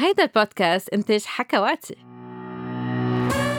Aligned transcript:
هيدا 0.00 0.22
البودكاست 0.22 0.88
إنتاج 0.88 1.24
حكواتي. 1.24 1.96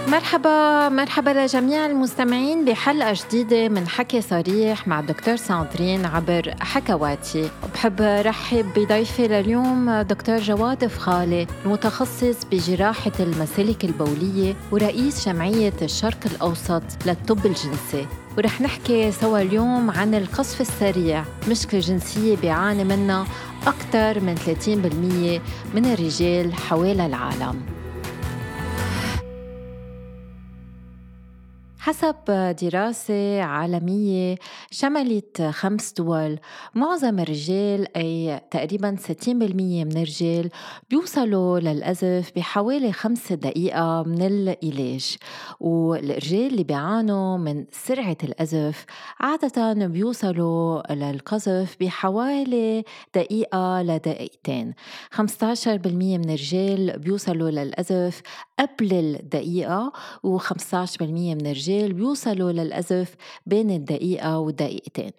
مرحبا 0.07 0.89
مرحبا 0.89 1.29
لجميع 1.29 1.85
المستمعين 1.85 2.65
بحلقة 2.65 3.13
جديدة 3.13 3.69
من 3.69 3.87
حكي 3.87 4.21
صريح 4.21 4.87
مع 4.87 4.99
الدكتور 4.99 5.35
ساندرين 5.35 6.05
عبر 6.05 6.53
حكواتي. 6.59 7.49
بحب 7.73 8.01
رحب 8.01 8.65
بضيفي 8.75 9.27
لليوم 9.27 10.01
دكتور 10.01 10.37
جواد 10.37 10.87
فخالي 10.87 11.47
المتخصص 11.65 12.45
بجراحة 12.51 13.11
المسالك 13.19 13.85
البولية 13.85 14.55
ورئيس 14.71 15.29
جمعية 15.29 15.73
الشرق 15.81 16.19
الأوسط 16.25 16.83
للطب 17.05 17.45
الجنسي. 17.45 18.07
ورح 18.39 18.61
نحكي 18.61 19.11
سوا 19.11 19.41
اليوم 19.41 19.91
عن 19.91 20.15
القصف 20.15 20.61
السريع. 20.61 21.23
مشكلة 21.49 21.79
جنسية 21.79 22.35
بيعاني 22.37 22.83
منها 22.83 23.27
أكثر 23.67 24.19
من 24.19 24.35
30% 24.35 25.41
من 25.75 25.85
الرجال 25.85 26.53
حوالي 26.53 27.05
العالم. 27.05 27.78
حسب 31.89 32.15
دراسة 32.61 33.41
عالمية 33.41 34.35
شملت 34.71 35.41
خمس 35.41 35.93
دول. 35.93 36.39
معظم 36.75 37.19
الرجال 37.19 37.97
أي 37.97 38.41
تقريبا 38.51 38.95
60% 38.95 39.29
من 39.29 39.97
الرجال 39.97 40.49
بيوصلوا 40.89 41.59
للأزف 41.59 42.31
بحوالي 42.35 42.91
خمس 42.91 43.33
دقيقة 43.33 44.03
من 44.03 44.21
العلاج 44.21 45.15
والرجال 45.59 46.47
اللي 46.47 46.63
بيعانوا 46.63 47.37
من 47.37 47.65
سرعة 47.71 48.17
الأزف 48.23 48.85
عادة 49.19 49.73
بيوصلوا 49.73 50.93
للقذف 50.93 51.77
بحوالي 51.81 52.83
دقيقة 53.15 53.81
لدقيقتين. 53.81 54.73
15% 55.15 55.19
من 55.93 56.29
الرجال 56.29 56.99
بيوصلوا 56.99 57.49
للأزف 57.51 58.21
قبل 58.59 58.93
الدقيقة 58.93 59.91
و15% 60.27 61.01
من 61.01 61.47
الرجال 61.47 61.78
بيوصلوا 61.87 62.51
للأزف 62.51 63.15
بين 63.45 63.71
الدقيقة 63.71 64.39
والدقيقتين. 64.39 65.11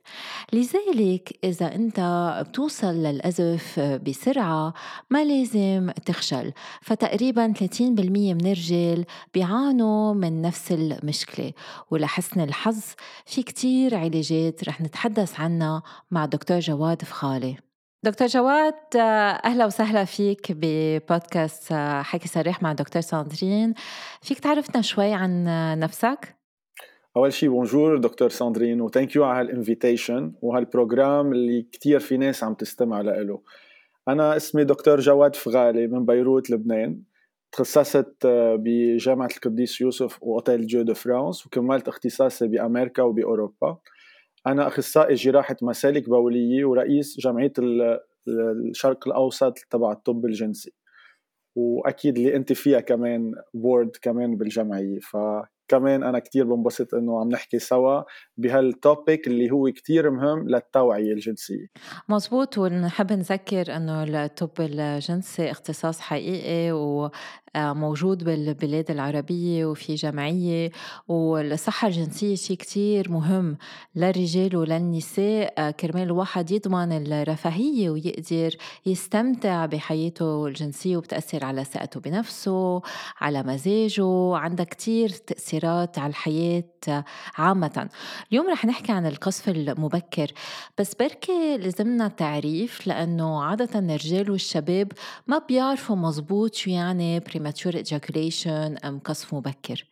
لذلك 0.53 1.39
إذا 1.45 1.75
أنت 1.75 2.01
بتوصل 2.49 2.95
للأزف 2.95 3.81
بسرعة 3.81 4.75
ما 5.11 5.25
لازم 5.25 5.91
تخجل. 6.07 6.53
فتقريبا 6.83 7.53
30% 7.53 8.35
من 8.35 8.47
الرجال 8.47 9.05
بيعانوا 9.35 10.15
من 10.15 10.43
نفس 10.43 10.73
المشكلة. 10.73 11.53
ولحسن 11.91 12.41
الحظ 12.41 12.81
في 13.27 13.43
كتير 13.43 13.95
علاجات 13.95 14.69
رح 14.69 14.81
نتحدث 14.81 15.41
عنها 15.41 15.83
مع 16.11 16.25
دكتور 16.25 16.59
جواد 16.59 17.05
فغالي 17.05 17.57
دكتور 18.03 18.29
جواد 18.29 18.75
أهلا 19.45 19.67
وسهلا 19.67 20.05
فيك 20.05 20.47
ببودكاست 20.51 21.73
حكي 22.03 22.29
صريح 22.29 22.63
مع 22.63 22.73
دكتور 22.73 23.03
ساندرين. 23.03 23.75
فيك 24.23 24.39
تعرفنا 24.39 24.83
شوي 24.83 25.13
عن 25.15 25.45
نفسك؟ 25.79 26.40
أول 27.17 27.33
شيء 27.33 27.49
bonjour 27.49 27.99
دكتور 27.99 28.29
ساندرين 28.29 28.81
و 28.81 28.87
thank 28.87 29.17
you 29.17 29.25
على 29.25 29.49
هال 29.49 29.63
invitation 29.63 30.33
وهال 30.43 30.70
program 30.70 31.33
اللي 31.33 31.67
كثير 31.73 32.01
في 32.01 32.17
ناس 32.17 32.45
عم 32.45 32.55
تستمع 32.55 33.01
له 33.01 33.43
أنا 34.09 34.37
اسمي 34.37 34.65
دكتور 34.65 35.01
جواد 35.01 35.37
فغالي 35.37 35.87
من 35.87 36.07
بيروت 36.07 36.51
لبنان. 36.51 37.03
تخصصت 37.53 38.27
بجامعة 38.59 39.29
القديس 39.37 39.81
يوسف 39.81 40.23
و 40.23 40.67
Hôtel-Dieu 40.67 40.83
de 40.83 40.95
France 40.95 41.47
وكملت 41.47 41.89
اختصاصي 41.89 42.49
بأمريكا 42.49 43.03
وبأوروبا 43.03 43.79
أنا 44.47 44.67
أخصائي 44.67 45.15
جراحة 45.15 45.57
مسالك 45.63 46.09
بولية 46.09 46.65
ورئيس 46.65 47.21
جمعية 47.21 47.53
الشرق 48.29 49.09
الأوسط 49.09 49.59
تبع 49.71 49.93
الطب 49.93 50.27
الجنسي. 50.27 50.73
وأكيد 51.57 52.19
اللي 52.19 52.37
أنت 52.37 52.53
فيها 52.53 52.81
كمان 52.81 53.33
board 53.55 53.91
كمان 54.03 54.37
بالجمعية 54.37 54.99
فكمان 55.71 56.03
أنا 56.05 56.19
كتير 56.19 56.45
بنبسط 56.45 56.95
إنه 56.95 57.21
عم 57.21 57.29
نحكي 57.29 57.59
سوا 57.59 58.03
بهال 58.37 58.71
topic 58.71 59.27
اللي 59.27 59.51
هو 59.51 59.73
كتير 59.73 60.11
مهم 60.11 60.49
للتوعية 60.49 61.13
الجنسية. 61.13 61.67
مزبوط 62.09 62.59
ونحب 62.59 63.13
نذكر 63.13 63.77
إنه 63.77 64.25
الطب 64.25 64.61
الجنسي 64.61 65.51
اختصاص 65.51 66.01
حقيقي 66.01 66.73
وموجود 67.57 68.25
بالبلاد 68.25 68.91
العربية 68.91 69.67
وفي 69.67 69.95
جمعية 69.95 70.71
والصحة 71.09 71.89
الجنسية 71.89 72.35
شيء 72.35 72.57
كتير 72.57 73.11
مهم 73.11 73.57
للرجال 73.97 74.57
وللنساء. 74.57 75.71
كرمال 75.71 76.03
الواحد 76.03 76.51
يضمن 76.51 76.93
الرفاهية 77.13 77.91
ويقدر 77.91 78.57
يستمتع 78.87 79.67
بحياته 79.67 80.47
الجنسية 80.47 80.97
وبتأثر 80.97 81.45
على 81.45 81.65
ثقته 81.65 82.01
بنفسه 82.01 82.83
على 83.21 83.43
مزاجه. 83.43 84.37
عندها 84.37 84.65
كتير 84.65 85.09
تأثيرات 85.09 85.99
على 85.99 86.11
الحياة 86.11 86.65
عامة. 87.39 87.89
اليوم 88.33 88.51
رح 88.51 88.65
نحكي 88.65 88.93
عن 88.93 89.07
القصف 89.07 89.49
المبكر 89.49 90.33
بس 90.79 90.95
بركي 90.95 91.57
لازمنا 91.57 92.09
تعريف 92.09 92.87
لأنه 92.87 93.43
عادة 93.43 93.79
الرجال 93.79 94.31
والشباب 94.31 94.93
ما 95.27 95.39
بيعرفوا 95.49 95.97
مزبوط 95.97 96.55
شو 96.55 96.71
يعني 96.71 97.21
premature 97.41 97.75
ejaculation 97.77 98.85
أم 98.87 98.99
قصف 98.99 99.35
مبكر؟ 99.35 99.85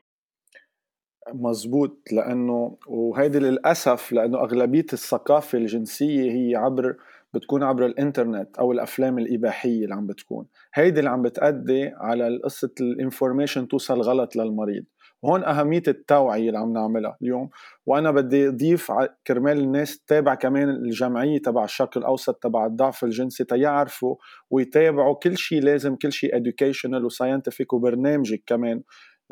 مزبوط 1.35 1.99
لأنه 2.13 2.77
وهيدي 2.87 3.39
للأسف 3.39 4.13
لأنه 4.13 4.39
أغلبية 4.39 4.87
الثقافة 4.93 5.59
الجنسية 5.59 6.31
هي 6.33 6.57
عبر 6.57 6.97
بتكون 7.35 7.63
عبر 7.63 7.87
الإنترنت 7.87 8.59
أو 8.59 8.73
الأفلام 8.73 9.19
الإباحية 9.19 9.85
اللي 9.85 9.95
عم 9.95 10.07
بتكون. 10.07 10.47
هيدي 10.75 10.99
اللي 10.99 11.11
عم 11.11 11.23
بتأدي 11.23 11.93
على 11.97 12.41
قصة 12.45 12.71
الانفورميشن 12.81 13.69
توصل 13.69 14.01
غلط 14.01 14.37
للمريض. 14.37 14.85
وهون 15.23 15.45
أهمية 15.45 15.83
التوعية 15.89 16.49
اللي 16.49 16.59
عم 16.59 16.73
نعملها 16.73 17.17
اليوم 17.23 17.51
وأنا 17.87 18.11
بدي 18.11 18.49
أضيف 18.49 18.93
كرمال 19.27 19.59
الناس 19.59 19.99
تتابع 19.99 20.35
كمان 20.35 20.69
الجمعية 20.69 21.39
تبع 21.39 21.65
الشرق 21.65 21.99
الأوسط 21.99 22.35
تبع 22.35 22.67
الضعف 22.67 23.05
الجنسي 23.05 23.45
تيعرفوا 23.45 24.17
ويتابعوا 24.51 25.15
كل 25.15 25.37
شيء 25.37 25.63
لازم 25.63 25.97
كل 25.97 26.13
شيء 26.13 26.31
educational 26.39 27.05
و 27.05 27.11
scientific 27.11 27.73
وبرنامجك 27.73 28.43
كمان 28.47 28.83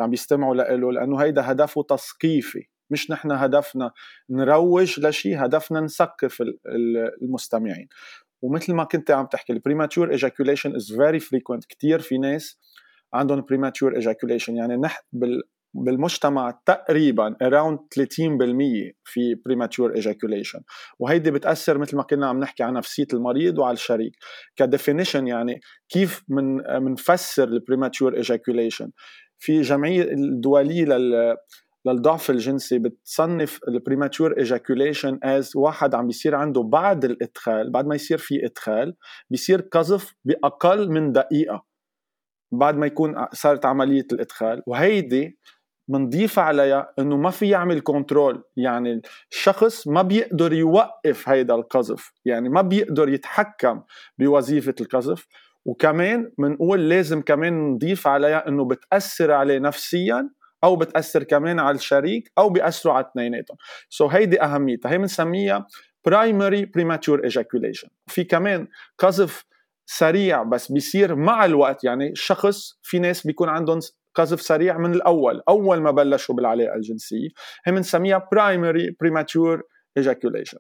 عم 0.00 0.10
بيستمعوا 0.10 0.54
له 0.54 0.92
لأنه 0.92 1.16
هيدا 1.16 1.50
هدفه 1.52 1.82
تثقيفي 1.82 2.66
مش 2.90 3.10
نحن 3.10 3.30
هدفنا 3.30 3.90
نروج 4.30 5.00
لشيء 5.00 5.44
هدفنا 5.44 5.80
نثقف 5.80 6.42
المستمعين. 7.22 7.88
ومثل 8.42 8.74
ما 8.74 8.84
كنت 8.84 9.10
عم 9.10 9.26
تحكي 9.26 9.52
ال 9.52 9.58
premature 9.58 10.10
ejaculation 10.10 10.74
is 10.76 10.92
very 10.92 11.20
frequent 11.20 11.64
كثير 11.64 11.98
في 11.98 12.18
ناس 12.18 12.60
عندهم 13.14 13.40
premature 13.40 13.94
ejaculation 13.94 14.56
يعني 14.56 14.76
نحن 14.76 15.02
بال 15.12 15.42
بالمجتمع 15.84 16.60
تقريبا 16.66 17.36
around 17.44 17.78
30% 17.94 18.94
في 19.04 19.34
premature 19.34 20.00
ejaculation. 20.00 20.60
وهيدي 20.98 21.30
بتأثر 21.30 21.78
مثل 21.78 21.96
ما 21.96 22.02
كنا 22.02 22.26
عم 22.26 22.40
نحكي 22.40 22.62
عن 22.62 22.72
نفسية 22.72 23.06
المريض 23.12 23.58
وعلى 23.58 23.74
الشريك. 23.74 24.12
ك 24.56 24.63
definition 24.63 25.26
يعني 25.26 25.60
كيف 25.88 26.22
من 26.28 26.56
منفسر 26.82 27.48
ال 27.48 27.56
premature 27.56 28.22
ejaculation. 28.22 28.88
في 29.38 29.60
جمعية 29.60 30.02
الدولية 30.02 30.84
لل 30.84 31.36
للضعف 31.86 32.30
الجنسي 32.30 32.78
بتصنف 32.78 33.60
ال 33.68 33.75
premature 33.75 34.38
ejaculation 34.38 35.18
as 35.22 35.56
واحد 35.56 35.94
عم 35.94 36.06
بيصير 36.06 36.34
عنده 36.34 36.62
بعد 36.62 37.04
الإدخال 37.04 37.70
بعد 37.70 37.86
ما 37.86 37.94
يصير 37.94 38.18
في 38.18 38.46
إدخال 38.46 38.96
بيصير 39.30 39.60
قذف 39.60 40.14
بأقل 40.24 40.90
من 40.90 41.12
دقيقة 41.12 41.64
بعد 42.52 42.76
ما 42.76 42.86
يكون 42.86 43.14
صارت 43.32 43.66
عملية 43.66 44.06
الإدخال. 44.12 44.62
وهيدي 44.66 45.38
بنضيف 45.88 46.38
عليها 46.38 46.92
إنه 46.98 47.16
ما 47.16 47.30
في 47.30 47.48
يعمل 47.48 47.80
control 47.80 48.44
يعني 48.56 49.02
الشخص 49.32 49.88
ما 49.88 50.02
بيقدر 50.02 50.52
يوقف 50.52 51.28
هيدا 51.28 51.54
القذف. 51.54 52.12
يعني 52.24 52.48
ما 52.48 52.62
بيقدر 52.62 53.08
يتحكم 53.08 53.82
بوظيفة 54.18 54.74
القذف. 54.80 55.26
وكمان 55.64 56.32
بنقول 56.38 56.88
لازم 56.88 57.22
كمان 57.22 57.70
نضيف 57.70 58.06
عليها 58.06 58.48
إنه 58.48 58.64
بتأثر 58.64 59.32
عليه 59.32 59.58
نفسيا 59.58 60.30
أو 60.64 60.76
بتأثر 60.76 61.22
كمان 61.22 61.60
على 61.60 61.74
الشريك 61.74 62.32
أو 62.38 62.48
بيأثروا 62.48 62.94
على 62.94 63.06
اثنيناتهم. 63.06 63.56
so 63.88 64.08
so 64.08 64.12
هيدي 64.12 64.42
أهميتها. 64.42 64.92
هي 64.92 64.98
بنسميها 64.98 65.66
primary 66.04 66.64
premature 66.64 67.24
ejaculation 67.24 67.88
في 68.06 68.24
كمان 68.24 68.68
قذف 68.98 69.44
سريع 69.86 70.42
بس 70.42 70.72
بيصير 70.72 71.14
مع 71.14 71.44
الوقت. 71.44 71.84
يعني 71.84 72.10
الشخص 72.10 72.78
في 72.82 72.98
ناس 72.98 73.26
بيكون 73.26 73.48
عندهم 73.48 73.80
قذف 74.16 74.40
سريع 74.40 74.78
من 74.78 74.94
الأول 74.94 75.42
أول 75.48 75.80
ما 75.80 75.90
بلشوا 75.90 76.34
بالعلاقة 76.34 76.74
الجنسية. 76.74 77.28
هي 77.66 77.72
بنسميها 77.72 78.28
primary 78.32 78.96
premature 79.00 79.62
ejaculation 79.96 80.58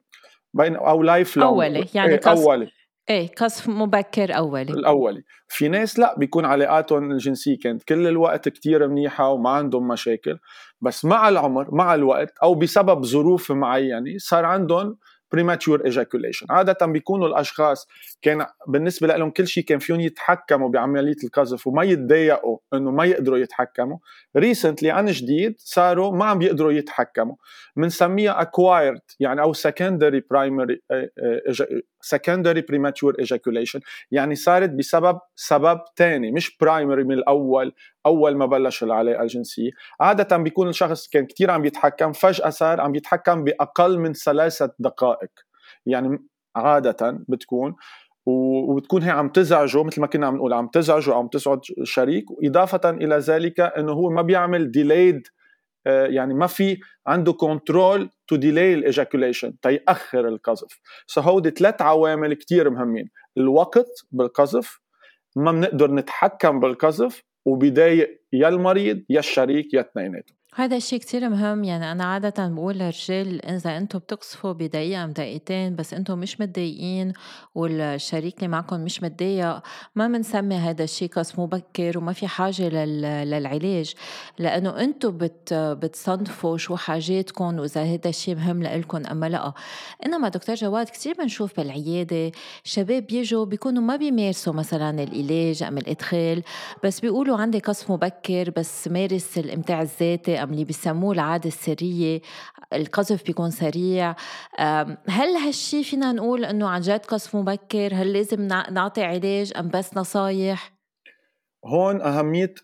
بين 0.54 0.76
أو 0.76 1.02
lifelong 1.02 1.52
أولي 1.52 1.86
يعني 1.94 2.12
إيه 2.12 2.20
قذف 2.20 2.46
أولي. 2.46 2.68
إيه 3.10 3.28
قذف 3.28 3.68
مبكر 3.68 4.36
أولي. 4.36 4.72
الأولي. 4.72 5.22
في 5.48 5.68
ناس 5.68 5.98
لا 5.98 6.18
بيكون 6.18 6.44
علاقاتهم 6.44 7.10
الجنسية 7.10 7.58
كانت 7.58 7.82
كل 7.82 8.06
الوقت 8.06 8.48
كتير 8.48 8.88
منيحة 8.88 9.28
وما 9.28 9.50
عندهم 9.50 9.88
مشاكل. 9.88 10.38
بس 10.80 11.04
مع 11.04 11.28
العمر 11.28 11.74
مع 11.74 11.94
الوقت 11.94 12.38
أو 12.42 12.54
بسبب 12.54 13.04
ظروف 13.04 13.52
معينة 13.52 14.14
صار 14.18 14.44
عندهم 14.44 14.98
premature 15.36 15.84
ejaculation 15.84 16.46
عادة 16.50 16.86
بيكونوا 16.86 17.28
الأشخاص 17.28 17.88
كان 18.22 18.46
بالنسبة 18.68 19.06
لهم 19.06 19.30
كل 19.30 19.46
شيء 19.46 19.64
كان 19.64 19.78
فيهم 19.78 20.00
يتحكموا 20.00 20.68
بعملية 20.68 21.16
القذف 21.24 21.66
وما 21.66 21.82
يتضايقوا 21.84 22.58
إنه 22.74 22.90
ما 22.90 23.04
يقدروا 23.04 23.38
يتحكموا. 23.38 23.98
recently 24.36 24.90
عن 24.90 25.06
جديد 25.06 25.54
صاروا 25.58 26.16
ما 26.16 26.24
عم 26.24 26.38
بيقدروا 26.38 26.72
يتحكموا. 26.72 27.36
بنسميها 27.76 28.42
acquired 28.42 29.00
يعني 29.20 29.40
أو 29.42 29.52
secondary 29.52 30.22
primary 30.30 30.82
secondary 32.06 32.60
premature 32.60 33.14
ejaculation 33.18 33.80
يعني 34.10 34.34
صارت 34.34 34.70
بسبب 34.70 35.18
سبب 35.36 35.80
ثاني 35.96 36.32
مش 36.32 36.56
primary 36.60 37.04
من 37.04 37.12
الأول 37.12 37.72
أول 38.06 38.36
ما 38.36 38.46
بلش 38.46 38.82
العلاقة 38.82 39.22
الجنسية. 39.22 39.70
عادة 40.00 40.36
بيكون 40.36 40.68
الشخص 40.68 41.08
كان 41.08 41.26
كثير 41.26 41.50
عم 41.50 41.64
يتحكم 41.64 42.12
فجأة 42.12 42.50
صار 42.50 42.80
عم 42.80 42.94
يتحكم 42.94 43.44
بأقل 43.44 43.98
من 43.98 44.12
ثلاثة 44.12 44.74
دقائق. 44.78 45.30
يعني 45.86 46.18
عادة 46.56 47.24
بتكون 47.28 47.74
وبتكون 48.26 49.02
هي 49.02 49.10
عم 49.10 49.28
تزعجه 49.28 49.82
مثل 49.82 50.00
ما 50.00 50.06
كنا 50.06 50.26
عم 50.26 50.36
نقول 50.36 50.52
عم 50.52 50.68
تزعجه 50.68 51.14
عم 51.14 51.28
تزعج 51.28 51.60
الشريك 51.78 52.30
وإضافة 52.30 52.90
إلى 52.90 53.18
ذلك 53.18 53.60
إنه 53.60 53.92
هو 53.92 54.10
ما 54.10 54.22
بيعمل 54.22 54.70
delayed 54.70 55.28
آه، 55.86 56.06
يعني 56.06 56.34
ما 56.34 56.46
في 56.46 56.80
عنده 57.06 57.32
control 57.32 58.10
to 58.28 58.36
delay 58.36 58.74
ال 58.74 58.81
ejaculation 58.81 59.60
تيأخر 59.60 60.28
القذف. 60.28 60.80
so 61.06 61.20
هودي 61.20 61.50
ثلاث 61.50 61.82
عوامل 61.82 62.34
كثير 62.34 62.70
مهمين. 62.70 63.10
الوقت 63.38 64.06
بالقذف 64.10 64.80
ما 65.36 65.52
بنقدر 65.52 65.90
نتحكم 65.90 66.60
بالقذف 66.60 67.22
وبيضايق 67.44 68.20
يا 68.32 68.48
المريض 68.48 69.04
يا 69.08 69.18
الشريك 69.18 69.74
يا 69.74 69.80
اثنيناتهم. 69.80 70.35
هذا 70.54 70.76
الشيء 70.76 70.98
كتير 70.98 71.28
مهم. 71.28 71.64
يعني 71.64 71.92
أنا 71.92 72.04
عادة 72.04 72.48
بقول 72.48 72.74
للرجال 72.74 73.46
إذا 73.46 73.76
أنتم 73.76 73.98
بتقذفوا 73.98 74.52
بدقيقة 74.52 75.06
دقيقتين 75.06 75.76
بس 75.76 75.94
أنتم 75.94 76.18
مش 76.18 76.40
متضايقين 76.40 77.12
والشريك 77.54 78.36
اللي 78.36 78.48
معكم 78.48 78.80
مش 78.80 79.02
متضايق 79.02 79.60
ما 79.94 80.08
بنسمي 80.08 80.54
هذا 80.54 80.84
الشيء 80.84 81.08
قذف 81.08 81.40
مبكر 81.40 81.98
وما 81.98 82.12
في 82.12 82.26
حاجة 82.26 82.68
للعلاج. 82.68 83.94
لأنه 84.38 84.80
أنتم 84.80 85.18
بت 85.18 85.54
بتصنفوا 85.54 86.56
شو 86.56 86.76
حاجاتكم 86.76 87.58
وإذا 87.58 87.82
هذا 87.82 88.08
الشيء 88.08 88.34
مهم 88.34 88.62
لإلكم 88.62 89.06
أما 89.06 89.28
لا. 89.28 89.52
إنما 90.06 90.28
دكتور 90.28 90.54
جواد 90.54 90.86
كتير 90.86 91.14
بنشوف 91.18 91.56
بالعيادة 91.56 92.32
شباب 92.64 93.06
بيجوا 93.06 93.44
بيكونوا 93.44 93.82
ما 93.82 93.96
بيمارسوا 93.96 94.52
مثلا 94.52 95.02
العلاج 95.02 95.62
أم 95.62 95.78
الإدخال 95.78 96.42
بس 96.84 97.00
بيقولوا 97.00 97.36
عندي 97.36 97.58
قصف 97.58 97.90
مبكر 97.90 98.50
بس 98.56 98.88
مارس 98.88 99.38
الإمتاع 99.38 99.82
الذاتي 99.82 100.45
اللي 100.52 100.64
بيسموه 100.64 101.12
العادة 101.12 101.48
السرية 101.48 102.20
القذف 102.72 103.24
بيكون 103.26 103.50
سريع. 103.50 104.16
هل 105.08 105.36
هالشي 105.44 105.84
فينا 105.84 106.12
نقول 106.12 106.44
إنه 106.44 106.68
عن 106.68 106.80
جد 106.80 107.06
قذف 107.06 107.36
مبكر؟ 107.36 107.94
هل 107.94 108.12
لازم 108.12 108.42
نعطي 108.70 109.02
علاج 109.02 109.52
أم 109.56 109.68
بس 109.68 109.96
نصايح؟ 109.96 110.72
هون 111.64 112.00
أهمية 112.00 112.54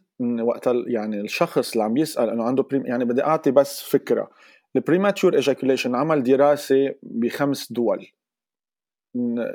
وقت 0.43 0.67
يعني 0.87 1.21
الشخص 1.21 1.73
اللي 1.73 1.85
عم 1.85 1.97
يسأل 1.97 2.31
إنه 2.31 2.45
عنده 2.45 2.63
prem 2.63 2.87
يعني 2.87 3.05
بدي 3.05 3.25
أعطي 3.25 3.51
بس 3.51 3.83
فكرة. 3.83 4.31
ال 4.77 4.82
premature 4.82 5.35
ejaculation 5.35 5.95
عمل 5.95 6.23
دراسة 6.23 6.95
بخمس 7.03 7.73
دول. 7.73 8.07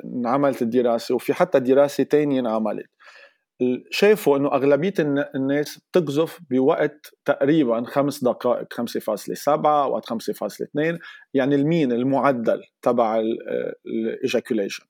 انعملت 0.04 0.62
الدراسة 0.62 1.14
وفي 1.14 1.34
حتى 1.34 1.60
دراسة 1.60 2.04
ثانية 2.04 2.40
انعملت. 2.40 2.86
شافوا 3.90 4.36
إنه 4.36 4.48
أغلبية 4.48 4.94
الناس 5.34 5.78
بتقذف 5.78 6.40
بوقت 6.50 7.14
تقريبا 7.24 7.84
خمس 7.84 8.24
دقائق 8.24 8.74
5.7 8.74 9.64
وقت 9.64 10.12
5.2 10.12 10.98
يعني 11.34 11.54
ال 11.54 11.62
mean 11.62 11.92
المعدل 11.92 12.62
تبع 12.82 13.22
ال 13.86 13.94
ejaculation 13.94 14.84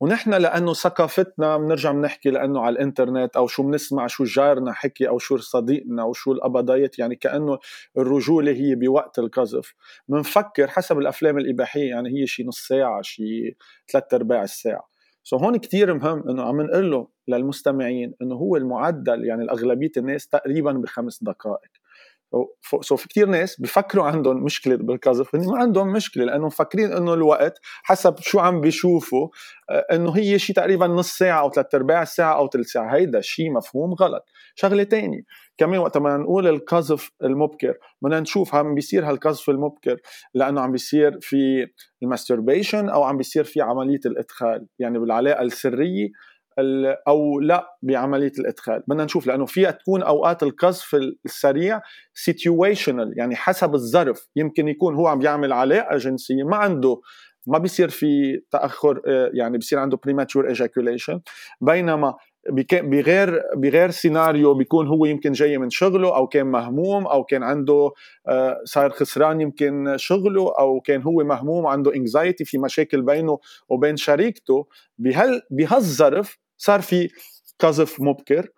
ونحن 0.00 0.34
لأنه 0.34 0.74
ثقافتنا 0.74 1.56
بنرجع 1.56 1.92
بنحكي 1.92 2.30
لأنه 2.30 2.60
على 2.60 2.72
الإنترنت 2.72 3.36
أو 3.36 3.46
شو 3.46 3.62
بنسمع 3.62 4.06
شو 4.06 4.24
جارنا 4.24 4.72
حكي 4.72 5.08
أو 5.08 5.18
شو 5.18 5.36
صديقنا 5.36 6.02
أو 6.02 6.12
شو 6.12 6.32
القبضايات 6.32 6.98
يعني 6.98 7.16
كأنه 7.16 7.58
الرجولة 7.98 8.52
هي 8.52 8.74
بوقت 8.74 9.18
القذف. 9.18 9.74
بنفكر 10.08 10.68
حسب 10.68 10.98
الأفلام 10.98 11.38
الإباحية 11.38 11.90
يعني 11.90 12.20
هي 12.20 12.26
شي 12.26 12.44
نص 12.44 12.58
ساعة 12.68 13.02
شي 13.02 13.56
ثلاث 13.92 14.14
أرباع 14.14 14.42
الساعة. 14.42 14.95
so 15.28 15.36
هون 15.36 15.56
كتير 15.56 15.94
مهم 15.94 16.28
إنه 16.28 16.42
عم 16.42 16.60
نقول 16.60 16.90
له 16.90 17.08
للمستمعين 17.28 18.14
إنه 18.22 18.34
هو 18.34 18.56
المعدل 18.56 19.24
يعني 19.24 19.42
الأغلبية 19.42 19.92
الناس 19.96 20.28
تقريبا 20.28 20.72
بخمس 20.72 21.24
دقائق. 21.24 21.70
so 22.80 22.96
في 22.96 23.08
كثير 23.08 23.26
ناس 23.28 23.60
بفكروا 23.60 24.04
عندهم 24.04 24.44
مشكلة 24.44 24.76
بالقذف 24.76 25.34
هن 25.34 25.46
ما 25.46 25.58
عندهم 25.58 25.92
مشكلة 25.92 26.24
لأنه 26.24 26.46
مفكرين 26.46 26.92
إنه 26.92 27.14
الوقت 27.14 27.58
حسب 27.82 28.14
شو 28.20 28.38
عم 28.38 28.60
بيشوفوا 28.60 29.28
آه، 29.70 29.86
إنه 29.92 30.16
هي 30.16 30.38
شيء 30.38 30.56
تقريبا 30.56 30.86
نص 30.86 31.18
ساعة 31.18 31.40
أو 31.40 31.50
ثلاث 31.50 31.74
أرباع 31.74 32.04
ساعة 32.04 32.36
أو 32.36 32.48
ثلث 32.48 32.66
ساعة. 32.66 32.94
هيدا 32.94 33.20
شيء 33.20 33.52
مفهوم 33.52 33.94
غلط. 33.94 34.24
شغلة 34.54 34.82
تانية 34.82 35.20
كمان 35.58 35.78
وقت 35.78 35.96
ما 35.96 36.16
نقول 36.16 36.46
القذف 36.46 37.10
المبكر 37.22 37.74
بدنا 38.02 38.20
نشوف 38.20 38.54
عم 38.54 38.74
بيصير 38.74 39.10
هالقذف 39.10 39.50
المبكر 39.50 39.96
لأنه 40.34 40.60
عم 40.60 40.72
بيصير 40.72 41.18
في 41.20 41.66
ال 42.02 42.09
masturbation 42.09 42.88
أو 42.88 43.02
عم 43.02 43.16
بيصير 43.16 43.44
في 43.44 43.60
عملية 43.60 44.00
الإدخال. 44.06 44.66
يعني 44.78 44.98
بالعلاقة 44.98 45.42
السرية 45.42 46.08
أو 47.08 47.40
لا 47.40 47.76
بعملية 47.82 48.32
الإدخال. 48.38 48.82
بدنا 48.88 49.04
نشوف 49.04 49.26
لأنه 49.26 49.46
فيها 49.46 49.70
تكون 49.70 50.02
أوقات 50.02 50.42
القذف 50.42 50.96
السريع 51.24 51.80
situational 52.14 53.14
يعني 53.16 53.36
حسب 53.36 53.74
الظرف. 53.74 54.28
يمكن 54.36 54.68
يكون 54.68 54.94
هو 54.94 55.06
عم 55.06 55.22
يعمل 55.22 55.52
علاقه 55.52 55.96
جنسيه 55.96 56.44
ما 56.44 56.56
عنده 56.56 57.00
ما 57.46 57.58
بيصير 57.58 57.88
في 57.88 58.40
تأخر 58.50 59.02
آه، 59.06 59.30
يعني 59.34 59.58
بيصير 59.58 59.78
عنده 59.78 59.98
premature 60.04 60.48
ejaculation 60.48 61.20
بينما 61.60 62.14
بغير 62.50 63.42
بغير 63.56 63.90
سيناريو 63.90 64.54
بيكون 64.54 64.86
هو 64.86 65.06
يمكن 65.06 65.32
جاي 65.32 65.58
من 65.58 65.70
شغله 65.70 66.16
أو 66.16 66.26
كان 66.26 66.46
مهموم 66.46 67.06
أو 67.06 67.24
كان 67.24 67.42
عنده 67.42 67.90
آه، 68.28 68.60
صار 68.64 68.90
خسران 68.90 69.40
يمكن 69.40 69.94
شغله 69.96 70.52
أو 70.58 70.80
كان 70.80 71.02
هو 71.02 71.24
مهموم 71.24 71.66
عنده 71.66 71.94
anxiety 71.94 72.44
في 72.44 72.58
مشاكل 72.58 73.02
بينه 73.02 73.38
وبين 73.68 73.96
شريكته. 73.96 74.66
بهال 74.98 75.42
بهالظرف 75.50 76.38
صار 76.58 76.80
في 76.80 77.08
قذف 77.58 78.00
مبكر 78.00 78.48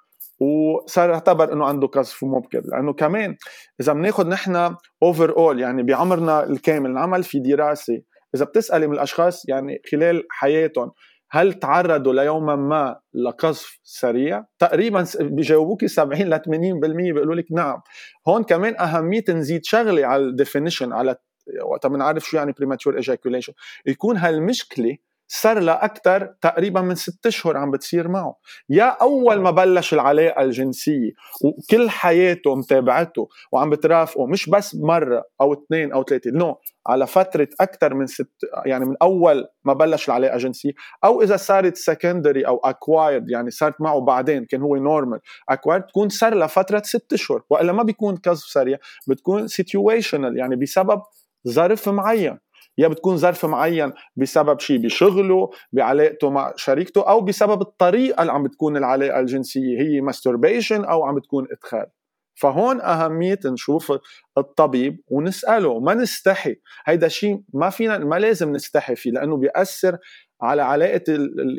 وصار 0.41 1.11
يعتبر 1.11 1.53
إنه 1.53 1.65
عنده 1.65 1.87
قذف 1.87 2.25
مبكر 2.25 2.63
لأنه 2.65 2.93
كمان 2.93 3.37
إذا 3.81 3.93
بناخذ 3.93 4.29
نحن 4.29 4.77
overall 5.03 5.61
يعني 5.61 5.83
بعمرنا 5.83 6.45
الكامل 6.45 6.95
نعمل 6.95 7.25
في 7.25 7.41
دراسة 7.41 8.03
إذا 8.35 8.45
بتسألي 8.45 8.87
من 8.87 8.95
الأشخاص 8.95 9.49
يعني 9.49 9.83
خلال 9.93 10.23
حياتهم 10.31 10.91
هل 11.31 11.55
تعرضوا 11.55 12.13
ليوما 12.13 12.57
ما 12.57 13.01
لقذف 13.15 13.81
سريع؟ 13.83 14.45
تقريبا 14.59 15.07
بيجاوبوك 15.21 15.87
70 15.87 16.23
ل 16.23 16.37
80% 16.37 16.41
بيقولوا 16.87 17.35
لك 17.35 17.47
نعم. 17.51 17.81
هون 18.29 18.43
كمان 18.45 18.81
أهمية 18.81 19.25
نزيد 19.29 19.65
شغلة 19.65 20.07
على 20.07 20.23
ال 20.23 20.29
definition 20.29 20.93
على 20.93 21.17
وقت 21.65 21.87
بنعرف 21.87 22.25
شو 22.25 22.37
يعني 22.37 22.53
premature 22.53 22.97
ejaculation 22.97 23.53
يكون 23.87 24.17
هالمشكلة 24.17 24.97
صار 25.29 25.59
لها 25.59 25.85
أكثر 25.85 26.35
تقريبا 26.41 26.81
من 26.81 26.95
ست 26.95 27.27
أشهر 27.27 27.57
عم 27.57 27.71
بتصير 27.71 28.09
معه 28.09 28.37
يا 28.71 28.85
أول 28.85 29.41
ما 29.41 29.51
بلش 29.51 29.95
العلاقة 29.95 30.43
الجنسية 30.43 31.11
وكل 31.45 31.91
حياته 31.91 32.55
متابعته 32.55 33.29
وعم 33.53 33.71
بترافقه 33.71 34.27
مش 34.27 34.51
بس 34.51 34.75
مرة 34.75 35.25
أو 35.41 35.53
اثنين 35.53 35.93
أو 35.93 36.03
ثلاثة 36.03 36.31
no. 36.31 36.57
على 36.87 37.07
فترة 37.07 37.49
أكثر 37.61 37.95
من 37.95 38.07
ست 38.07 38.31
يعني 38.67 38.85
من 38.85 38.95
أول 39.03 39.47
ما 39.65 39.73
بلش 39.73 40.09
العلاقة 40.09 40.35
الجنسية 40.35 40.73
أو 41.05 41.23
إذا 41.23 41.37
صارت 41.37 41.77
secondary 41.77 42.47
أو 42.47 42.57
acquired 42.57 43.31
يعني 43.31 43.51
صارت 43.51 43.81
معه 43.81 44.01
بعدين 44.01 44.45
كان 44.45 44.63
هو 44.63 44.77
normal 44.77 45.21
acquired 45.49 45.87
تكون 45.87 46.09
صار 46.09 46.35
لها 46.35 46.47
فترة 46.47 46.83
ست 46.85 47.13
أشهر 47.13 47.43
وإلا 47.51 47.73
ما 47.73 47.83
بيكون 47.83 48.17
قذف 48.17 48.45
سريع 48.45 48.79
بتكون 49.09 49.47
situational 49.47 50.39
يعني 50.39 50.57
بسبب 50.57 51.03
ظرف 51.49 51.89
معين 51.89 52.39
يا 52.79 52.89
بتكون 52.89 53.17
ظرف 53.17 53.45
معين 53.47 53.93
بسبب 54.17 54.61
شيء 54.61 54.79
بشغله 54.79 55.51
بعلاقته 55.73 56.31
مع 56.31 56.53
شريكته 56.57 57.09
أو 57.09 57.21
بسبب 57.21 57.61
الطريقة 57.63 58.23
اللي 58.23 58.33
عم 58.33 58.43
بتكون 58.43 58.77
العلاقة 58.77 59.21
الجنسية 59.21 59.81
هي 59.81 60.01
masturbation 60.01 60.85
أو 60.85 61.05
عم 61.05 61.15
بتكون 61.15 61.47
إدخال. 61.53 61.87
فهون 62.35 62.81
أهمية 62.81 63.39
نشوف 63.45 63.93
الطبيب 64.39 65.01
ونسأله 65.09 65.81
ما 65.81 65.95
نستحي. 65.95 66.57
هيدا 66.87 67.09
شيء 67.09 67.43
ما 67.55 67.71
فينا 67.71 67.99
ما 67.99 68.19
لازم 68.19 68.53
نستحي 68.53 68.97
فيه 68.97 69.11
لأنه 69.11 69.37
بيأثر 69.37 69.99
على 70.43 70.63
علاقة 70.63 71.03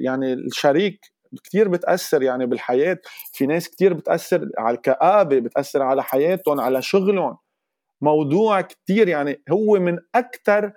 يعني 0.01 0.33
الشريك 0.33 0.99
كثير 1.43 1.67
بتأثر 1.67 2.23
يعني 2.23 2.45
بالحياة. 2.45 2.97
في 3.33 3.45
ناس 3.45 3.69
كثير 3.69 3.93
بتأثر 3.93 4.49
على 4.57 4.75
الكآبة 4.75 5.39
بتأثر 5.39 5.81
على 5.81 6.03
حياتهم 6.03 6.59
على 6.59 6.81
شغلهم. 6.81 7.37
موضوع 8.01 8.61
كثير 8.61 9.07
يعني 9.07 9.43
هو 9.51 9.79
من 9.79 9.97
أكثر 10.15 10.71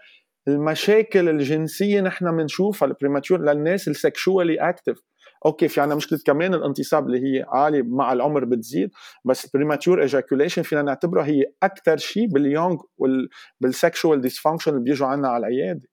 المشاكل 0.49 1.29
الجنسية 1.29 2.01
نحن 2.01 2.37
بنشوفها 2.37 2.89
ال 2.89 2.94
premature 2.94 3.41
للناس 3.41 3.89
ال 3.89 3.96
sexually 3.96 4.55
active 4.55 5.03
okay 5.47 5.69
في 5.69 5.81
عنا 5.81 5.95
مشكلة 5.95 6.19
كمان 6.27 6.55
الانتصاب 6.55 7.07
اللي 7.07 7.19
هي 7.19 7.45
عالية 7.49 7.83
مع 7.83 8.13
العمر 8.13 8.45
بتزيد 8.45 8.91
بس 9.25 9.45
ال 9.45 9.51
premature 9.51 10.03
ejaculation 10.03 10.63
فينا 10.63 10.83
نعتبرها 10.83 11.25
هي 11.27 11.45
أكثر 11.63 11.97
شيء 11.97 12.27
بال 12.27 12.41
young 12.41 12.77
بال 13.61 13.76
sexual 13.76 14.21
dysfunction 14.21 14.71
اللي 14.71 14.85
بيجوا 14.85 15.07
عنا 15.07 15.29
على 15.29 15.47
العياده 15.47 15.92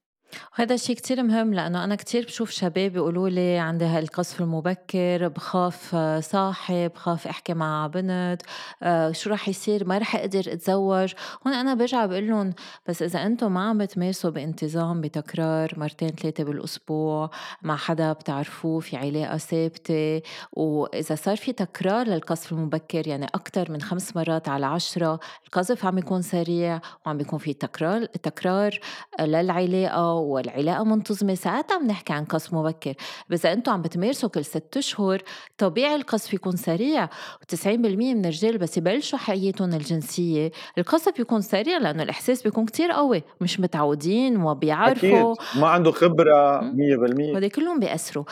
وهذا 0.53 0.75
الشيء 0.75 0.95
كتير 0.95 1.23
مهم 1.23 1.53
لأنه 1.53 1.83
أنا 1.83 1.95
كتير 1.95 2.25
بشوف 2.25 2.49
شباب 2.49 2.91
بيقولوا 2.91 3.29
لي 3.29 3.57
عندي 3.57 3.85
هالقذف 3.85 4.41
المبكر 4.41 5.27
بخاف 5.27 5.95
صاحب 6.19 6.91
بخاف 6.95 7.27
أحكي 7.27 7.53
مع 7.53 7.87
بنت 7.87 8.41
آه، 8.83 9.11
شو 9.11 9.29
رح 9.29 9.49
يصير؟ 9.49 9.87
ما 9.87 9.97
رح 9.97 10.15
أقدر 10.15 10.39
أتزوج. 10.47 11.13
هون 11.47 11.53
أنا 11.53 11.73
برجع 11.73 12.05
بقول 12.05 12.27
لهم 12.27 12.53
بس 12.87 13.01
إذا 13.01 13.25
أنتم 13.25 13.51
ما 13.51 13.69
عم 13.69 13.77
بتمارسوا 13.77 14.29
بانتظام 14.29 15.01
بتكرار 15.01 15.73
مرتين 15.77 16.09
ثلاثة 16.09 16.43
بالأسبوع 16.43 17.29
مع 17.61 17.75
حدا 17.75 18.13
بتعرفوه 18.13 18.79
في 18.79 18.97
علاقة 18.97 19.37
ثابتة 19.37 20.21
وإذا 20.53 21.15
صار 21.15 21.37
في 21.37 21.53
تكرار 21.53 22.07
للقصف 22.07 22.51
المبكر 22.51 23.07
يعني 23.07 23.25
أكثر 23.25 23.71
من 23.71 23.81
خمس 23.81 24.15
مرات 24.15 24.49
على 24.49 24.65
عشرة 24.65 25.19
القذف 25.45 25.85
عم 25.85 25.97
يكون 25.97 26.21
سريع 26.21 26.81
وعم 27.05 27.17
بيكون 27.17 27.39
في 27.39 27.53
تكرار 27.53 28.05
تكرار 28.05 28.79
للعلاقة 29.19 30.18
والعلاقة 30.19 30.83
منتظمة. 30.83 31.35
ساعات 31.35 31.71
عم 31.71 31.87
نحكي 31.87 32.13
عن 32.13 32.25
قصف 32.25 32.53
مبكر. 32.53 32.93
بس 33.29 33.45
إذا 33.45 33.53
أنتم 33.53 33.71
عم 33.71 33.81
بتمارسوا 33.81 34.29
كل 34.29 34.45
ست 34.45 34.77
أشهر 34.77 35.21
طبيعي 35.57 35.95
القصف 35.95 36.33
يكون 36.33 36.55
سريع. 36.55 37.05
و90% 37.05 37.67
من 37.67 38.25
الرجال 38.25 38.57
بس 38.57 38.77
يبلشوا 38.77 39.19
حياتهم 39.19 39.73
الجنسية. 39.73 40.51
القصف 40.77 41.17
بيكون 41.17 41.41
سريع 41.41 41.77
لأنه 41.77 42.03
الإحساس 42.03 42.43
بيكون 42.43 42.65
كتير 42.65 42.91
قوي. 42.91 43.23
مش 43.41 43.59
متعودين 43.59 44.41
وبيعرفوا 44.41 45.33
أكيد. 45.33 45.61
ما 45.61 45.67
عنده 45.67 45.91
خبرة 45.91 46.61
100% 46.61 47.37
هذول 47.37 47.47
كلهم 47.47 47.79
بيأثروا. 47.79 48.25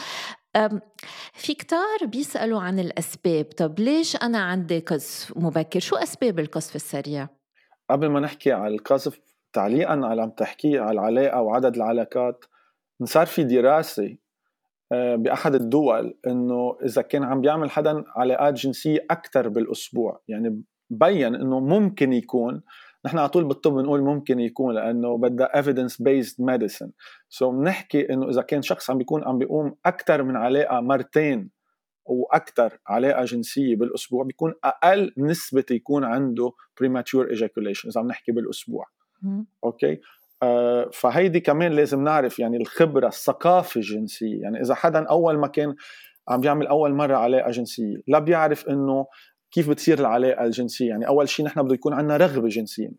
في 1.34 1.54
كتار 1.54 2.06
بيسألوا 2.06 2.62
عن 2.62 2.80
الأسباب. 2.80 3.46
طب 3.46 3.80
ليش 3.80 4.16
أنا 4.16 4.38
عندي 4.38 4.80
قذف 4.80 5.34
مبكر؟ 5.36 5.80
شو 5.80 5.96
أسباب 5.96 6.40
القذف 6.40 6.76
السريع؟ 6.76 7.28
قبل 7.90 8.08
ما 8.08 8.20
نحكي 8.20 8.52
على 8.52 8.76
القذف 8.76 9.20
تعليقا 9.54 10.06
على 10.06 10.22
عم 10.22 10.30
تحكي 10.30 10.80
على 10.80 10.92
العلاقة 10.92 11.42
وعدد 11.42 11.76
العلاقات. 11.76 12.46
صار 13.04 13.26
في 13.26 13.44
دراسة 13.44 14.18
آه، 14.92 15.16
بأحد 15.16 15.56
الدول 15.56 16.18
إنه 16.28 16.78
إذا 16.86 17.02
كان 17.02 17.24
عم 17.24 17.42
بيعمل 17.42 17.72
حدا 17.72 18.04
علاقات 18.16 18.54
جنسية 18.54 19.06
أكثر 19.12 19.50
بالأسبوع. 19.50 20.22
يعني 20.28 20.64
بين 20.90 21.36
إنه 21.36 21.60
ممكن 21.60 22.14
يكون 22.14 22.64
نحن 23.06 23.18
على 23.18 23.30
طول 23.30 23.44
بالطب 23.44 23.72
بنقول 23.72 24.02
ممكن 24.02 24.40
يكون 24.40 24.76
لأنه 24.76 25.18
بدها 25.18 25.62
evidence 25.62 25.94
based 25.94 26.36
medicine. 26.42 26.90
so 27.30 27.54
بنحكي 27.54 28.14
إنه 28.14 28.30
إذا 28.30 28.42
كان 28.42 28.62
شخص 28.62 28.90
عم 28.90 28.98
بيكون 28.98 29.24
عم 29.24 29.38
بيقوم 29.38 29.76
أكثر 29.86 30.24
من 30.24 30.36
علاقة 30.36 30.82
مرتين 30.82 31.50
وأكثر 32.06 32.80
علاقة 32.88 33.26
جنسية 33.26 33.76
بالأسبوع 33.76 34.24
بيكون 34.24 34.54
أقل 34.64 35.14
نسبة 35.18 35.66
يكون 35.72 36.04
عنده 36.04 36.52
premature 36.52 37.38
ejaculation 37.38 37.86
إذا 37.88 38.02
عم 38.02 38.08
نحكي 38.08 38.32
بالأسبوع. 38.32 38.86
okay؟ 39.64 40.00
آه 40.44 40.90
فهيدي 40.94 41.40
كمان 41.40 41.72
لازم 41.72 42.04
نعرف 42.04 42.40
يعني 42.40 42.58
الخبرة 42.58 43.08
الثقافة 43.08 43.78
الجنسية. 43.78 44.42
يعني 44.42 44.62
إذا 44.62 44.76
حدا 44.76 45.06
أول 45.10 45.38
ما 45.38 45.48
كان 45.48 45.76
عم 46.30 46.42
بيعمل 46.42 46.68
أول 46.68 46.94
مرة 46.94 47.16
علاقة 47.16 47.52
جنسية 47.52 47.98
لا 48.08 48.20
بيعرف 48.20 48.68
إنه 48.70 49.06
كيف 49.52 49.70
بتصير 49.70 50.00
العلاقة 50.00 50.46
الجنسية. 50.46 50.90
يعني 50.90 51.08
أول 51.08 51.30
شيء 51.30 51.46
نحن 51.46 51.62
بده 51.62 51.74
يكون 51.74 51.94
عندنا 51.94 52.18
رغبة 52.18 52.48
جنسية. 52.48 52.90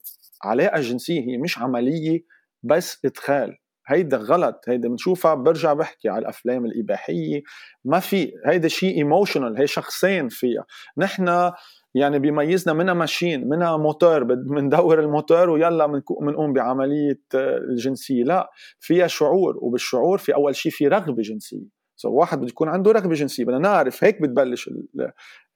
علاقة 0.45 0.81
جنسية 0.81 1.21
هي 1.21 1.37
مش 1.39 1.59
عملية 1.59 2.21
بس 2.63 3.05
إدخال. 3.05 3.59
هيدا 3.89 4.17
غلط 4.17 4.65
هيدا 4.69 4.89
بنشوفها 4.89 5.35
برجع 5.35 5.73
بحكي 5.73 6.09
على 6.09 6.19
الأفلام 6.19 6.65
الإباحية. 6.65 7.43
ما 7.85 8.01
في 8.01 8.33
هيدا 8.47 8.69
شيء 8.69 8.97
emotional 8.97 9.59
هي 9.59 9.67
شخصين 9.67 10.29
فيها. 10.29 10.65
نحن 10.99 11.53
يعني 11.95 12.19
بيميزنا 12.19 12.75
منها 12.75 12.95
machine 12.95 13.49
منها 13.49 13.77
موتور 13.77 14.23
بندور 14.25 15.01
الموتور 15.01 15.51
ويلا 15.51 15.87
بنقوم 15.87 16.53
بعملية 16.53 17.21
الجنسية. 17.35 18.25
لا 18.25 18.51
فيها 18.81 19.07
شعور 19.07 19.57
وبالشعور 19.63 20.19
في 20.19 20.35
أول 20.35 20.57
شيء 20.57 20.73
في 20.73 20.89
رغبة 20.89 21.23
جنسية. 21.23 21.78
so 22.01 22.13
واحد 22.13 22.39
بده 22.39 22.49
يكون 22.49 22.69
عنده 22.69 22.93
رغبة 22.93 23.15
جنسية 23.15 23.45
بدنا 23.45 23.59
نعرف 23.59 24.05
هيك 24.05 24.23
بتبلش 24.23 24.71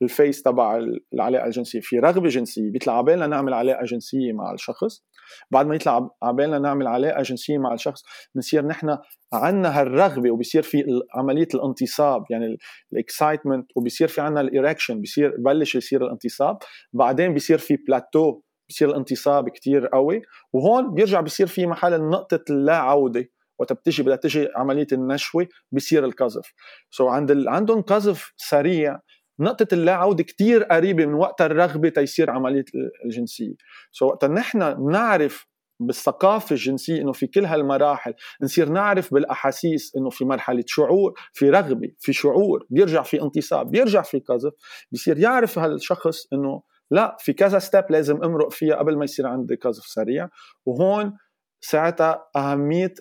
ال 0.02 0.09
phase 0.09 0.42
تبع 0.42 0.86
العلاقة 1.14 1.46
الجنسية. 1.46 1.80
في 1.80 1.98
رغبة 1.98 2.28
جنسية 2.28 2.70
بيطلع 2.70 2.98
عبالنا 2.98 3.26
نعمل 3.26 3.54
علاقة 3.54 3.84
جنسية 3.84 4.32
مع 4.32 4.52
الشخص. 4.52 5.04
بعد 5.50 5.66
ما 5.66 5.74
يطلع 5.74 6.10
عبالنا 6.22 6.58
نعمل 6.58 6.86
علاقة 6.86 7.22
جنسية 7.22 7.58
مع 7.58 7.74
الشخص 7.74 8.02
بنصير 8.34 8.66
نحن 8.66 8.98
عندنا 9.32 9.80
هالرغبة 9.80 10.30
وبصير 10.30 10.62
في 10.62 10.84
عملية 11.14 11.48
الانتصاب 11.54 12.24
يعني 12.30 12.58
ال 12.92 12.99
excitement 12.99 13.66
وبصير 13.76 14.08
في 14.08 14.20
عندنا 14.20 14.40
ال 14.40 14.47
erection 14.47 15.00
بصير 15.00 15.36
بلش 15.38 15.74
يصير 15.74 16.04
الانتصاب. 16.04 16.58
بعدين 16.92 17.34
بصير 17.34 17.58
في 17.58 17.76
بلاتو 17.76 18.40
بصير 18.68 18.90
الانتصاب 18.90 19.48
كتير 19.48 19.86
قوي. 19.86 20.22
وهون 20.52 20.94
بيرجع 20.94 21.20
بصير 21.20 21.46
في 21.46 21.66
محل 21.66 22.00
نقطة 22.00 22.44
اللا 22.50 22.76
عوده 22.76 23.28
وقت 23.58 23.72
بتجي 23.72 24.02
بدها 24.02 24.16
تجي 24.16 24.48
عملية 24.56 24.86
النشوة 24.92 25.48
بصير 25.72 26.04
القذف. 26.04 26.52
so 26.90 27.10
عند 27.10 27.30
ال... 27.30 27.48
عندهم 27.48 27.82
قذف 27.82 28.32
سريع 28.36 28.98
نقطة 29.40 29.66
اللا 29.74 29.94
عودة 29.94 30.22
كتير 30.24 30.62
قريبة 30.64 31.06
من 31.06 31.14
وقت 31.14 31.42
الرغبة 31.42 31.88
تيصير 31.88 32.30
عملية 32.30 32.64
الجنسية. 33.04 33.54
so 33.92 34.08
وقت 34.08 34.24
نحن 34.24 34.90
نعرف 34.90 35.46
بالثقافة 35.80 36.52
الجنسية 36.52 37.02
إنه 37.02 37.12
في 37.12 37.26
كل 37.26 37.44
هالمراحل 37.44 38.14
نصير 38.42 38.68
نعرف 38.68 39.14
بالأحاسيس 39.14 39.96
إنه 39.96 40.10
في 40.10 40.24
مرحلة 40.24 40.64
شعور 40.66 41.12
في 41.32 41.50
رغبة 41.50 41.88
في 41.98 42.12
شعور 42.12 42.66
بيرجع 42.70 43.02
في 43.02 43.22
انتصاب 43.22 43.70
بيرجع 43.70 44.02
في 44.02 44.18
قذف 44.18 44.52
بصير 44.92 45.18
يعرف 45.18 45.58
هالشخص 45.58 46.32
إنه 46.32 46.62
لا 46.90 47.16
في 47.20 47.32
كذا 47.32 47.58
step 47.58 47.84
لازم 47.90 48.24
امرق 48.24 48.52
فيها 48.52 48.76
قبل 48.76 48.96
ما 48.96 49.04
يصير 49.04 49.26
عندي 49.26 49.54
قذف 49.54 49.84
سريع. 49.84 50.28
وهون 50.66 51.16
ساعتها 51.64 52.28
أهمية 52.36 52.94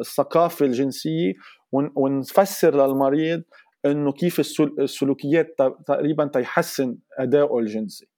الثقافة 0.00 0.66
الجنسية 0.66 1.32
ونفسر 1.72 2.86
للمريض 2.86 3.42
إنه 3.86 4.12
كيف 4.12 4.60
السلوكيات 4.78 5.54
تقريبا 5.86 6.30
تيحسن 6.34 6.96
أدائه 7.18 7.58
الجنسي. 7.58 8.08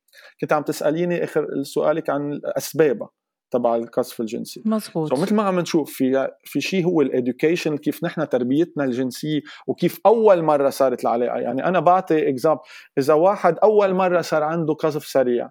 كنت 0.40 0.52
عم 0.52 0.62
تسأليني 0.62 1.24
آخر 1.24 1.62
سؤالك 1.62 2.10
عن 2.10 2.40
اسبابها 2.44 3.10
تبع 3.50 3.76
القذف 3.76 4.20
الجنسي. 4.20 4.62
مزبوط. 4.66 5.12
مثل 5.12 5.34
ما 5.34 5.42
عم 5.42 5.60
نشوف 5.60 5.92
في 5.92 6.28
في 6.44 6.60
شيء 6.60 6.84
هو 6.84 7.00
ال 7.00 7.08
education 7.08 7.76
كيف 7.76 8.04
نحن 8.04 8.28
تربيتنا 8.28 8.84
الجنسية 8.84 9.40
وكيف 9.66 10.00
أول 10.06 10.42
مرة 10.42 10.70
صارت 10.70 11.02
العلاقه 11.02 11.38
يعني 11.38 11.64
أنا 11.64 11.80
بعطي 11.80 12.28
example 12.28 12.60
إذا 12.98 13.14
واحد 13.14 13.58
أول 13.58 13.94
مرة 13.94 14.20
صار 14.20 14.42
عنده 14.42 14.74
قذف 14.74 15.04
سريع 15.04 15.50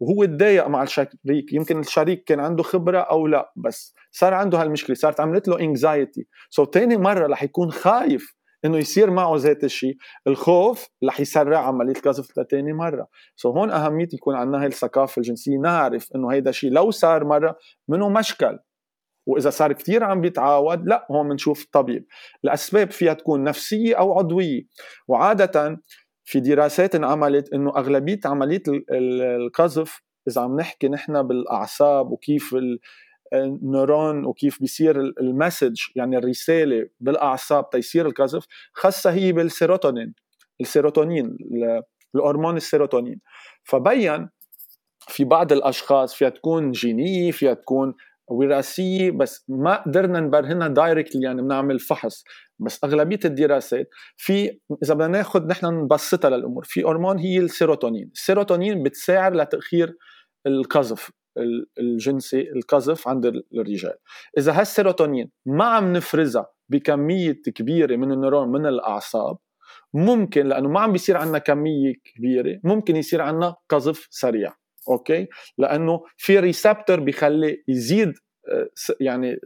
وهو 0.00 0.24
تضايق 0.24 0.68
مع 0.68 0.82
الشريك. 0.82 1.52
يمكن 1.52 1.80
الشريك 1.80 2.24
كان 2.24 2.40
عنده 2.40 2.62
خبرة 2.62 2.98
أو 2.98 3.26
لا 3.26 3.52
بس 3.56 3.94
صار 4.12 4.34
عنده 4.34 4.62
هالمشكلة 4.62 4.96
صارت 4.96 5.20
عملت 5.20 5.48
له 5.48 5.60
anxiety 5.60 6.26
so 6.50 6.64
ثاني 6.64 6.96
مرة 6.96 7.26
رح 7.26 7.42
يكون 7.42 7.70
خايف 7.70 8.34
إنه 8.64 8.78
يصير 8.78 9.10
معه 9.10 9.36
ذات 9.36 9.64
الشيء. 9.64 9.96
الخوف 10.26 10.88
رح 11.04 11.20
يسرع 11.20 11.58
عملية 11.58 11.92
القذف 11.92 12.38
لثاني 12.38 12.72
مرة. 12.72 13.06
so 13.36 13.50
هون 13.50 13.70
أهمية 13.70 14.08
يكون 14.12 14.34
عندنا 14.34 14.60
هاي 14.60 14.66
الثقافة 14.66 15.20
الجنسية. 15.20 15.58
نعرف 15.58 16.08
إنه 16.14 16.32
هيدا 16.32 16.50
الشيء 16.50 16.70
لو 16.70 16.90
صار 16.90 17.24
مرة 17.24 17.58
منه 17.88 18.08
مشكل. 18.08 18.58
وإذا 19.26 19.50
صار 19.50 19.72
كثير 19.72 20.04
عم 20.04 20.20
بيتعاود 20.20 20.86
لا 20.86 21.06
هون 21.10 21.28
بنشوف 21.28 21.66
طبيب. 21.72 22.06
الأسباب 22.44 22.90
فيها 22.90 23.14
تكون 23.14 23.44
نفسية 23.44 23.94
أو 23.94 24.18
عضوية. 24.18 24.62
وعادة 25.08 25.80
في 26.30 26.40
دراسات 26.40 26.94
انعملت 26.94 27.52
إنه 27.52 27.70
أغلبية 27.76 28.20
عملية 28.24 28.62
القذف 29.36 30.02
إذا 30.28 30.40
عم 30.40 30.56
نحكي 30.56 30.88
نحن 30.88 31.22
بالأعصاب 31.22 32.12
وكيف 32.12 32.56
ال 33.32 33.43
neurone 33.43 34.24
وكيف 34.24 34.60
بيصير 34.60 35.00
ال 35.00 35.09
message 35.09 35.76
يعني 35.96 36.18
الرسالة 36.18 36.88
بالأعصاب 37.00 37.70
تيصير 37.70 38.06
القذف 38.06 38.46
خاصة 38.72 39.12
هي 39.12 39.32
بالسيروتونين 39.32 40.14
السيروتونين 40.60 41.36
الهرمون 42.14 42.56
السيروتونين. 42.56 43.20
فبين 43.64 44.28
في 45.08 45.24
بعض 45.24 45.52
الأشخاص 45.52 46.14
فيها 46.14 46.28
تكون 46.28 46.70
جينية 46.70 47.30
فيها 47.30 47.54
تكون 47.54 47.94
وراثيه 48.30 49.10
بس 49.10 49.44
ما 49.48 49.74
قدرنا 49.74 50.20
نبرهنها 50.20 50.68
directly 50.68 51.22
يعني 51.22 51.42
بنعمل 51.42 51.78
فحص. 51.78 52.24
بس 52.58 52.84
أغلبية 52.84 53.20
الدراسات 53.24 53.90
في 54.16 54.58
إذا 54.84 54.94
بدنا 54.94 55.06
ناخذ 55.06 55.46
نحن 55.46 55.66
نبسطها 55.66 56.30
للأمور 56.30 56.64
في 56.64 56.84
هرمون 56.84 57.18
هي 57.18 57.38
السيروتونين. 57.38 58.10
السيروتونين 58.14 58.82
بتساعد 58.82 59.36
لتأخير 59.36 59.96
القذف 60.46 61.10
الجنسي 61.78 62.50
القذف 62.56 63.08
عند 63.08 63.42
الرجال. 63.54 63.94
إذا 64.38 64.60
هالسيروتونين 64.60 65.30
ما 65.46 65.64
عم 65.64 65.92
نفرزها 65.92 66.46
بكمية 66.68 67.42
كبيرة 67.54 67.96
من 67.96 68.12
ال 68.12 68.16
neurone 68.16 68.48
من 68.48 68.66
الأعصاب 68.66 69.36
ممكن 69.94 70.46
لأنه 70.46 70.68
ما 70.68 70.80
عم 70.80 70.92
بيصير 70.92 71.16
عندنا 71.16 71.38
كمية 71.38 71.94
كبيرة 72.04 72.60
ممكن 72.64 72.96
يصير 72.96 73.22
عندنا 73.22 73.54
قذف 73.68 74.06
سريع. 74.10 74.59
okay؟ 74.88 75.26
لأنه 75.58 76.00
في 76.16 76.38
receptor 76.38 77.00
بيخلي 77.00 77.64
يزيد 77.68 78.12
آه، 78.48 78.68
يعني 79.00 79.36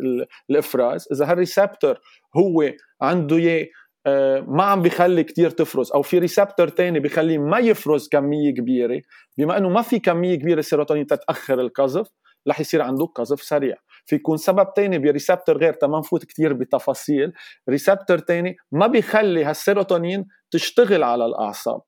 الإفراز. 0.50 1.08
إذا 1.12 1.30
هال 1.30 1.44
receptor 1.44 1.98
هو 2.36 2.72
عنده 3.02 3.36
إياه 3.36 3.66
آه، 4.06 4.40
ما 4.40 4.64
عم 4.64 4.82
بيخلي 4.82 5.24
كتير 5.24 5.50
تفرز. 5.50 5.92
أو 5.92 6.02
في 6.02 6.18
receptor 6.18 6.68
تاني 6.68 7.00
بيخلي 7.00 7.38
ما 7.38 7.58
يفرز 7.58 8.08
كمية 8.08 8.54
كبيرة. 8.54 9.00
بما 9.38 9.58
إنه 9.58 9.68
ما 9.68 9.82
في 9.82 9.98
كمية 9.98 10.34
كبيرة 10.34 10.60
سيروتونين 10.60 11.06
تتأخر 11.06 11.60
القذف 11.60 12.08
رح 12.48 12.60
يصير 12.60 12.82
عنده 12.82 13.04
قذف 13.04 13.42
سريع. 13.42 13.76
في 14.06 14.16
يكون 14.16 14.36
سبب 14.36 14.66
تاني 14.76 14.98
ب 14.98 15.05
receptor 15.05 15.58
غير 15.58 15.72
تما 15.72 15.98
نفوت 15.98 16.24
كتير 16.24 16.52
بتفاصيل. 16.52 17.32
receptor 17.70 18.18
تاني 18.18 18.56
ما 18.72 18.86
بيخلي 18.86 19.44
هالسيروتونين 19.44 20.26
تشتغل 20.50 21.02
على 21.02 21.26
الأعصاب. 21.26 21.80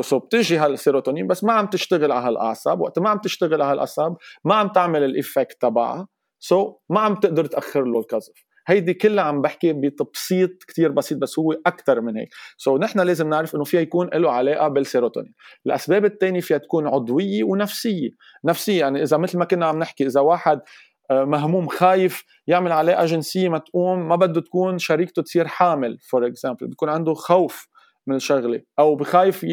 so 0.00 0.18
بتجي 0.18 0.56
هالسيروتونين 0.56 1.26
بس 1.26 1.44
ما 1.44 1.52
عم 1.52 1.66
تشتغل 1.66 2.12
على 2.12 2.26
هالأعصاب 2.26 2.80
وقت 2.80 2.98
ما 2.98 3.10
عم 3.10 3.18
تشتغل 3.18 3.62
على 3.62 3.72
هالأعصاب 3.72 4.16
ما 4.44 4.54
عم 4.54 4.68
تعمل 4.68 5.04
ال 5.04 5.12
effect 5.12 5.62
تبعها 5.62 6.08
so 6.38 6.76
ما 6.90 7.00
عم 7.00 7.14
تقدر 7.14 7.44
تأخر 7.44 7.84
له 7.84 7.98
القذف 7.98 8.52
هيدي 8.66 8.94
كلها 8.94 9.24
عم 9.24 9.42
بحكي 9.42 9.72
بتبسيط 9.72 10.50
كتير 10.68 10.92
بسيط 10.92 11.18
بس 11.18 11.38
هو 11.38 11.52
أكثر 11.52 12.00
من 12.00 12.16
هيك. 12.16 12.28
so 12.56 12.78
نحن 12.78 13.00
لازم 13.00 13.28
نعرف 13.28 13.54
إنه 13.54 13.64
فيها 13.64 13.80
يكون 13.80 14.10
له 14.14 14.30
علاقة 14.30 14.68
بالسيروتونين. 14.68 15.34
الأسباب 15.66 16.04
الثانية 16.04 16.40
فيها 16.40 16.58
تكون 16.58 16.86
عضوية 16.86 17.44
ونفسية. 17.44 18.10
نفسية 18.44 18.80
يعني 18.80 19.02
إذا 19.02 19.16
مثل 19.16 19.38
ما 19.38 19.44
كنا 19.44 19.66
عم 19.66 19.78
نحكي 19.78 20.06
إذا 20.06 20.20
واحد 20.20 20.60
آه، 21.10 21.24
مهموم 21.24 21.68
خايف 21.68 22.24
يعمل 22.46 22.72
علاقة 22.72 23.04
جنسية 23.04 23.48
ما 23.48 23.58
تقوم 23.58 24.08
ما 24.08 24.16
بده 24.16 24.40
تكون 24.40 24.78
شريكته 24.78 25.22
تصير 25.22 25.46
حامل 25.48 25.98
for 25.98 26.26
example 26.26 26.66
بيكون 26.66 26.88
عنده 26.88 27.14
خوف 27.14 27.68
من 28.06 28.16
الشغله 28.16 28.62
أو 28.78 28.94
بخايف 28.94 29.44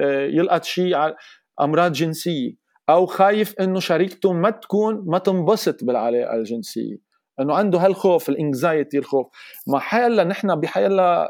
يلقط 0.00 0.64
شيء 0.64 1.14
أمراض 1.60 1.92
جنسية 1.92 2.66
أو 2.88 3.06
خايف 3.06 3.54
إنه 3.60 3.80
شريكته 3.80 4.32
ما 4.32 4.50
تكون 4.50 5.02
ما 5.06 5.18
تنبسط 5.18 5.84
بالعلاقة 5.84 6.34
الجنسية. 6.34 7.06
إنه 7.40 7.54
عنده 7.54 7.78
هالخوف 7.78 8.28
ال 8.28 8.37
anxiety 8.37 8.98
الخوف. 8.98 9.26
ما 9.66 9.78
حيلا 9.78 10.24
نحن 10.24 10.54
بحيلا 10.54 11.28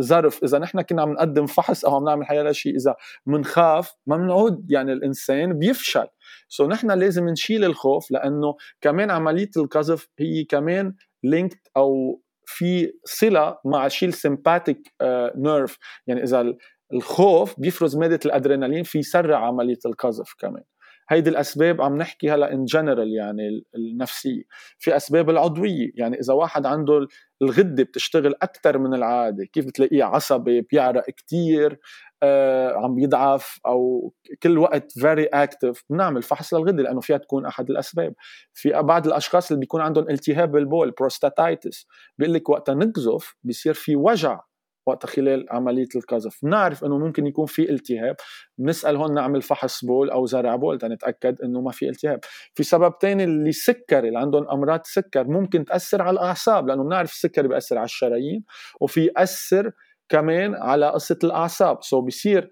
ظرف 0.00 0.44
إذا 0.44 0.58
نحن 0.58 0.80
كنا 0.80 1.02
عم 1.02 1.12
نقدم 1.12 1.46
فحص 1.46 1.84
أو 1.84 1.96
عم 1.96 2.04
نعمل 2.04 2.26
حيلا 2.26 2.52
شيء 2.52 2.76
إذا 2.76 2.94
بنخاف 3.26 3.92
ما 4.06 4.16
بنعود 4.16 4.66
يعني 4.70 4.92
الإنسان 4.92 5.58
بيفشل. 5.58 6.06
so 6.48 6.68
نحن 6.68 6.90
لازم 6.90 7.28
نشيل 7.28 7.64
الخوف 7.64 8.10
لأنه 8.10 8.54
كمان 8.80 9.10
عملية 9.10 9.50
القذف 9.56 10.08
هي 10.18 10.44
كمان 10.44 10.94
linked 11.24 11.58
أو 11.76 12.20
في 12.46 12.92
صلة 13.04 13.58
مع 13.64 13.88
شيء 13.88 14.08
ال 14.08 14.15
sympathetic 14.15 14.94
nerve 15.36 15.78
يعني 16.06 16.22
إذا 16.22 16.54
الخوف 16.92 17.60
بيفرز 17.60 17.96
مادة 17.96 18.20
الأدرينالين 18.26 18.82
في 18.82 18.98
يسرع 18.98 19.46
عملية 19.46 19.78
القذف 19.86 20.34
كمان. 20.38 20.62
هيدي 21.12 21.30
الأسباب 21.30 21.80
عم 21.82 21.96
نحكي 21.96 22.30
هلأ 22.30 22.52
in 22.52 22.64
general 22.64 23.14
يعني 23.14 23.64
النفسية. 23.74 24.42
في 24.78 24.96
أسباب 24.96 25.30
العضوية 25.30 25.90
يعني 25.94 26.20
إذا 26.20 26.34
واحد 26.34 26.66
عنده 26.66 27.06
الغدة 27.42 27.82
بتشتغل 27.82 28.34
أكثر 28.42 28.78
من 28.78 28.94
العادة 28.94 29.44
كيف 29.44 29.66
بتلاقيه 29.66 30.04
عصبي 30.04 30.60
بيعرق 30.60 31.04
كثير 31.10 31.78
آه 32.22 32.72
عم 32.72 32.94
بيضعف 32.94 33.60
أو 33.66 34.12
كل 34.42 34.58
وقت 34.58 34.92
very 34.92 35.24
active 35.24 35.84
بنعمل 35.90 36.22
فحص 36.22 36.54
للغدة 36.54 36.82
لأنه 36.82 37.00
فيها 37.00 37.16
تكون 37.16 37.46
أحد 37.46 37.70
الأسباب. 37.70 38.14
في 38.52 38.70
بعض 38.82 39.06
الأشخاص 39.06 39.50
اللي 39.50 39.60
بيكون 39.60 39.80
عندهم 39.80 40.10
التهاب 40.10 40.50
بالبول 40.52 40.90
prostatitis 40.90 41.86
بيقول 42.18 42.34
لك 42.34 42.48
وقت 42.48 42.70
نقذف 42.70 43.34
بيصير 43.44 43.74
في 43.74 43.96
وجع 43.96 44.40
وقت 44.86 45.06
خلال 45.06 45.46
عملية 45.50 45.88
القذف. 45.96 46.38
بنعرف 46.42 46.84
إنه 46.84 46.98
ممكن 46.98 47.26
يكون 47.26 47.46
في 47.46 47.70
التهاب. 47.70 48.16
بنسأل 48.58 48.96
هون 48.96 49.14
نعمل 49.14 49.42
فحص 49.42 49.84
بول 49.84 50.10
أو 50.10 50.26
زرع 50.26 50.56
بول 50.56 50.78
تنتاكد 50.78 51.42
إنه 51.42 51.60
ما 51.60 51.70
في 51.70 51.88
التهاب. 51.88 52.20
في 52.54 52.62
سبب 52.62 52.98
تاني 52.98 53.24
اللي 53.24 53.52
سكر 53.52 54.04
اللي 54.04 54.18
عندهم 54.18 54.50
أمراض 54.50 54.80
سكر 54.84 55.24
ممكن 55.24 55.64
تأثر 55.64 56.02
على 56.02 56.14
الأعصاب 56.14 56.68
لأنه 56.68 56.84
بنعرف 56.84 57.12
السكر 57.12 57.46
بيأثر 57.46 57.78
على 57.78 57.84
الشرايين 57.84 58.44
وفي 58.80 59.04
يأثر 59.04 59.72
كمان 60.08 60.54
على 60.54 60.90
قصة 60.90 61.18
الأعصاب. 61.24 61.82
so 61.82 62.04
بصير 62.04 62.50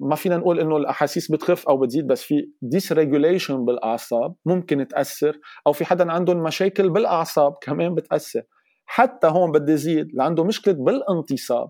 ما 0.00 0.16
فينا 0.16 0.36
نقول 0.36 0.60
إنه 0.60 0.76
الأحاسيس 0.76 1.30
بتخف 1.30 1.68
أو 1.68 1.76
بتزيد 1.76 2.06
بس 2.06 2.22
في 2.22 2.50
dysregulation 2.62 3.64
بالأعصاب 3.64 4.34
ممكن 4.46 4.88
تأثر 4.88 5.38
أو 5.66 5.72
في 5.72 5.84
حدا 5.84 6.12
عندهم 6.12 6.42
مشاكل 6.42 6.90
بالأعصاب 6.90 7.54
كمان 7.62 7.94
بتأثر. 7.94 8.42
حتى 8.96 9.26
هون 9.26 9.52
بدي 9.52 9.76
زيد 9.76 10.08
اللي 10.10 10.24
عنده 10.24 10.44
مشكلة 10.44 10.74
بالانتصاب 10.74 11.68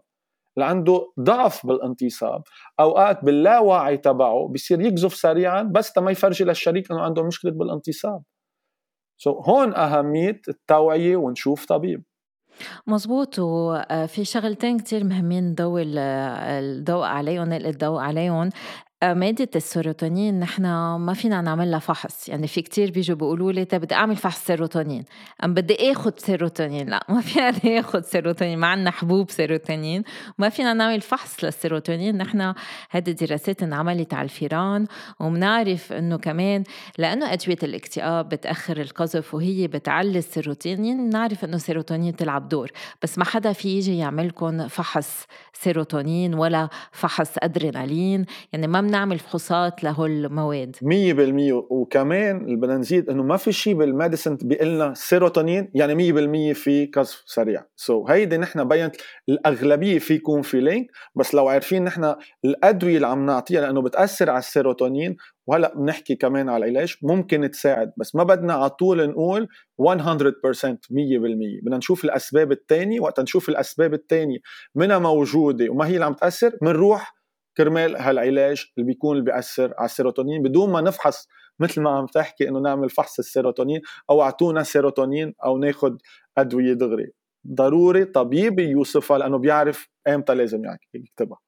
اللي 0.57 0.67
عنده 0.67 1.13
ضعف 1.21 1.67
بالانتصاب. 1.67 2.43
أوقات 2.81 3.25
باللاوعي 3.25 3.97
تبعه 3.97 4.49
بصير 4.49 4.81
يقذف 4.81 5.15
سريعا 5.15 5.63
بس 5.63 5.99
ما 5.99 6.11
يفرجي 6.11 6.45
للشريك 6.45 6.91
إنه 6.91 7.01
عنده 7.01 7.23
مشكلة 7.23 7.51
بالانتصاب. 7.51 9.33
so, 9.33 9.49
هون 9.49 9.75
أهمية 9.75 10.41
التوعية 10.49 11.17
ونشوف 11.17 11.67
طبيب. 11.67 12.05
مزبوط 12.87 13.39
وفي 13.39 14.25
شغلتين 14.25 14.79
كتير 14.79 15.05
مهمين 15.05 15.51
نضوي 15.51 15.83
الضوء 15.83 17.05
عليهم 17.05 17.53
الضوء 17.53 18.01
عليهم. 18.01 18.51
مادة 19.03 19.49
السيروتونين 19.57 20.41
نحن 20.41 20.63
ما 20.97 21.15
فينا 21.15 21.41
نعمل 21.41 21.71
لها 21.71 21.79
فحص. 21.79 22.29
يعني 22.29 22.47
في 22.47 22.63
كتير 22.63 22.91
بيجوا 22.91 23.17
بيقولوا 23.17 23.53
لي 23.53 23.65
طيب 23.65 23.81
بدي 23.81 23.95
أعمل 23.95 24.17
فحص 24.17 24.47
سيروتونين. 24.47 25.05
أم 25.45 25.55
بدي 25.55 25.93
اخذ 25.93 26.13
سيروتونين؟ 26.17 26.89
لا 26.89 27.07
ما 27.09 27.21
فينا 27.21 27.53
ناخذ 27.75 28.03
سيروتونين. 28.03 28.59
ما 28.59 28.67
عندنا 28.67 28.91
حبوب 28.91 29.31
سيروتونين. 29.31 30.03
ما 30.39 30.49
فينا 30.49 30.73
نعمل 30.73 31.01
فحص 31.01 31.45
للسيروتونين. 31.45 32.17
نحن 32.17 32.41
هذه 32.91 33.11
الدراسات 33.11 33.63
انعملت 33.63 34.15
على 34.15 34.25
الفيران 34.25 34.87
وبنعرف 35.21 35.93
إنه 35.93 36.17
كمان 36.19 36.65
لأنه 36.99 37.33
أدوية 37.33 37.59
الاكتئاب 37.63 38.29
بتأخر 38.29 38.81
القذف 38.81 39.35
وهي 39.35 39.67
بتعلي 39.67 40.19
السيروتونين 40.19 41.11
بنعرف 41.11 41.45
إنه 41.45 41.57
السيروتونين 41.57 42.17
تلعب 42.17 42.49
دور. 42.49 42.71
بس 43.03 43.19
ما 43.19 43.25
حدا 43.25 43.53
في 43.53 43.69
يجي 43.69 43.99
يعمل 43.99 44.29
لكم 44.29 44.69
فحص 44.69 45.27
سيروتونين 45.53 46.35
ولا 46.35 46.69
فحص 46.93 47.35
أدرينالين. 47.39 48.27
يعني 48.53 48.67
ما 48.67 48.81
بنعمل 48.87 49.19
فحوصات 49.19 49.85
لهالمواد. 49.85 50.77
100% 50.83 51.53
وكمان 51.71 52.61
بدنا 52.61 52.77
نزيد 52.77 53.11
إنه 53.11 53.23
ما 53.23 53.37
في 53.37 53.53
شيء 53.53 53.75
بال 53.75 53.88
medicine 53.88 54.39
بيقول 54.43 54.69
لنا 54.69 54.95
سيروتونين 54.95 55.71
يعني 55.75 55.95
100% 56.53 56.55
في 56.55 56.87
قذف 56.87 57.23
سريع. 57.27 58.07
so, 58.07 58.11
هيدي 58.11 58.37
نحن 58.37 58.69
بينت 58.69 58.97
الأغلبية 59.29 59.99
في 59.99 60.15
يكون 60.15 60.43
في 60.43 60.61
link 60.61 60.87
بس 61.15 61.35
لو 61.35 61.49
عارفين 61.49 61.85
نحن 61.85 62.15
الأدوية 62.45 62.97
اللي 62.97 63.07
عم 63.07 63.27
نعطيها 63.27 63.61
لأنه 63.61 63.83
بتأثر 63.83 64.31
على 64.31 64.39
السيروتونين 64.39 65.17
وهلأ 65.47 65.75
بنحكي 65.77 66.15
كمان 66.15 66.49
على 66.49 66.67
العلاج 66.67 66.97
ممكن 67.03 67.51
تساعد. 67.51 67.93
بس 67.97 68.15
ما 68.15 68.23
بدنا 68.23 68.55
على 68.55 68.71
طول 68.71 69.11
نقول 69.11 69.49
100% 69.79 70.79
100% 70.91 71.61
بدنا 71.63 71.77
نشوف 71.77 72.05
الأسباب 72.05 72.53
الثانية 72.53 73.01
وقت 73.01 73.21
نشوف 73.21 73.49
الأسباب 73.49 73.95
الثانية 73.95 74.39
منها 74.75 74.99
موجودة 74.99 75.69
وما 75.71 75.87
هي 75.87 75.95
اللي 75.95 76.05
عم 76.05 76.15
تأثر 76.15 76.57
بنروح 76.63 77.14
كرمال 77.57 77.97
هالعلاج 77.97 78.67
اللي 78.79 78.87
بيكون 78.87 79.17
اللي 79.17 79.25
بيأثر 79.25 79.75
على 79.79 79.87
السيروتونين 79.87 80.43
بدون 80.43 80.71
ما 80.71 80.81
نفحص 80.81 81.29
مثل 81.61 81.81
ما 81.81 81.91
عم 81.91 82.07
تحكي 82.07 82.49
إنه 82.49 82.59
نعمل 82.59 82.91
فحص 82.91 83.19
السيروتونين 83.19 83.81
أو 84.11 84.23
أعطونا 84.23 84.63
سيروتونين 84.63 85.35
أو 85.45 85.59
ناخذ 85.59 85.97
أدوية 86.39 86.73
دغري. 86.73 87.13
ضروري 87.49 88.05
طبيب 88.05 88.59
يوصفها 88.59 89.19
لأنه 89.19 89.39
بيعرف 89.39 89.89
أمتى 90.09 90.35
لازم 90.35 90.63
يكتبها 90.95 91.39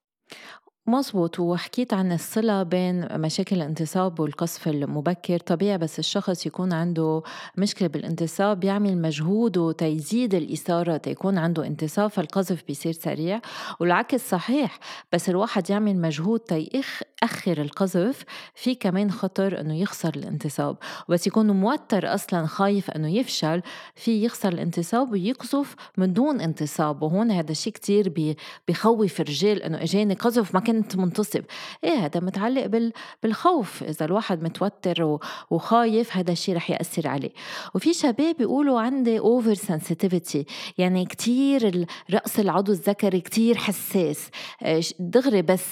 مزبوط 0.88 1.40
وحكيت 1.40 1.94
عن 1.94 2.12
الصلة 2.12 2.62
بين 2.62 3.20
مشاكل 3.20 3.57
الانتصاب 3.57 4.20
والقذف 4.20 4.68
المبكر. 4.68 5.38
طبيعي 5.38 5.79
بس 5.79 5.99
الشخص 5.99 6.46
يكون 6.46 6.72
عنده 6.72 7.22
مشكلة 7.57 7.88
بالانتصاب 7.88 8.64
يعمل 8.64 8.99
مجهود 9.03 9.59
وتيزيد 9.59 10.35
الإثارة 10.35 10.96
تيكون 10.96 11.38
عنده 11.38 11.66
انتصاب 11.66 12.11
فالقذف 12.11 12.62
بيصير 12.66 12.92
سريع. 12.92 13.40
والعكس 13.81 14.31
صحيح 14.31 14.79
بس 15.12 15.29
الواحد 15.29 15.70
يعمل 15.70 15.96
مجهود 15.96 16.40
تيأخر 16.40 17.61
القذف 17.61 18.25
في 18.55 18.75
كمان 18.75 19.11
خطر 19.11 19.61
إنه 19.61 19.81
يخسر 19.81 20.14
الانتصاب. 20.16 20.77
وبس 21.09 21.27
يكون 21.27 21.51
موتر 21.51 22.14
أصلا 22.14 22.46
خايف 22.46 22.90
إنه 22.90 23.09
يفشل 23.09 23.62
في 23.94 24.25
يخسر 24.25 24.53
الانتصاب 24.53 25.12
ويقذف 25.12 25.75
من 25.96 26.12
دون 26.12 26.40
انتصاب. 26.40 27.03
وهون 27.03 27.31
هذا 27.31 27.51
الشيء 27.51 27.72
كتير 27.72 28.37
بخوف 28.68 29.20
الرجال 29.20 29.62
إنه 29.62 29.83
إجاني 29.83 30.14
قذف 30.14 30.55
ما 30.55 30.61
كان 30.61 30.75
كنت 30.76 30.96
منتصب. 30.96 31.44
إيه 31.84 32.04
هذا؟ 32.04 32.20
متعلق 32.20 32.66
بال... 32.66 32.92
بالخوف. 33.22 33.82
إذا 33.82 34.06
الواحد 34.06 34.42
متوتر 34.42 35.02
و... 35.02 35.20
وخايف 35.50 36.16
هذا 36.16 36.32
الشيء 36.32 36.56
رح 36.56 36.70
يأثر 36.70 37.08
عليه. 37.08 37.30
وفي 37.74 37.92
شباب 37.92 38.36
بيقولوا 38.38 38.80
عندي 38.80 39.18
over 39.18 39.55
sensitivity 39.55 40.46
يعني 40.78 41.04
كتير 41.04 41.86
رأس 42.10 42.40
العضو 42.40 42.72
الذكري 42.72 43.20
كتير 43.20 43.56
حساس. 43.56 44.30
آه، 44.62 44.82
دغري 44.98 45.42
بس 45.42 45.64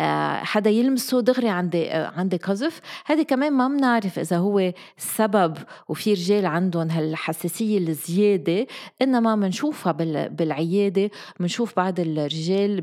آه، 0.00 0.34
حدا 0.36 0.70
يلمسه 0.70 1.20
دغري 1.20 1.48
عندي 1.48 1.90
آه، 1.90 2.12
عندي 2.16 2.36
قذف. 2.36 2.80
هذه 3.06 3.22
كمان 3.22 3.52
ما 3.52 3.68
بنعرف 3.68 4.18
إذا 4.18 4.36
هو 4.36 4.72
السبب 4.98 5.56
وفي 5.88 6.12
رجال 6.12 6.46
عندهم 6.46 6.90
هالحساسية 6.90 7.78
الزيادة. 7.78 8.66
إنما 9.02 9.36
بنشوفها 9.36 9.92
بالعيادة. 10.28 11.10
بنشوف 11.40 11.76
بعض 11.76 12.00
الرجال 12.00 12.80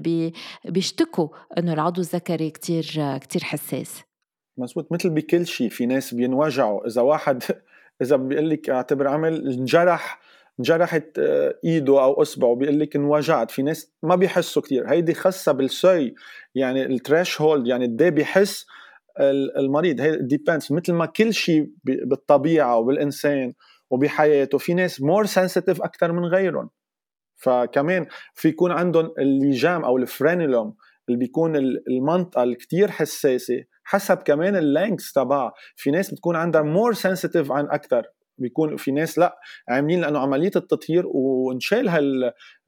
بيشتكوا 0.65 1.27
إنه 1.63 1.73
العضو 1.73 2.01
الذكري 2.01 2.49
كتير 2.49 3.17
كتير 3.17 3.43
حساس. 3.43 4.03
مزبوط. 4.57 4.91
مثل 4.91 5.09
بكل 5.09 5.47
شيء 5.47 5.69
في 5.69 5.85
ناس 5.85 6.13
بينوجعوا. 6.13 6.87
إذا 6.87 7.01
واحد 7.01 7.43
إذا 8.01 8.15
بيقول 8.15 8.49
لك 8.49 8.69
أعتبر 8.69 9.07
عمل 9.07 9.47
انجرح 9.47 10.19
انجرحت 10.59 11.19
آه، 11.19 11.59
إيده 11.65 12.03
أو 12.03 12.21
أصبعه 12.21 12.55
بيقول 12.55 12.79
لك 12.79 12.95
انوجعت. 12.95 13.51
في 13.51 13.61
ناس 13.61 13.91
ما 14.03 14.15
بيحسوا 14.15 14.61
كثير 14.61 14.91
هيدي 14.91 15.13
خاصة 15.13 15.51
بالسي 15.51 16.13
يعني 16.55 16.85
ال 16.85 17.41
threshold 17.41 17.67
يعني 17.67 17.85
قد 17.85 18.03
بيحس 18.03 18.65
المريض. 19.57 20.01
هي 20.01 20.15
depends 20.15 20.71
مثل 20.71 20.93
ما 20.93 21.05
كل 21.05 21.33
شيء 21.33 21.69
بالطبيعة 21.83 22.77
وبالإنسان 22.77 23.53
وبحياته 23.89 24.57
في 24.57 24.73
ناس 24.73 25.01
more 25.01 25.25
sensitive 25.25 25.81
أكثر 25.81 26.11
من 26.11 26.25
غيرهم. 26.25 26.69
فكمان 27.35 28.05
في 28.33 28.47
يكون 28.47 28.71
عندهم 28.71 29.13
اللجام 29.19 29.85
أو 29.85 29.97
ال 29.97 30.06
frenulum 30.06 30.75
اللي 31.09 31.19
بيكون 31.19 31.55
المنطقة 31.89 32.43
الكتير 32.43 32.91
حساسة 32.91 33.63
حسب 33.83 34.17
كمان 34.17 34.55
ال 34.55 34.64
length 34.64 35.13
تبعها. 35.13 35.53
في 35.75 35.91
ناس 35.91 36.11
بتكون 36.13 36.35
عندها 36.35 36.61
more 36.61 36.93
sensitive 36.93 37.51
عن 37.51 37.65
أكثر 37.65 38.03
بيكون 38.37 38.77
في 38.77 38.91
ناس 38.91 39.17
لأ 39.17 39.37
عاملين 39.69 40.01
لأنه 40.01 40.19
عملية 40.19 40.51
التطهير 40.55 41.03
وانشال 41.07 41.89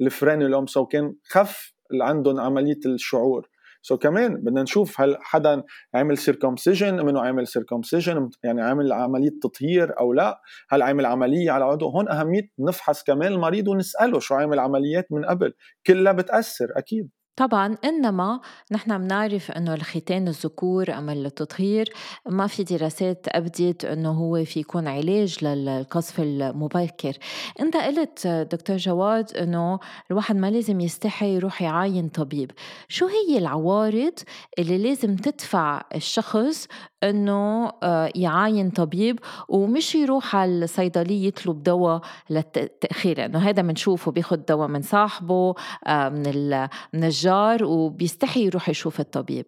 هال 0.01 0.15
frenulum 0.15 0.67
so 0.67 0.85
كان 0.85 1.15
خف 1.23 1.73
اللي 1.91 2.03
عندهم 2.03 2.39
عملية 2.39 2.79
الشعور. 2.85 3.95
so 3.95 3.99
كمان 3.99 4.35
بدنا 4.35 4.63
نشوف 4.63 5.01
هل 5.01 5.17
حدا 5.21 5.63
عمل 5.93 6.17
circumcision 6.17 7.05
منه 7.05 7.21
عمل 7.21 7.47
circumcision 7.47 8.29
يعني 8.43 8.61
عمل 8.61 8.91
عملية 8.93 9.39
تطهير 9.43 9.99
أو 9.99 10.13
لأ. 10.13 10.41
هل 10.69 10.81
عمل 10.81 11.05
عملية 11.05 11.51
على 11.51 11.65
عضو؟ 11.65 11.89
هون 11.89 12.09
أهمية 12.09 12.49
نفحص 12.59 13.03
كمان 13.03 13.33
المريض 13.33 13.67
ونسأله 13.67 14.19
شو 14.19 14.35
عمل 14.35 14.59
عمليات 14.59 15.07
من 15.11 15.25
قبل. 15.25 15.53
كلها 15.87 16.13
بتأثر 16.13 16.67
أكيد. 16.77 17.09
طبعا 17.35 17.77
إنما 17.85 18.39
نحن 18.71 18.97
بنعرف 18.97 19.51
إنه 19.51 19.73
الختان 19.73 20.27
الذكور 20.27 20.93
اما 20.93 21.13
التطهير 21.13 21.93
ما 22.25 22.47
في 22.47 22.63
دراسات 22.63 23.25
ابدت 23.29 23.85
إنه 23.85 24.11
هو 24.11 24.45
في 24.45 24.59
يكون 24.59 24.87
علاج 24.87 25.43
للقذف 25.43 26.19
المبكر. 26.19 27.17
أنت 27.59 27.77
قلت 27.77 28.27
دكتور 28.27 28.77
جواد 28.77 29.37
إنه 29.37 29.79
الواحد 30.11 30.35
ما 30.35 30.51
لازم 30.51 30.81
يستحي 30.81 31.35
يروح 31.35 31.61
يعاين 31.61 32.09
طبيب. 32.09 32.51
شو 32.87 33.07
هي 33.07 33.37
العوارض 33.37 34.19
اللي 34.59 34.77
لازم 34.77 35.15
تدفع 35.15 35.81
الشخص 35.95 36.67
إنه 37.09 37.71
آه، 37.83 38.11
يعاين 38.15 38.69
طبيب 38.69 39.19
ومش 39.49 39.95
يروح 39.95 40.35
على 40.35 40.63
الصيدلية 40.63 41.27
يطلب 41.27 41.63
دواء 41.63 42.01
للتاخير 42.29 43.17
لأنه 43.17 43.39
هذا 43.39 43.61
بنشوفه 43.61 44.11
بياخذ 44.11 44.37
دواء 44.37 44.67
من 44.67 44.81
صاحبه 44.81 45.55
آه، 45.87 46.09
من 46.09 46.67
من 46.93 47.03
الجار 47.25 47.63
وبيستحي 47.63 48.45
يروح 48.45 48.69
يشوف 48.69 48.99
الطبيب. 48.99 49.45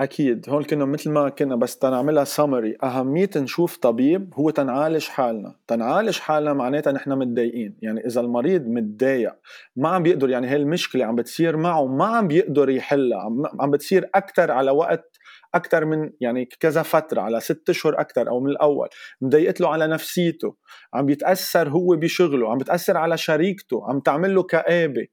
أكيد. 0.00 0.48
هون 0.48 0.62
كنا 0.62 0.84
مثل 0.84 1.10
ما 1.10 1.28
كنا 1.28 1.56
بس 1.56 1.78
تنعملها 1.78 2.24
سامري 2.24 2.76
أهمية 2.82 3.30
نشوف 3.36 3.76
طبيب 3.76 4.34
هو 4.34 4.50
تنعالج 4.50 5.04
حالنا. 5.04 5.56
تنعالج 5.66 6.18
حالنا 6.18 6.52
معناتها 6.52 6.92
نحن 6.92 7.12
متضايقين. 7.12 7.76
يعني 7.82 8.06
إذا 8.06 8.20
المريض 8.20 8.66
متضايق 8.66 9.34
ما 9.76 9.88
عم 9.88 10.02
بيقدر 10.02 10.30
يعني 10.30 10.50
هي 10.50 10.56
المشكلة 10.56 11.04
عم 11.04 11.14
بتصير 11.14 11.56
معه 11.56 11.86
ما 11.86 12.04
عم 12.04 12.28
بيقدر 12.28 12.70
يحلها. 12.70 13.30
عم 13.60 13.70
بتصير 13.70 14.10
أكثر 14.14 14.50
على 14.50 14.70
وقت 14.70 15.15
أكثر 15.54 15.84
من 15.84 16.10
يعني 16.20 16.44
كذا 16.60 16.82
فترة 16.82 17.20
على 17.20 17.40
ست 17.40 17.70
أشهر 17.70 18.00
أكثر 18.00 18.28
أو 18.28 18.40
من 18.40 18.50
الأول. 18.50 18.88
مضايقت 19.20 19.60
له 19.60 19.68
على 19.68 19.86
نفسيته. 19.86 20.56
عم 20.94 21.06
بيتأثر 21.06 21.68
هو 21.68 21.96
بشغله 21.96 22.50
عم 22.50 22.58
بتأثر 22.58 22.96
على 22.96 23.16
شريكته 23.16 23.84
عم 23.88 24.00
تعمل 24.00 24.34
له 24.34 24.42
كآبة. 24.42 25.06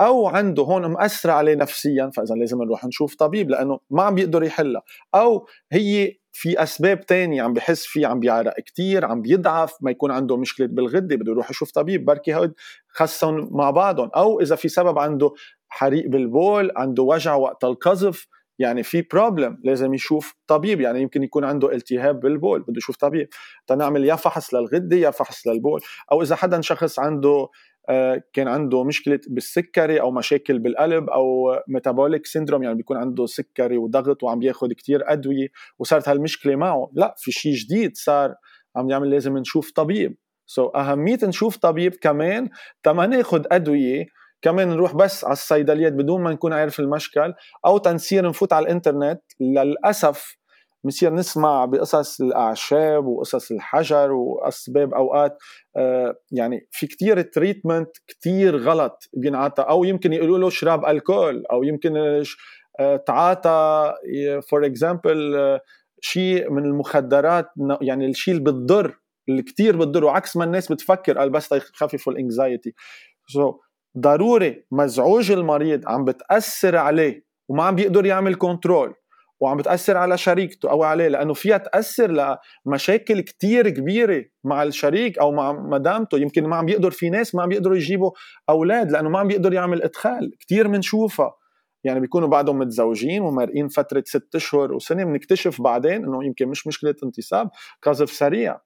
أو 0.00 0.26
عنده 0.26 0.62
هون 0.62 0.86
مأثرة 0.86 1.32
عليه 1.32 1.54
نفسيا 1.54 2.10
فاذا 2.16 2.34
لازم 2.34 2.62
نروح 2.62 2.84
نشوف 2.84 3.14
طبيب 3.14 3.50
لأنه 3.50 3.80
ما 3.90 4.02
عم 4.02 4.14
بيقدر 4.14 4.42
يحلها. 4.42 4.82
أو 5.14 5.46
هي 5.72 6.20
في 6.32 6.62
أسباب 6.62 7.06
تانية 7.06 7.42
عم 7.42 7.52
بحس 7.52 7.86
فيه 7.86 8.06
عم 8.06 8.20
بيعرق 8.20 8.54
كتير 8.60 9.04
عم 9.04 9.22
بيضعف 9.22 9.76
ما 9.80 9.90
يكون 9.90 10.10
عنده 10.10 10.36
مشكلة 10.36 10.66
بالغدة 10.66 11.16
بده 11.16 11.32
يروح 11.32 11.50
يشوف 11.50 11.70
طبيب. 11.70 12.04
بركي 12.04 12.34
هود 12.34 12.52
خصهم 12.88 13.48
مع 13.52 13.70
بعضهم. 13.70 14.10
أو 14.16 14.40
إذا 14.40 14.56
في 14.56 14.68
سبب 14.68 14.98
عنده 14.98 15.32
حريق 15.68 16.06
بالبول 16.08 16.70
عنده 16.76 17.02
وجع 17.02 17.34
وقت 17.34 17.64
القذف 17.64 18.26
يعني 18.60 18.82
في 18.82 19.02
problem 19.02 19.58
لازم 19.64 19.94
يشوف 19.94 20.34
طبيب 20.46 20.80
يعني 20.80 21.02
يمكن 21.02 21.22
يكون 21.22 21.44
عنده 21.44 21.72
التهاب 21.72 22.20
بالبول 22.20 22.62
بده 22.62 22.76
يشوف 22.76 22.96
طبيب. 22.96 23.28
تنعمل 23.66 24.04
يا 24.04 24.14
فحص 24.14 24.54
للغدة 24.54 24.96
يا 24.96 25.10
فحص 25.10 25.46
للبول. 25.46 25.80
أو 26.12 26.22
إذا 26.22 26.36
حدا 26.36 26.60
شخص 26.60 26.98
عنده 26.98 27.48
آه، 27.88 28.22
كان 28.32 28.48
عنده 28.48 28.84
مشكلة 28.84 29.20
بالسكري 29.28 30.00
أو 30.00 30.10
مشاكل 30.10 30.58
بالقلب 30.58 31.10
أو 31.10 31.56
metabolic 31.68 32.26
syndrome 32.26 32.62
يعني 32.62 32.76
بيكون 32.76 32.96
عنده 32.96 33.26
سكري 33.26 33.76
وضغط 33.76 34.22
وعم 34.22 34.38
بياخذ 34.38 34.72
كتير 34.72 35.12
أدوية 35.12 35.48
وصارت 35.78 36.08
هالمشكلة 36.08 36.56
معه 36.56 36.90
لا 36.92 37.14
في 37.18 37.32
شيء 37.32 37.54
جديد 37.54 37.96
صار 37.96 38.34
عم 38.76 38.90
يعمل 38.90 39.10
لازم 39.10 39.38
نشوف 39.38 39.70
طبيب. 39.70 40.68
so, 40.68 40.76
أهمية 40.76 41.18
نشوف 41.22 41.56
طبيب 41.56 41.94
كمان 41.94 42.48
تما 42.82 43.06
ناخذ 43.06 43.44
أدوية 43.52 44.06
كمان 44.42 44.68
نروح 44.68 44.94
بس 44.94 45.24
على 45.24 45.32
الصيدليات 45.32 45.92
بدون 45.92 46.22
ما 46.22 46.32
نكون 46.32 46.52
عارف 46.52 46.80
المشكل 46.80 47.34
أو 47.66 47.78
تنصير 47.78 48.28
نفوت 48.28 48.52
على 48.52 48.62
الإنترنت. 48.62 49.22
للأسف 49.40 50.40
بنصير 50.84 51.14
نسمع 51.14 51.64
بقصص 51.64 52.20
الأعشاب 52.20 53.06
وقصص 53.06 53.50
الحجر 53.50 54.12
وأسباب 54.12 54.94
أوقات 54.94 55.38
آه، 55.76 56.14
يعني 56.32 56.66
في 56.70 56.86
كتير 56.86 57.22
treatment 57.22 57.90
كتير 58.06 58.56
غلط 58.56 59.08
بينعطى 59.12 59.62
أو 59.62 59.84
يمكن 59.84 60.12
يقولوا 60.12 60.38
له 60.38 60.48
اشرب 60.48 60.84
ألكول 60.84 61.46
أو 61.52 61.62
يمكن 61.62 61.96
آه، 62.80 62.96
تعاطى 62.96 63.94
for 64.50 64.66
example 64.66 65.36
شيء 66.00 66.50
من 66.50 66.64
المخدرات 66.64 67.46
يعني 67.80 68.06
الشيء 68.06 68.34
اللي 68.34 68.44
بتضر 68.44 69.00
اللي 69.28 69.42
كثير 69.42 69.76
بتضر 69.76 70.04
وعكس 70.04 70.36
ما 70.36 70.44
الناس 70.44 70.72
بتفكر 70.72 71.18
قال 71.18 71.30
بس 71.30 71.52
يخففوا 71.52 72.12
ال 72.12 72.74
anxiety 73.28 73.52
so, 73.52 73.54
ضروري 73.98 74.64
مزعوج 74.70 75.32
المريض 75.32 75.88
عم 75.88 76.04
بتأثر 76.04 76.76
عليه 76.76 77.24
وما 77.48 77.64
عم 77.64 77.74
بيقدر 77.74 78.06
يعمل 78.06 78.34
control 78.34 78.94
وعم 79.40 79.56
بتأثر 79.56 79.96
على 79.96 80.18
شريكته 80.18 80.70
أو 80.70 80.82
عليه 80.82 81.08
لأنه 81.08 81.34
فيها 81.34 81.58
تأثر 81.58 82.38
لمشاكل 82.66 83.20
كتير 83.20 83.70
كبيرة 83.70 84.24
مع 84.44 84.62
الشريك 84.62 85.18
أو 85.18 85.32
مع 85.32 85.52
مدامته. 85.52 86.18
يمكن 86.18 86.44
ما 86.46 86.56
عم 86.56 86.66
بيقدر 86.66 86.90
في 86.90 87.10
ناس 87.10 87.34
ما 87.34 87.42
عم 87.42 87.48
بيقدروا 87.48 87.76
يجيبوا 87.76 88.10
أولاد 88.48 88.92
لأنه 88.92 89.08
ما 89.08 89.18
عم 89.18 89.28
بيقدر 89.28 89.52
يعمل 89.52 89.82
إدخال 89.82 90.38
كتير 90.38 90.68
بنشوفها 90.68 91.34
يعني 91.84 92.00
بيكونوا 92.00 92.28
بعدهم 92.28 92.58
متزوجين 92.58 93.22
ومارقين 93.22 93.68
فترة 93.68 94.02
ست 94.06 94.34
أشهر 94.34 94.72
وسنة 94.72 95.04
بنكتشف 95.04 95.62
بعدين 95.62 96.04
إنه 96.04 96.24
يمكن 96.24 96.48
مش 96.48 96.66
مشكلة 96.66 96.94
انتصاب 97.04 97.50
قذف 97.82 98.10
سريع. 98.10 98.58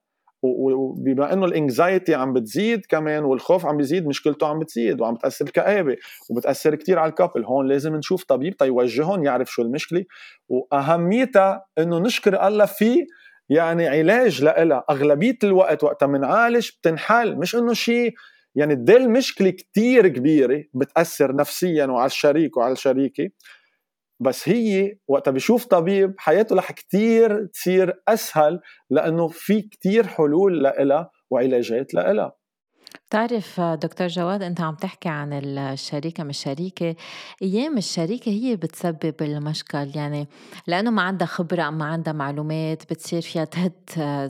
وبما 0.44 1.32
إنه 1.32 1.44
الإنكزايتي 1.44 2.14
عم 2.14 2.32
بتزيد 2.32 2.86
كمان 2.86 3.24
والخوف 3.24 3.66
عم 3.66 3.76
بيزيد 3.76 4.06
مشكلته 4.06 4.46
عم 4.46 4.58
بتزيد 4.58 5.00
وعم 5.00 5.14
بتأثر 5.14 5.44
الكآبه 5.44 5.96
وبتأثر 6.30 6.74
كثير 6.74 6.98
على 6.98 7.10
الكابل. 7.10 7.44
هون 7.44 7.66
لازم 7.68 7.96
نشوف 7.96 8.24
طبيب 8.24 8.56
تيوجههم 8.56 9.24
يعرف 9.24 9.50
شو 9.50 9.62
المشكلة. 9.62 10.04
وأهميتها 10.48 11.66
إنه 11.78 11.98
نشكر 11.98 12.46
الله 12.46 12.64
في 12.64 13.06
يعني 13.48 13.88
علاج 13.88 14.42
لها 14.42 14.84
أغلبية 14.90 15.38
الوقت 15.44 15.84
وقتها 15.84 16.06
بنعالج 16.06 16.70
بتنحل. 16.80 17.36
مش 17.36 17.56
إنه 17.56 17.72
شيء 17.72 18.14
يعني 18.54 18.74
دي 18.74 18.98
مشكلة 18.98 19.50
كثير 19.50 20.08
كبيرة 20.08 20.62
بتأثر 20.74 21.36
نفسيا 21.36 21.86
وعلى 21.86 22.06
الشريك 22.06 22.56
وعلى 22.56 22.72
الشريكة. 22.72 23.28
بس 24.20 24.48
هي 24.48 24.96
وقتها 25.08 25.30
بشوف 25.30 25.64
طبيب 25.66 26.14
حياته 26.18 26.56
رح 26.56 26.72
كتير 26.72 27.46
تصير 27.46 28.02
أسهل 28.08 28.60
لأنه 28.90 29.28
في 29.28 29.62
كتير 29.62 30.06
حلول 30.06 30.62
لها 30.62 31.10
وعلاجات 31.30 31.94
لها 31.94 32.32
بتعرف 33.08 33.60
دكتور 33.60 34.06
جواد 34.06 34.42
أنت 34.42 34.60
عم 34.60 34.74
تحكي 34.74 35.08
عن 35.08 35.32
الشريكة 35.32 36.24
مش 36.24 36.38
شريكه 36.38 36.96
أيام 37.42 37.78
الشريكة 37.78 38.30
هي 38.30 38.56
بتسبب 38.56 39.14
المشكل 39.20 39.90
يعني 39.94 40.28
لأنه 40.66 40.90
ما 40.90 41.02
عندها 41.02 41.26
خبرة 41.26 41.70
ما 41.70 41.84
عندها 41.84 42.12
معلومات 42.12 42.82
بتصير 42.92 43.22
فيها 43.22 43.44
تهد 43.44 43.72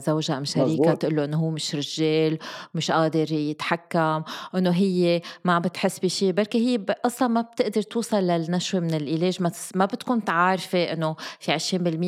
زوجها 0.01 0.37
أم 0.37 0.45
شريكها 0.45 0.95
تقول 0.95 1.15
له 1.15 1.25
إنه 1.25 1.37
هو 1.37 1.49
مش 1.49 1.75
رجال 1.75 2.37
مش 2.73 2.91
قادر 2.91 3.31
يتحكم 3.31 4.23
إنه 4.55 4.69
هي 4.69 5.21
ما 5.45 5.53
عم 5.53 5.61
بتحس 5.61 5.99
بشيء 5.99 6.31
بركي 6.31 6.57
هي 6.57 6.85
أصلا 7.05 7.27
ما 7.27 7.41
بتقدر 7.41 7.81
توصل 7.81 8.17
للنشوة 8.17 8.81
من 8.81 8.93
العلاج 8.93 9.41
ما, 9.41 9.51
ما 9.75 9.85
بتكون 9.85 10.21
عارفة 10.27 10.83
إنه 10.93 11.15
في 11.39 11.59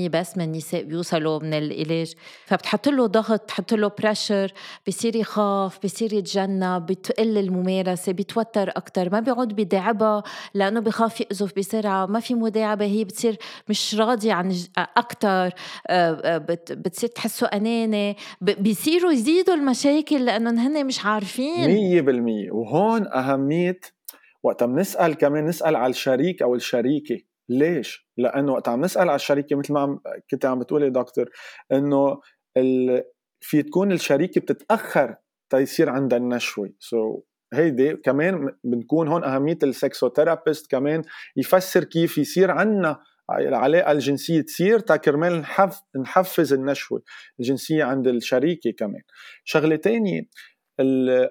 20% 0.10 0.12
بس 0.12 0.38
من 0.38 0.44
النساء 0.44 0.84
بيوصلوا 0.84 1.40
من 1.40 1.54
العلاج 1.54 2.14
فبتحط 2.46 2.88
له 2.88 3.06
ضغط 3.06 3.40
تحط 3.40 3.74
له 3.74 3.92
بريشر 4.00 4.54
بصير 4.88 5.16
يخاف 5.16 5.80
بصير 5.84 6.14
يتجنن. 6.14 6.47
بتقل 6.78 7.38
الممارسة 7.38 8.12
بيتوتر 8.12 8.70
أكتر 8.70 9.10
ما 9.12 9.20
بيقعد 9.20 9.48
بيداعبها 9.48 10.24
لأنه 10.54 10.80
بخاف 10.80 11.22
يقذف 11.22 11.58
بسرعة 11.58 12.06
ما 12.06 12.20
في 12.20 12.34
مداعبة 12.34 12.86
هي 12.86 13.04
بتصير 13.04 13.38
مش 13.70 13.96
راضية 13.96 14.34
عن 14.34 14.56
أكتر 14.78 15.50
بتصير 16.72 17.10
تحسه 17.10 17.48
أناني 17.48 18.16
بيصيروا 18.42 19.12
يزيدوا 19.12 19.56
المشاكل 19.56 20.26
لأنه 20.26 20.68
هن 20.68 20.86
مش 20.86 21.06
عارفين. 21.06 21.68
مية 21.68 22.02
بالمية. 22.02 22.52
وهون 22.52 23.08
أهمية 23.08 23.80
وقت 24.44 24.64
بنسأل 24.64 25.14
كمان 25.14 25.46
نسأل 25.46 25.76
على 25.76 25.90
الشريك 25.90 26.42
أو 26.42 26.56
الشريكة. 26.56 27.18
ليش؟ 27.50 28.08
لأنه 28.18 28.52
وقت 28.54 28.70
عم 28.70 28.82
نسأل 28.82 29.10
على 29.10 29.16
الشريكة 29.16 29.56
مثل 29.56 29.74
ما 29.74 29.80
عم 29.80 30.00
كنت 30.32 30.46
عم 30.46 30.60
بتقولي 30.60 30.90
دكتور 30.90 31.30
إنه 31.72 32.20
ال... 32.58 33.04
في 33.42 33.64
تكون 33.64 33.92
الشريكة 33.92 34.42
بتتأخر 34.42 35.16
تيصير 35.50 35.90
عندها 35.90 36.18
النشوة. 36.18 37.18
so, 37.18 37.22
هيدي 37.54 37.94
كمان 37.94 38.52
بنكون 38.64 39.08
هون 39.08 39.24
أهمية 39.24 39.58
ال 39.64 39.71
sexotherapist 39.71 40.72
كمان 40.72 41.02
يفسر 41.38 41.84
كيف 41.84 42.18
يصير 42.18 42.52
عنا 42.52 43.00
العلاقة 43.32 43.92
الجنسية 43.92 44.42
تصير 44.42 44.80
تا 44.80 44.96
كرمال 44.96 45.34
نحف 45.40 45.82
نحفز 46.02 46.54
النشوة 46.54 47.02
الجنسية 47.40 47.84
عند 47.84 48.08
الشريكة 48.08 48.72
كمان. 48.72 49.02
شغلة 49.44 49.76
تانية 49.76 50.22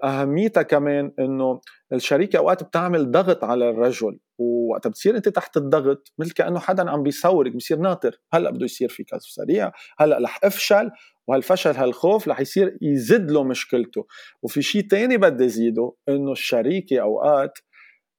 أهميتها 0.05 0.62
كمان 0.62 1.12
إنه 1.18 1.61
الشريكة 1.92 2.38
اوقات 2.38 2.62
بتعمل 2.62 3.11
ضغط 3.11 3.44
على 3.44 3.70
الرجل. 3.70 4.18
ووقت 4.38 4.88
بتصير 4.88 5.16
انت 5.16 5.29
تحت 5.29 5.57
الضغط 5.57 6.12
مثل 6.18 6.33
كأنه 6.33 6.59
حدا 6.59 6.90
عم 6.90 7.03
بيصورك 7.03 7.57
بصير 7.57 7.79
ناطر 7.79 8.20
هلأ 8.33 8.51
بده 8.51 8.64
يصير 8.64 8.88
في 8.88 9.05
كذا 9.05 9.18
سريع 9.18 9.72
هلأ 9.99 10.18
رح 10.18 10.40
أفشل 10.44 10.90
وهالفشل 11.27 11.70
هالخوف 11.70 12.29
رح 12.29 12.40
يصير 12.40 12.79
يزيد 12.83 13.31
له 13.31 13.44
مشكلته. 13.44 14.07
وفي 14.42 14.62
شيء 14.62 14.83
تاني 14.83 15.16
بدي 15.16 15.49
زيده 15.49 15.92
إنه 16.09 16.33
الشريكة 16.33 17.01
أوقات 17.01 17.59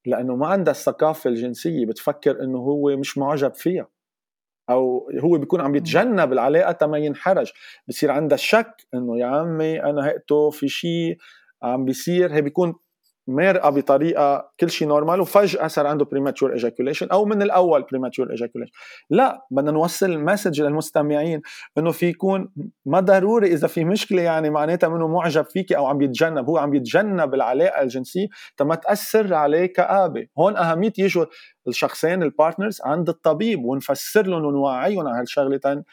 لأنه 0.06 0.36
ما 0.36 0.48
عندها 0.48 0.72
الثقافة 0.72 1.30
الجنسية 1.30 1.86
بتفكر 1.86 2.44
إنه 2.44 2.58
هو 2.58 2.98
مش 2.98 3.18
معجب 3.18 3.54
فيها. 3.56 3.88
أو 4.70 5.10
هو 5.24 5.38
بيكون 5.38 5.62
عم 5.62 5.76
يتجنب 5.76 6.34
العلاقة 6.34 6.72
تما 6.72 6.98
ينحرج. 6.98 7.52
بصير 7.88 8.12
عندها 8.12 8.38
شك 8.38 8.88
إنه 8.94 9.20
يا 9.20 9.26
عمي 9.26 9.84
أنا 9.84 10.08
هقته 10.08 10.50
في 10.50 10.68
شيء 10.68 11.18
عم 11.64 11.86
بيصير 11.86 12.34
هي 12.34 12.42
بيكون 12.42 12.76
مرقه 13.28 13.70
بطريقة 13.70 14.52
كل 14.60 14.70
شيء 14.70 14.88
normal 14.88 15.22
وفجأة 15.22 15.68
صار 15.68 15.88
عنده 15.88 16.06
premature 16.06 16.54
ejaculation 16.54 17.08
أو 17.08 17.26
من 17.26 17.42
الأول 17.42 17.84
premature 17.84 18.30
ejaculation 18.30 18.72
لا 19.10 19.46
بدنا 19.52 19.72
نوصل 19.72 20.06
ال 20.06 20.13
message 20.13 20.62
للمستمعين 20.62 21.42
إنه 21.78 21.92
في 21.92 22.06
يكون 22.06 22.50
ما 22.86 23.00
ضروري 23.00 23.54
إذا 23.54 23.68
في 23.68 23.86
مشكلة 23.86 24.22
يعني 24.22 24.50
معناتها 24.50 24.88
إنه 24.88 25.08
معجب 25.08 25.46
فيكي 25.46 25.78
أو 25.78 25.86
عم 25.86 26.02
يتجنب 26.02 26.50
هو 26.50 26.58
عم 26.58 26.74
يتجنب 26.74 27.34
العلاقة 27.34 27.82
الجنسية 27.82 28.28
تما 28.58 28.76
تأثر 28.76 29.34
عليه 29.34 29.66
كآبة. 29.66 30.28
هون 30.40 30.58
أهمية 30.58 30.94
يجوا 30.98 31.26
الشخصين 31.68 32.24
ال 32.24 32.30
partners 32.30 32.82
عند 32.86 33.10
الطبيب 33.10 33.66
ونفسر 33.66 34.28
لهم 34.28 34.46
ونوعيهم 34.46 35.08
على 35.08 35.20
هالشغلة 35.20 35.84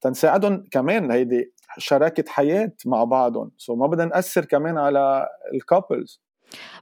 تنساعدهم 0.00 0.64
كمان. 0.70 1.10
هيدي 1.10 1.52
شراكة 1.78 2.24
حياة 2.28 2.72
مع 2.86 3.04
بعضهم. 3.04 3.50
so 3.56 3.78
ما 3.78 3.86
بدنا 3.86 4.04
نأثر 4.04 4.44
كمان 4.44 4.78
على 4.78 5.28
ال 5.54 5.62
couples 5.62 6.22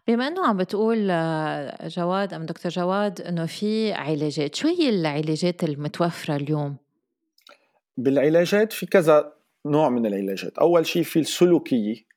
بما 0.08 0.28
إنه 0.28 0.46
عم 0.46 0.56
بتقول 0.56 1.10
آه، 1.10 1.88
جواد 1.88 2.34
أم 2.34 2.46
دكتور 2.46 2.72
جواد 2.72 3.20
إنه 3.20 3.46
في 3.46 3.92
علاجات 3.92 4.54
شو 4.54 4.68
هي 4.68 4.88
العلاجات 4.88 5.64
المتوفرة 5.64 6.36
اليوم؟ 6.36 6.76
بالعلاجات 7.96 8.72
في 8.72 8.86
كذا 8.86 9.32
نوع 9.66 9.88
من 9.88 10.06
العلاجات. 10.06 10.58
أول 10.58 10.86
شيء 10.86 11.02
في 11.02 11.18
السلوكية 11.18 12.10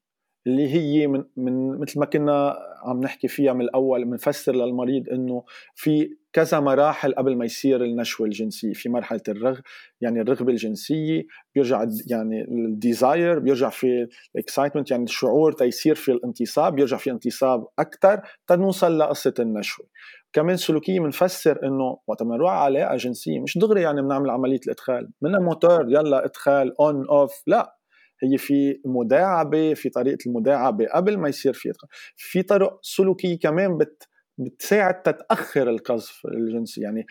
اللي 0.47 0.73
هي 0.73 1.07
من, 1.07 1.23
من 1.37 1.79
مثل 1.79 1.99
ما 1.99 2.05
كنا 2.05 2.57
عم 2.83 2.99
نحكي 2.99 3.27
فيها 3.27 3.53
من 3.53 3.61
الأول 3.61 4.05
بنفسر 4.05 4.55
للمريض 4.55 5.09
إنه 5.09 5.43
في 5.75 6.17
كذا 6.33 6.59
مراحل 6.59 7.15
قبل 7.15 7.37
ما 7.37 7.45
يصير 7.45 7.83
النشوة 7.83 8.27
الجنسية. 8.27 8.73
في 8.73 8.89
مرحلة 8.89 9.21
الرغ 9.29 9.59
يعني 10.01 10.21
الرغبة 10.21 10.51
الجنسية 10.51 11.23
بيرجع 11.55 11.85
يعني 12.07 12.41
ال 12.41 12.55
desire 12.55 13.39
بيرجع 13.39 13.69
في 13.69 14.07
ال 14.35 14.40
excitement 14.40 14.91
يعني 14.91 15.03
الشعور 15.03 15.51
تيصير 15.51 15.95
في 15.95 16.11
الانتصاب 16.11 16.75
بيرجع 16.75 16.97
في 16.97 17.11
انتصاب 17.11 17.67
أكثر 17.79 18.21
تنوصل 18.47 18.99
لقصة 18.99 19.33
النشوة. 19.39 19.85
كمان 20.33 20.57
سلوكية 20.57 20.99
بنفسر 20.99 21.59
إنه 21.63 21.97
وقت 22.07 22.23
ما 22.23 22.35
نروح 22.35 22.51
على 22.51 22.79
علاقه 22.81 22.97
جنسية 22.97 23.39
مش 23.39 23.57
دغري 23.57 23.81
يعني 23.81 24.01
بنعمل 24.01 24.29
عملية 24.29 24.59
الإدخال. 24.65 25.09
منها 25.21 25.39
موتور 25.39 25.85
يلا 25.89 26.25
إدخال 26.25 26.79
on 26.79 27.07
off 27.09 27.31
لا. 27.47 27.77
هي 28.23 28.37
في 28.37 28.81
مداعبة 28.85 29.73
في 29.73 29.89
طريقة 29.89 30.17
المداعبة 30.27 30.85
قبل 30.93 31.17
ما 31.17 31.29
يصير 31.29 31.53
في 31.53 31.71
في 32.15 32.43
طرق 32.43 32.79
سلوكية 32.81 33.39
كمان 33.39 33.77
بت 33.77 34.07
بتساعد 34.37 35.01
تتأخر 35.01 35.69
القذف 35.69 36.21
الجنسي. 36.25 36.81
يعني 36.81 37.05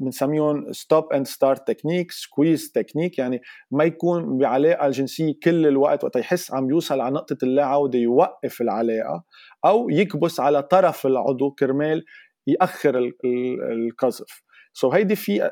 بنسميهم 0.00 0.72
stop 0.72 1.12
and 1.12 1.26
start 1.26 1.68
technique 1.68 2.10
squeeze 2.10 2.72
technique 2.72 3.18
يعني 3.18 3.40
ما 3.70 3.84
يكون 3.84 4.38
بعلاقة 4.38 4.86
الجنسية 4.86 5.32
كل 5.42 5.66
الوقت 5.66 6.04
وقت 6.04 6.16
يحس 6.16 6.52
عم 6.52 6.70
يوصل 6.70 7.00
على 7.00 7.14
نقطة 7.14 7.36
اللا 7.42 7.64
عوده 7.64 7.98
يوقف 7.98 8.60
العلاقة 8.60 9.24
أو 9.64 9.90
يكبس 9.90 10.40
على 10.40 10.62
طرف 10.62 11.06
العضو 11.06 11.50
كرمال 11.50 12.04
يأخر 12.46 13.12
القذف. 13.72 14.42
so 14.72 14.94
هيدي 14.94 15.16
في 15.16 15.50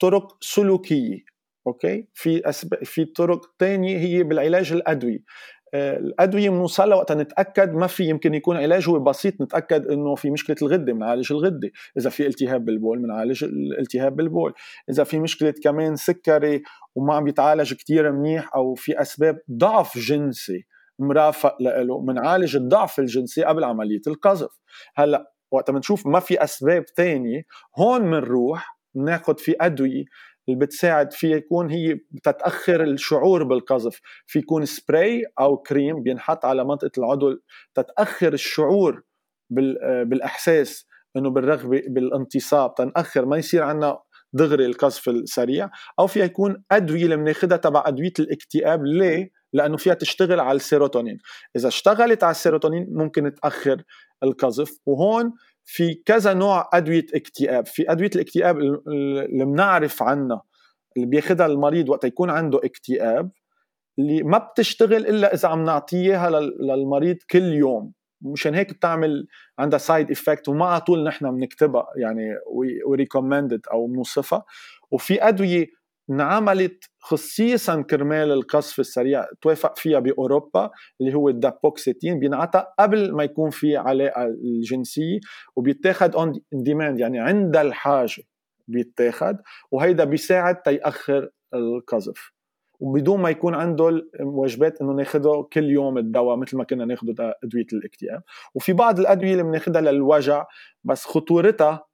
طرق 0.00 0.36
سلوكية 0.40 1.18
okay 1.66 2.08
في 2.14 2.48
أسب... 2.48 2.84
في 2.84 3.04
طرق 3.04 3.40
ثانية 3.58 3.98
هي 3.98 4.22
بالعلاج 4.22 4.72
الأدوي. 4.72 5.24
الأدوية 5.98 6.50
بنوصلها 6.50 6.96
وقت 6.96 7.12
نتأكد 7.12 7.72
ما 7.74 7.86
في 7.86 8.04
يمكن 8.04 8.34
يكون 8.34 8.56
علاج 8.56 8.88
هو 8.88 8.98
بسيط 8.98 9.40
نتأكد 9.42 9.86
إنه 9.86 10.14
في 10.14 10.30
مشكلة 10.30 10.56
الغدة 10.62 10.92
بنعالج 10.92 11.32
الغدة. 11.32 11.70
إذا 11.98 12.10
في 12.10 12.26
التهاب 12.26 12.64
بالبول 12.64 12.98
بنعالج 12.98 13.44
الالتهاب 13.44 14.16
بالبول. 14.16 14.54
إذا 14.90 15.04
في 15.04 15.18
مشكلة 15.18 15.54
كمان 15.62 15.96
سكري 15.96 16.62
وما 16.94 17.14
عم 17.14 17.24
بيتعالج 17.24 17.74
كتير 17.74 18.12
منيح 18.12 18.54
أو 18.54 18.74
في 18.74 19.00
أسباب 19.00 19.38
ضعف 19.50 19.98
جنسي 19.98 20.66
مرافق 20.98 21.56
له 21.62 22.00
بنعالج 22.00 22.56
الضعف 22.56 22.98
الجنسي 22.98 23.44
قبل 23.44 23.64
عملية 23.64 24.02
القذف. 24.06 24.50
هلأ 24.94 25.32
وقت 25.50 25.70
بنشوف 25.70 26.06
ما 26.06 26.20
في 26.20 26.44
أسباب 26.44 26.84
تانية 26.84 27.42
هون 27.78 28.02
بنروح 28.02 28.78
بناخذ 28.94 29.38
في 29.38 29.54
أدوية 29.60 30.04
اللي 30.48 30.60
بتساعد 30.60 31.12
فيها 31.12 31.36
يكون 31.36 31.70
هي 31.70 31.94
بتتأخر 32.10 32.82
الشعور 32.82 33.44
بالقذف. 33.44 34.00
في 34.26 34.38
يكون 34.38 34.64
سبراي 34.64 35.24
أو 35.40 35.56
كريم 35.56 36.02
بينحط 36.02 36.44
على 36.44 36.64
منطقة 36.64 36.90
العضو 36.98 37.34
تتأخر 37.74 38.32
الشعور 38.32 39.02
بالإحساس 40.06 40.86
إنه 41.16 41.30
بالرغبة 41.30 41.82
بالانتصاب. 41.88 42.74
تنأخر 42.74 43.24
ما 43.24 43.36
يصير 43.36 43.62
عندنا 43.62 43.98
دغري 44.32 44.66
القذف 44.66 45.08
السريع. 45.08 45.70
أو 45.98 46.06
فيها 46.06 46.24
يكون 46.24 46.64
أدوية 46.72 47.04
اللي 47.04 47.16
بناخذها 47.16 47.56
تبع 47.56 47.84
أدوية 47.86 48.12
الاكتئاب. 48.18 48.84
ليه؟ 48.84 49.30
لأنه 49.52 49.76
فيها 49.76 49.94
تشتغل 49.94 50.40
على 50.40 50.56
السيروتونين. 50.56 51.18
إذا 51.56 51.68
اشتغلت 51.68 52.24
على 52.24 52.30
السيروتونين 52.30 52.86
ممكن 52.90 53.34
تأخر 53.34 53.82
القذف. 54.22 54.78
وهون 54.86 55.32
في 55.68 55.94
كذا 55.94 56.34
نوع 56.34 56.70
أدوية 56.72 57.06
اكتئاب. 57.14 57.66
في 57.66 57.92
أدوية 57.92 58.10
الاكتئاب 58.14 58.58
اللي 58.58 59.44
بنعرف 59.44 60.02
عنها 60.02 60.42
اللي 60.96 61.06
بياخذها 61.06 61.46
المريض 61.46 61.88
وقت 61.88 62.04
يكون 62.04 62.30
عنده 62.30 62.60
اكتئاب 62.64 63.30
اللي 63.98 64.22
ما 64.22 64.38
بتشتغل 64.38 65.06
إلا 65.06 65.34
إذا 65.34 65.48
عم 65.48 65.64
نعطيها 65.64 66.30
للمريض 66.30 67.16
كل 67.30 67.42
يوم. 67.42 67.92
مشان 68.20 68.54
هيك 68.54 68.72
بتعمل 68.72 69.26
عندها 69.58 69.78
side 69.78 70.10
effect 70.10 70.48
وما 70.48 70.66
على 70.66 70.80
طول 70.80 71.04
نحن 71.04 71.36
بنكتبها 71.36 71.86
يعني 71.96 72.22
و 72.86 72.92
recommended 72.92 73.60
أو 73.72 73.86
بنوصفها. 73.86 74.44
وفي 74.90 75.28
أدوية 75.28 75.66
انعملت 76.10 76.84
خصيصا 77.00 77.82
كرمال 77.82 78.32
القذف 78.32 78.80
السريع 78.80 79.26
توافق 79.40 79.78
فيها 79.78 79.98
بأوروبا 79.98 80.70
اللي 81.00 81.14
هو 81.14 81.28
ال 81.28 81.36
dapoxetine 81.36 82.18
بينعطى 82.18 82.66
قبل 82.78 83.12
ما 83.12 83.24
يكون 83.24 83.50
في 83.50 83.76
علاقة 83.76 84.24
الجنسية 84.26 85.18
وبيتاخد 85.56 86.16
on 86.16 86.32
demand 86.52 87.00
يعني 87.00 87.18
عند 87.18 87.56
الحاجة 87.56 88.22
بيتاخد 88.68 89.36
وهيدا 89.70 90.04
بيساعد 90.04 90.62
تيأخر 90.62 91.30
القذف. 91.54 92.32
وبدون 92.80 93.20
ما 93.20 93.30
يكون 93.30 93.54
عنده 93.54 93.88
الواجبات 94.20 94.80
إنه 94.80 94.92
ناخده 94.92 95.48
كل 95.52 95.64
يوم 95.64 95.98
الدواء 95.98 96.36
مثل 96.36 96.56
ما 96.56 96.64
كنا 96.64 96.84
ناخده 96.84 97.34
أدوية 97.44 97.66
الاكتئاب. 97.72 98.22
وفي 98.54 98.72
بعض 98.72 99.00
الأدوية 99.00 99.32
اللي 99.32 99.42
بناخدها 99.42 99.82
للوجع 99.82 100.46
بس 100.84 101.04
خطورتها 101.04 101.86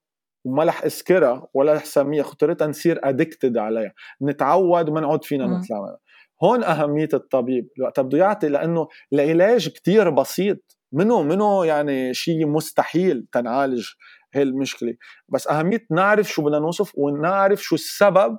وما 0.44 0.64
رح 0.64 0.84
أذكرها 0.84 1.48
ولا 1.54 1.72
رح 1.72 1.84
سميها 1.84 2.22
خطورتها 2.22 2.66
نصير 2.66 3.00
addicted 3.04 3.56
عليها. 3.56 3.92
نتعود 4.22 4.88
وما 4.88 5.00
نعود 5.00 5.24
فينا 5.24 5.46
نطلع 5.46 5.96
هون 6.44 6.64
أهمية 6.64 7.08
الطبيب. 7.14 7.68
وقت 7.80 8.00
بده 8.00 8.18
يعطي 8.18 8.48
لأنه 8.48 8.88
العلاج 9.12 9.68
كتير 9.68 10.10
بسيط. 10.10 10.78
منه 10.92 11.22
منه 11.22 11.66
يعني 11.66 12.14
شيء 12.14 12.46
مستحيل 12.46 13.26
تنعالج 13.32 13.88
هاي 14.34 14.42
المشكلة؟ 14.42 14.94
بس 15.28 15.48
أهمية 15.48 15.86
نعرف 15.90 16.28
شو 16.28 16.42
بدنا 16.42 16.58
نوصف 16.58 16.92
ونعرف 16.94 17.62
شو 17.62 17.74
السبب 17.74 18.38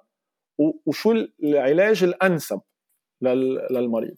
وشو 0.86 1.14
العلاج 1.44 2.04
الأنسب 2.04 2.62
للمريض. 3.72 4.16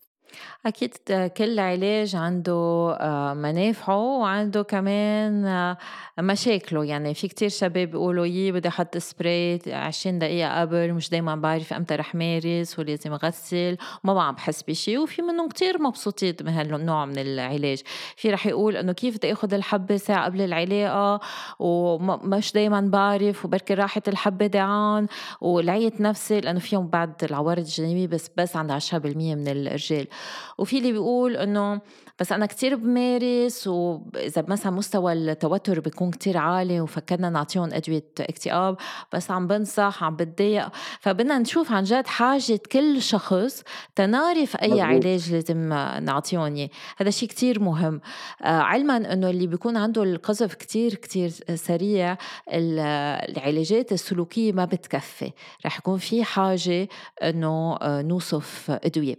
أكيد 0.65 0.93
كل 1.37 1.59
علاج 1.59 2.15
عنده 2.15 2.53
آه، 2.99 3.33
منافعه 3.33 4.19
وعنده 4.19 4.61
كمان 4.63 5.45
آه، 5.45 5.77
مشاكله. 6.19 6.85
يعني 6.85 7.13
في 7.13 7.27
كتير 7.27 7.49
شباب 7.49 7.91
بيقولوا 7.91 8.25
يي 8.25 8.51
بدي 8.51 8.67
أحط 8.67 8.97
سبراي 8.97 9.61
20 9.67 10.19
دقيقة 10.19 10.61
قبل 10.61 10.93
مش 10.93 11.09
دايما 11.09 11.35
بعرف 11.35 11.73
إمتى 11.73 11.95
رح 11.95 12.15
مارس 12.15 12.79
ولازم 12.79 13.13
أغسل 13.13 13.77
وما 14.03 14.23
عم 14.23 14.35
بحس 14.35 14.63
بشي. 14.63 14.97
وفي 14.97 15.21
منهم 15.21 15.49
كتير 15.49 15.81
مبسوطين 15.81 16.35
من 16.41 16.49
هالنوع 16.49 17.05
من 17.05 17.17
العلاج. 17.17 17.81
في 18.15 18.29
رح 18.29 18.47
يقول 18.47 18.77
إنه 18.77 18.91
كيف 18.91 19.17
بدي 19.17 19.33
آخذ 19.33 19.53
الحبة 19.53 19.97
ساعة 19.97 20.25
قبل 20.25 20.41
العلاقة 20.41 21.19
ومش 21.59 22.51
دايما 22.51 22.81
بعرف 22.81 23.45
وبركي 23.45 23.73
راحت 23.73 24.07
الحبة 24.07 24.47
دعان. 24.47 25.07
ولعيت 25.41 26.01
نفسي 26.01 26.41
لأنه 26.41 26.59
فيهم 26.59 26.87
بعد 26.87 27.23
العوارض 27.23 27.63
الجانبية 27.63 28.07
بس 28.07 28.29
بس 28.37 28.55
عند 28.55 28.71
10% 28.71 29.35
من 29.35 29.47
الرجال. 29.47 30.07
وفي 30.57 30.77
اللي 30.77 30.91
بيقول 30.91 31.37
إنه 31.37 31.81
بس 32.19 32.31
أنا 32.31 32.45
كتير 32.45 32.75
بمارس 32.75 33.67
واذا 33.67 34.45
مثلا 34.47 34.71
مستوى 34.71 35.13
التوتر 35.13 35.79
بيكون 35.79 36.11
كتير 36.11 36.37
عالي 36.37 36.81
وفكرنا 36.81 37.29
نعطيهم 37.29 37.73
أدوية 37.73 38.03
اكتئاب 38.19 38.77
بس 39.13 39.31
عم 39.31 39.47
بنصح 39.47 40.03
عم 40.03 40.15
بتضايق. 40.15 40.69
فبدنا 40.99 41.37
نشوف 41.37 41.71
عن 41.71 41.83
جد 41.83 42.07
حاجة 42.07 42.59
كل 42.71 43.01
شخص 43.01 43.63
تنعرف 43.95 44.55
أي 44.55 44.67
مزبوط. 44.67 44.81
علاج 44.83 45.33
لازم 45.33 45.69
نعطيهم 46.05 46.55
إياه. 46.55 46.69
هذا 46.97 47.09
شيء 47.09 47.29
كتير 47.29 47.59
مهم. 47.59 48.01
آه، 48.41 48.47
علما 48.59 49.13
إنه 49.13 49.29
اللي 49.29 49.47
بيكون 49.47 49.77
عنده 49.77 50.03
القذف 50.03 50.53
كتير 50.53 50.93
كتير 50.93 51.31
سريع 51.55 52.17
العلاجات 52.49 53.91
السلوكية 53.91 54.51
ما 54.53 54.65
بتكفي. 54.65 55.31
رح 55.65 55.77
يكون 55.77 55.97
في 55.97 56.23
حاجة 56.23 56.87
إنه 57.23 57.75
آه، 57.81 58.01
نوصف 58.01 58.71
أدوية. 58.71 59.15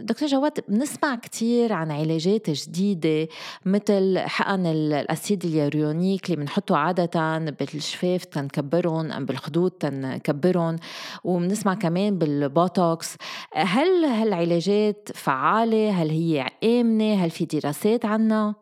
دكتور 0.00 0.28
جواد 0.28 0.60
بنسمع 0.68 1.14
كتير 1.14 1.75
عن 1.76 1.90
علاجات 1.90 2.50
جديدة 2.50 3.28
مثل 3.64 4.18
حقن 4.18 4.66
الأسيد 4.66 5.44
اليوريونيك 5.44 6.26
اللي 6.26 6.36
بنحطه 6.36 6.76
عادة 6.76 7.38
بالشفاف 7.38 8.24
تنكبرهم 8.24 9.12
أم 9.12 9.24
بالخدود 9.26 9.70
تنكبرهم 9.70 10.76
وبنسمع 11.24 11.74
كمان 11.74 12.18
بالبوتوكس 12.18 13.16
هل 13.54 14.04
هالعلاجات 14.04 15.08
فعالة؟ 15.14 15.90
هل 16.02 16.10
هي 16.10 16.46
آمنة؟ 16.64 17.14
هل 17.14 17.30
في 17.30 17.44
دراسات 17.44 18.04
عنها؟ 18.04 18.54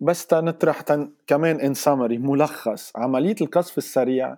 بس 0.00 0.26
تنطرح 0.26 0.80
تن 0.80 1.12
كمان 1.26 1.60
in 1.60 1.74
summary 1.74 2.18
ملخص 2.18 2.92
عملية 2.96 3.36
القذف 3.40 3.78
السريع 3.78 4.36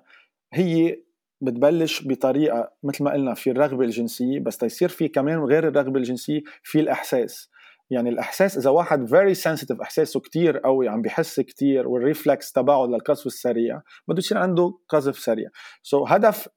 هي 0.52 0.98
بتبلش 1.40 2.08
بطريقة 2.08 2.72
مثل 2.82 3.04
ما 3.04 3.12
قلنا 3.12 3.34
في 3.34 3.50
الرغبة 3.50 3.84
الجنسية 3.84 4.40
بس 4.40 4.58
تيصير 4.58 4.88
في 4.88 5.08
كمان 5.08 5.38
غير 5.38 5.68
الرغبة 5.68 5.98
الجنسية 5.98 6.40
في 6.62 6.80
الإحساس. 6.80 7.50
يعني 7.90 8.10
الإحساس 8.10 8.58
إذا 8.58 8.70
واحد 8.70 9.06
very 9.06 9.34
sensitive 9.34 9.80
إحساسه 9.80 10.20
كتير 10.20 10.58
قوي 10.58 10.88
عم 10.88 11.02
بيحس 11.02 11.40
كتير 11.40 11.88
وال 11.88 12.04
reflex 12.04 12.52
تبعه 12.52 12.86
للقذف 12.86 13.26
السريع 13.26 13.82
بده 14.08 14.18
يصير 14.18 14.38
عنده 14.38 14.78
قذف 14.88 15.18
سريع. 15.18 15.48
so 15.82 16.12
هدف 16.12 16.48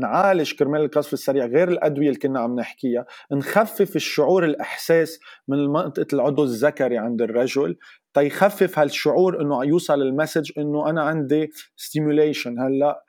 نعالج 0.00 0.54
كرمال 0.54 0.80
القذف 0.80 1.12
السريع 1.12 1.46
غير 1.46 1.68
الأدوية 1.68 2.08
اللي 2.08 2.18
كنا 2.18 2.40
عم 2.40 2.60
نحكيها 2.60 3.06
نخفف 3.32 3.96
الشعور 3.96 4.44
الإحساس 4.44 5.18
من 5.48 5.66
منطقة 5.66 6.06
العضو 6.12 6.44
الذكري 6.44 6.98
عند 6.98 7.22
الرجل. 7.22 7.76
تيخفف 8.14 8.78
هالشعور 8.78 9.42
إنه 9.42 9.64
يوصل 9.64 10.02
ال 10.02 10.08
message 10.08 10.52
إنه 10.58 10.90
أنا 10.90 11.02
عندي 11.02 11.50
stimulation 11.76 12.58
هلأ 12.58 13.04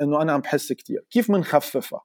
إنه 0.00 0.22
أنا 0.22 0.32
عم 0.32 0.40
بحس 0.40 0.72
كتير. 0.72 1.04
كيف 1.10 1.32
بنخففها 1.32 2.00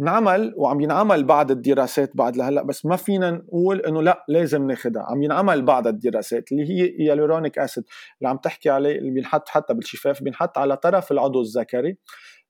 نعمل 0.00 0.54
وعم 0.56 0.80
ينعمل 0.80 1.24
بعض 1.24 1.50
الدراسات 1.50 2.16
بعد 2.16 2.36
لهلأ 2.36 2.62
بس 2.62 2.86
ما 2.86 2.96
فينا 2.96 3.30
نقول 3.30 3.80
إنه 3.80 4.02
لأ 4.02 4.24
لازم 4.28 4.66
ناخذها 4.66 5.02
عم 5.02 5.22
ينعمل 5.22 5.62
بعض 5.62 5.86
الدراسات 5.86 6.52
اللي 6.52 6.62
هي 6.70 7.06
hyaluronic 7.06 7.58
acid 7.58 7.84
اللي 8.18 8.28
عم 8.28 8.36
تحكي 8.36 8.70
عليه 8.70 8.98
اللي 8.98 9.10
بينحط 9.10 9.48
حتى 9.48 9.74
بالشفاف 9.74 10.22
بينحط 10.22 10.58
على 10.58 10.76
طرف 10.76 11.12
العضو 11.12 11.40
الذكري 11.40 11.96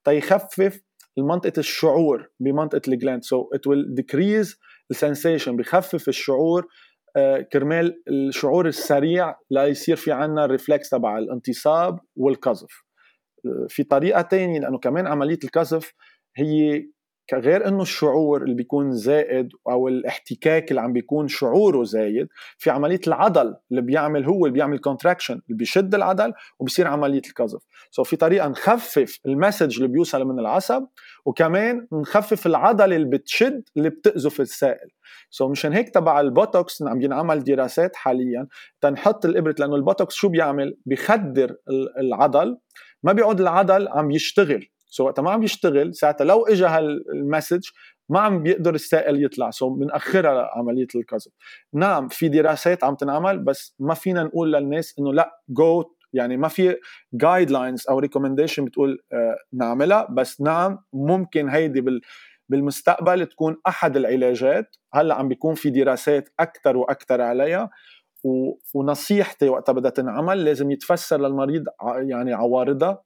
تيخفف 0.03 0.81
منطقة 1.17 1.53
الشعور 1.57 2.29
بمنطقة 2.39 2.81
ال 2.87 2.92
gland. 2.92 3.23
so 3.23 3.49
it 3.53 3.67
will 3.67 3.95
decrease 3.95 4.59
ال 4.91 4.97
sensation 4.97 5.55
بخفف 5.55 6.07
الشعور 6.07 6.67
آه، 7.17 7.41
كرمال 7.41 8.03
الشعور 8.07 8.67
السريع 8.67 9.35
لا 9.49 9.65
يصير 9.65 9.95
في 9.95 10.11
عنا 10.11 10.45
ال 10.45 10.51
reflex 10.51 10.89
تبع 10.89 11.17
الانتصاب 11.17 11.99
والقذف. 12.15 12.61
آه، 12.63 12.84
في 13.69 13.83
طريقة 13.83 14.21
تانية 14.21 14.59
لأنه 14.59 14.77
كمان 14.77 15.07
عملية 15.07 15.39
القذف 15.43 15.93
هي 16.35 16.85
غير 17.33 17.67
إنه 17.67 17.81
الشعور 17.81 18.43
اللي 18.43 18.55
بيكون 18.55 18.91
زائد 18.91 19.49
أو 19.69 19.87
الاحتكاك 19.87 20.69
اللي 20.71 20.81
عم 20.81 20.93
بيكون 20.93 21.27
شعوره 21.27 21.83
زايد 21.83 22.27
في 22.57 22.69
عملية 22.69 22.99
العضل 23.07 23.55
اللي 23.71 23.81
بيعمل 23.81 24.25
هو 24.25 24.45
اللي 24.45 24.53
بيعمل 24.53 24.79
contraction 24.79 25.33
اللي 25.33 25.57
بيشد 25.57 25.95
العضل 25.95 26.33
وبصير 26.59 26.87
عملية 26.87 27.21
القذف 27.29 27.61
so 27.91 28.05
في 28.05 28.15
طريقة 28.15 28.47
نخفف 28.47 29.19
ال 29.25 29.31
message 29.31 29.75
اللي 29.75 29.87
بيوصل 29.87 30.25
من 30.25 30.39
العصب 30.39 30.85
وكمان 31.25 31.87
نخفف 31.93 32.47
العضله 32.47 32.95
اللي 32.95 33.17
بتشد 33.17 33.63
اللي 33.77 33.89
بتقذف 33.89 34.41
السائل. 34.41 34.89
so 35.29 35.51
مشان 35.51 35.73
هيك 35.73 35.89
تبع 35.89 36.19
البوتوكس 36.19 36.83
عم 36.83 37.01
ينعمل 37.01 37.43
دراسات 37.43 37.95
حاليا 37.95 38.47
تنحط 38.81 39.25
الإبرة 39.25 39.55
لأنه 39.59 39.75
البوتوكس 39.75 40.15
شو 40.15 40.29
بيعمل؟ 40.29 40.77
بيخدر 40.85 41.55
العضل 41.99 42.57
ما 43.05 43.13
بيعود 43.13 43.41
العضل 43.41 43.87
عم 43.87 44.11
يشتغل. 44.11 44.67
so 44.85 45.05
وقتها 45.05 45.21
ما 45.21 45.31
عم 45.31 45.43
يشتغل 45.43 45.95
ساعتها 45.95 46.25
لو 46.25 46.45
اجى 46.45 46.65
هال 46.65 46.88
message 46.88 47.67
ما 48.09 48.19
عم 48.19 48.43
بيقدر 48.43 48.75
السائل 48.75 49.25
يطلع. 49.25 49.49
so 49.49 49.79
بنأخرها 49.79 50.49
عملية 50.55 50.87
القذف. 50.95 51.31
نعم 51.73 52.07
في 52.07 52.29
دراسات 52.29 52.83
عم 52.83 52.95
تنعمل 52.95 53.39
بس 53.39 53.75
ما 53.79 53.93
فينا 53.93 54.23
نقول 54.23 54.53
للناس 54.53 54.95
إنه 54.99 55.13
لا 55.13 55.41
جو 55.49 55.83
يعني 56.13 56.37
ما 56.37 56.47
في 56.47 56.75
guidelines 57.13 57.85
أو 57.89 57.99
recommendation 57.99 58.65
بتقول 58.65 58.99
آه 59.13 59.37
نعملها. 59.53 60.07
بس 60.11 60.41
نعم 60.41 60.79
ممكن 60.93 61.49
هيدي 61.49 61.81
بال 61.81 62.01
بالمستقبل 62.49 63.25
تكون 63.25 63.57
أحد 63.67 63.97
العلاجات. 63.97 64.75
هلأ 64.93 65.15
عم 65.15 65.27
بيكون 65.27 65.55
في 65.55 65.69
دراسات 65.69 66.29
أكثر 66.39 66.77
وأكثر 66.77 67.21
عليها. 67.21 67.69
ونصيحتي 68.75 69.49
وقتها 69.49 69.73
بدها 69.73 69.91
تنعمل 69.91 70.45
لازم 70.45 70.71
يتفسر 70.71 71.21
للمريض 71.21 71.63
يعني 72.09 72.33
عوارضها. 72.33 73.01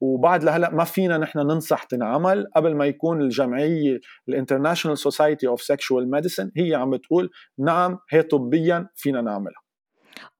وبعد 0.00 0.44
لهلأ 0.44 0.70
ما 0.70 0.84
فينا 0.84 1.18
نحن 1.18 1.38
ننصح 1.38 1.84
تنعمل. 1.84 2.46
قبل 2.56 2.76
ما 2.76 2.86
يكون 2.86 3.22
الجمعية 3.22 3.98
ال 4.28 4.33
International 4.33 4.98
Society 4.98 5.46
of 5.48 5.62
Sexual 5.62 6.10
Medicine 6.10 6.50
هي 6.56 6.74
عم 6.74 6.90
بتقول 6.90 7.30
نعم 7.58 7.98
هي 8.10 8.22
طبيا 8.22 8.88
فينا 8.94 9.20
نعملها. 9.20 9.61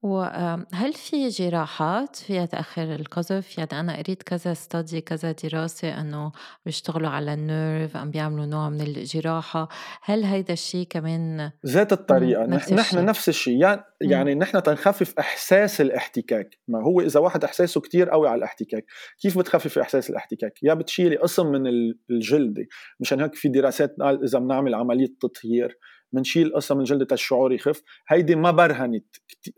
وهل 0.01 0.93
في 0.93 1.27
جراحات 1.27 2.15
فيها 2.15 2.45
تأخر 2.45 2.95
القذف؟ 2.95 3.57
يعني 3.57 3.79
أنا 3.79 3.97
قريت 3.97 4.23
كذا 4.23 4.53
study 4.53 5.01
كذا 5.01 5.31
دراسة 5.43 6.01
إنه 6.01 6.31
بيشتغلوا 6.65 7.09
على 7.09 7.33
ال 7.33 7.44
nerve 7.44 7.97
عم 7.97 8.11
بيعملوا 8.11 8.45
نوع 8.45 8.69
من 8.69 8.81
الجراحة، 8.81 9.69
هل 10.01 10.23
هيدا 10.23 10.53
الشيء 10.53 10.87
كمان 10.89 11.51
ذات 11.65 11.93
الطريقة؟ 11.93 12.45
نحن 12.45 12.75
نحن 12.75 13.05
نفس 13.05 13.29
الشيء. 13.29 13.61
يعني 13.61 13.81
يعني 14.01 14.35
نحن 14.35 14.63
تنخفف 14.63 15.13
إحساس 15.19 15.81
الاحتكاك، 15.81 16.49
ما 16.67 16.83
هو 16.83 17.01
إذا 17.01 17.19
واحد 17.19 17.43
إحساسه 17.43 17.81
كتير 17.81 18.09
قوي 18.09 18.27
على 18.27 18.37
الاحتكاك، 18.37 18.85
كيف 19.21 19.37
بتخفف 19.37 19.79
إحساس 19.79 20.09
الاحتكاك؟ 20.09 20.63
يا 20.63 20.73
بتشيلي 20.73 21.15
قسم 21.17 21.47
من 21.47 21.67
الجلدة، 22.09 22.65
مشان 22.99 23.21
هيك 23.21 23.35
في 23.35 23.49
دراسات 23.49 23.95
قال 24.01 24.23
إذا 24.23 24.39
بنعمل 24.39 24.75
عملية 24.75 25.13
تطهير. 25.21 25.77
منشيل 26.13 26.53
قسم 26.55 26.75
من 26.75 26.83
جلدة 26.83 27.07
الشعور 27.11 27.53
يخف. 27.53 27.81
هيدي 28.07 28.35
ما 28.35 28.51
برهنت 28.51 29.05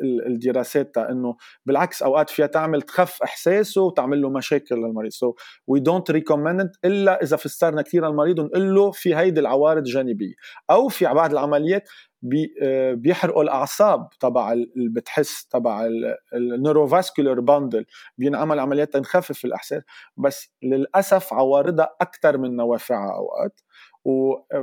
الدراسات 0.02 0.98
إنه 0.98 1.36
بالعكس 1.66 2.04
أوقات 2.04 2.30
فيها 2.30 2.48
تعمل 2.48 2.82
تخف 2.82 3.24
إحساسه 3.24 3.82
وتعمل 3.82 4.22
له 4.22 4.30
مشاكل 4.30 4.76
للمريض. 4.76 5.12
so 5.12 5.34
we 5.68 5.80
don't 5.80 6.12
recommend 6.12 6.72
إلا 6.86 7.24
إذا 7.24 7.38
فسرنا 7.38 7.82
كثير 7.82 8.08
المريض 8.08 8.40
ونقول 8.40 8.76
له 8.76 8.92
في 8.92 9.16
هيدي 9.16 9.40
العوارض 9.40 9.86
الجانبيه 9.86 10.34
أو 10.72 10.88
في 10.88 11.06
بعض 11.06 11.32
العمليات 11.32 11.90
بي 12.22 12.54
بيحرقوا 12.94 13.44
الأعصاب 13.44 14.10
تبع 14.20 14.52
اللي 14.54 14.90
بتحس 14.90 15.48
تبع 15.48 15.88
ال 16.34 16.41
neurovascular 16.41 17.40
bundle 17.40 17.86
بينعمل 18.18 18.60
عمليات 18.60 18.94
تنخفف 18.94 19.46
الإحساس. 19.46 19.84
بس 20.18 20.54
للأسف 20.64 21.34
عوارضها 21.34 21.96
أكثر 22.02 22.38
من 22.38 22.56
نوافعها 22.56 23.16
أوقات. 23.18 23.62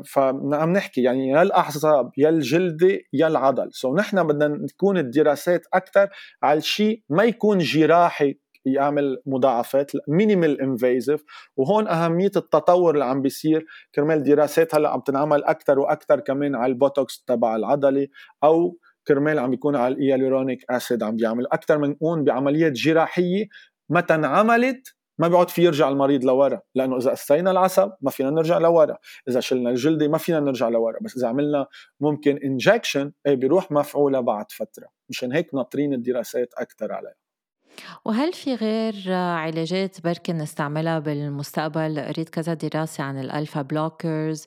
فعم 0.05 0.73
نحكي 0.73 1.03
يعني 1.03 1.29
يا 1.29 1.43
الأعصاب 1.43 2.11
يا 2.19 2.29
الجلده 2.29 2.99
يا 3.13 3.27
العضل. 3.27 3.69
so 3.73 3.99
نحن 3.99 4.27
بدنا 4.27 4.67
تكون 4.67 4.99
الدراسات 4.99 5.67
أكثر 5.75 6.09
على 6.43 6.61
شيء 6.61 7.03
ما 7.09 7.25
يكون 7.25 7.59
جراحي 7.59 8.39
يعمل 8.65 9.23
مضاعفات 9.27 9.93
minimal 10.09 10.61
invasive 10.61 11.25
وهون 11.57 11.89
أهمية 11.89 12.31
التطور 12.37 12.95
اللي 12.95 13.05
عم 13.05 13.23
بيصير. 13.23 13.67
كرمال 13.95 14.23
دراسات 14.25 14.75
هلأ 14.75 14.89
عم 14.91 15.01
تنعمل 15.01 15.45
أكثر 15.45 15.79
وأكثر 15.79 16.21
كمان 16.21 16.55
على 16.55 16.73
البوتوكس 16.73 17.25
تبع 17.27 17.57
العضلة 17.57 18.07
أو 18.45 18.79
كرمال 19.09 19.39
عم 19.39 19.51
بيكون 19.51 19.77
على 19.77 19.95
ال 19.95 20.01
hyaluronic 20.01 20.65
acid 20.71 21.03
عم 21.03 21.17
بيعمل 21.17 21.47
أكثر 21.53 21.79
من 21.79 21.91
نكون 21.91 22.25
بعمليات 22.25 22.73
جراحية. 22.73 23.47
متى 23.91 24.15
انعملت 24.15 24.95
ما 25.23 25.29
بيقعد 25.29 25.51
في 25.51 25.65
يرجع 25.65 25.89
المريض 25.89 26.25
لورا 26.25 26.61
لأنه 26.75 26.97
إذا 26.97 27.11
قسينا 27.11 27.51
العصب 27.51 27.93
ما 28.01 28.11
فينا 28.11 28.31
نرجع 28.31 28.59
لورا 28.59 28.97
إذا 29.29 29.41
شلنا 29.41 29.71
الجلده 29.71 30.09
ما 30.09 30.19
فينا 30.19 30.41
نرجع 30.41 30.69
لورا 30.69 30.99
بس 31.03 31.17
إذا 31.17 31.29
عملنا 31.29 31.67
ممكن 32.01 32.39
injection 32.45 33.13
إيه 33.27 33.35
بيروح 33.35 33.73
مفعولة 33.73 34.21
بعد 34.21 34.53
فترة. 34.53 34.87
مشان 35.09 35.33
هيك 35.33 35.55
ناطرين 35.55 35.92
الدراسات 35.92 36.55
أكثر 36.55 36.92
عليها. 36.92 37.15
وهل 38.05 38.33
في 38.33 38.55
غير 38.55 38.94
علاجات 39.13 40.05
بركي 40.05 40.33
نستعملها 40.33 40.99
بالمستقبل؟ 40.99 42.01
قريت 42.01 42.29
كذا 42.29 42.55
دراسة 42.55 43.05
عن 43.05 43.21
ال 43.21 43.28
alpha 43.28 43.63
blockers 43.63 44.46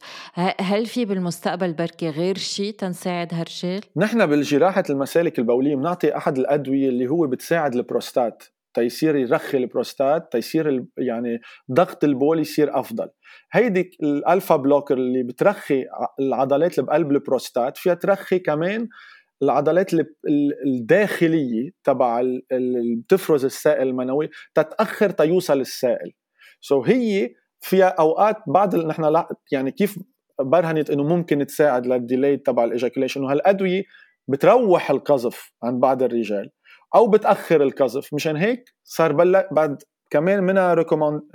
هل 0.59 0.85
في 0.85 1.05
بالمستقبل 1.05 1.73
بركي 1.73 2.09
غير 2.09 2.37
شيء 2.37 2.73
تنساعد 2.73 3.33
هالرجال؟ 3.33 3.81
نحن 3.95 4.25
بالجراحة 4.25 4.83
المسالك 4.89 5.39
البولية 5.39 5.75
بنعطي 5.75 6.17
أحد 6.17 6.37
الأدوية 6.37 6.89
اللي 6.89 7.07
هو 7.07 7.27
بتساعد 7.27 7.75
البروستات. 7.75 8.43
تيصير 8.75 9.15
يرخي 9.15 9.57
البروستات 9.57 10.31
تيصير 10.31 10.85
يعني 10.97 11.39
ضغط 11.71 12.03
البول 12.03 12.39
يصير 12.39 12.79
أفضل. 12.79 13.09
هيدي 13.51 13.91
ال 14.03 14.12
alpha 14.12 14.55
blocker 14.55 14.97
اللي 14.97 15.23
بترخي 15.23 15.85
العضلات 16.19 16.79
اللي 16.79 16.87
بقلب 16.87 17.11
البروستات 17.11 17.77
فيها 17.77 17.93
ترخي 17.93 18.39
كمان 18.39 18.87
العضلات 19.43 19.91
الداخلية 20.65 21.71
تبع 21.83 22.19
اللي 22.19 22.95
بتفرز 22.95 23.45
السائل 23.45 23.87
المنوي 23.87 24.29
تتأخر 24.55 25.09
تيوصل 25.09 25.59
السائل. 25.59 26.11
so 26.61 26.87
هي 26.89 27.33
فيها 27.61 27.87
أوقات 27.87 28.37
بعض 28.47 28.75
نحن 28.75 29.23
يعني 29.51 29.71
كيف 29.71 29.99
برهنت 30.41 30.89
إنه 30.89 31.03
ممكن 31.03 31.45
تساعد 31.45 31.87
لل 31.87 32.02
delay 32.02 32.37
تبع 32.37 32.63
ال 32.63 32.68
ejaculation 32.68 33.23
وهالادويه 33.23 33.83
بتروح 34.27 34.91
القذف 34.91 35.51
عند 35.63 35.79
بعض 35.79 36.03
الرجال. 36.03 36.49
أو 36.95 37.07
بتأخر 37.07 37.63
القذف. 37.63 38.13
مشان 38.13 38.35
هيك 38.35 38.73
صار 38.83 39.11
بلا 39.11 39.49
بعد 39.51 39.83
كمان 40.09 40.43
منها 40.43 40.85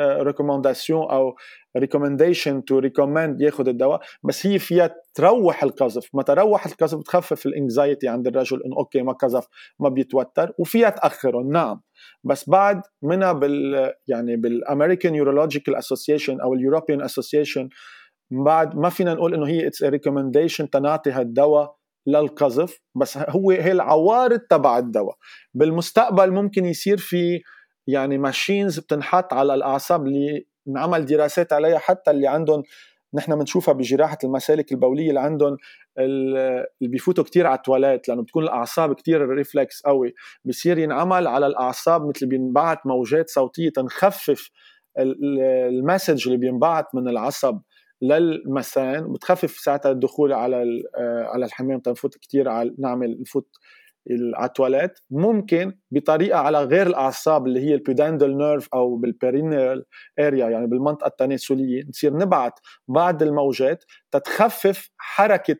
recommandation 0.01 1.11
أو 1.11 1.35
recommendation 1.77 2.65
to 2.65 2.79
recommend 2.79 3.41
ياخذ 3.41 3.69
الدواء. 3.69 4.01
بس 4.23 4.47
هي 4.47 4.59
فيها 4.59 4.95
تروح 5.15 5.63
القذف. 5.63 6.09
ما 6.15 6.23
تروح 6.23 6.67
القذف 6.67 6.99
بتخفف 6.99 7.47
ال 7.47 7.54
anxiety 7.55 8.09
عند 8.09 8.27
الرجل 8.27 8.63
إنه 8.67 8.77
okay 8.77 9.03
ما 9.03 9.13
قذف 9.13 9.47
ما 9.81 9.89
بيتوتر 9.89 10.53
وفيها 10.59 10.91
تأخره. 10.91 11.43
نعم. 11.43 11.81
بس 12.25 12.51
بعد 12.51 12.83
منها 13.03 13.33
بال 13.33 13.93
يعني 14.09 14.37
بال 14.37 14.52
American 14.52 15.15
Urological 15.15 15.77
Association 15.77 16.41
أو 16.41 16.55
ال 16.55 16.60
European 16.60 17.03
Association 17.03 17.69
بعد 18.31 18.77
ما 18.77 18.89
فينا 18.89 19.15
نقول 19.15 19.35
إنه 19.35 19.47
هي 19.47 19.67
it's 19.67 19.83
recommendation 19.83 20.71
تنعطي 20.71 21.11
هالدواء 21.11 21.80
للقذف 22.07 22.81
بس 22.95 23.19
هو 23.19 23.51
هي 23.51 23.73
العوارض 23.73 24.39
تبع 24.39 24.79
الدواء. 24.79 25.17
بالمستقبل 25.55 26.31
ممكن 26.31 26.65
يصير 26.65 26.97
في 26.99 27.41
يعني 27.87 28.19
machines 28.19 28.79
بتنحط 28.79 29.33
على 29.33 29.55
الأعصاب 29.55 30.07
اللي 30.07 30.47
نعمل 30.67 31.07
دراسات 31.07 31.53
عليها 31.53 31.79
حتى 31.79 32.11
اللي 32.11 32.27
عندهم 32.29 32.63
نحن 33.15 33.39
بنشوفها 33.39 33.75
بجراحة 33.75 34.19
المسالك 34.25 34.73
البولية 34.73 35.09
اللي 35.09 35.21
عندهم 35.21 35.57
اللي 35.99 36.67
بيفوتوا 36.81 37.25
كتير 37.25 37.47
على 37.47 37.57
التواليت 37.57 38.09
لأنه 38.09 38.23
بتكون 38.23 38.43
الأعصاب 38.43 38.95
كتير 38.95 39.29
reflex 39.29 39.83
قوي. 39.83 40.15
بصير 40.45 40.79
ينعمل 40.79 41.27
على 41.27 41.47
الأعصاب 41.47 42.09
مثل 42.09 42.27
بينبعت 42.27 42.87
موجات 42.87 43.31
صوتية 43.31 43.71
تنخفف 43.71 44.51
ال 44.99 45.15
message 45.15 46.27
اللي 46.27 46.39
بينبعت 46.39 46.95
من 46.95 47.09
العصب. 47.09 47.61
للمثانة 48.03 49.13
بتخفف 49.13 49.51
ساعتها 49.51 49.93
الدخول 49.93 50.33
على 50.33 50.83
آه، 50.99 51.25
على 51.25 51.45
الحمام 51.45 51.81
تنفوت 51.81 52.19
كثير 52.19 52.49
على 52.49 52.75
نعمل 52.79 53.21
نفوت 53.21 53.49
على 54.37 54.47
التواليت. 54.49 54.99
ممكن 55.11 55.73
بطريقة 55.91 56.39
على 56.39 56.65
غير 56.65 56.87
الأعصاب 56.87 57.47
اللي 57.47 57.61
هي 57.61 57.75
ال 57.75 57.82
pudendal 57.82 58.37
nerve 58.37 58.69
أو 58.75 58.97
بال 58.97 59.14
perineal 59.14 59.85
area 60.21 60.49
يعني 60.49 60.67
بالمنطقة 60.67 61.07
التناسلية 61.09 61.83
نصير 61.89 62.17
نبعت 62.17 62.61
بعض 62.89 63.23
الموجات 63.23 63.85
تتخفف 64.11 64.91
حركة 64.99 65.59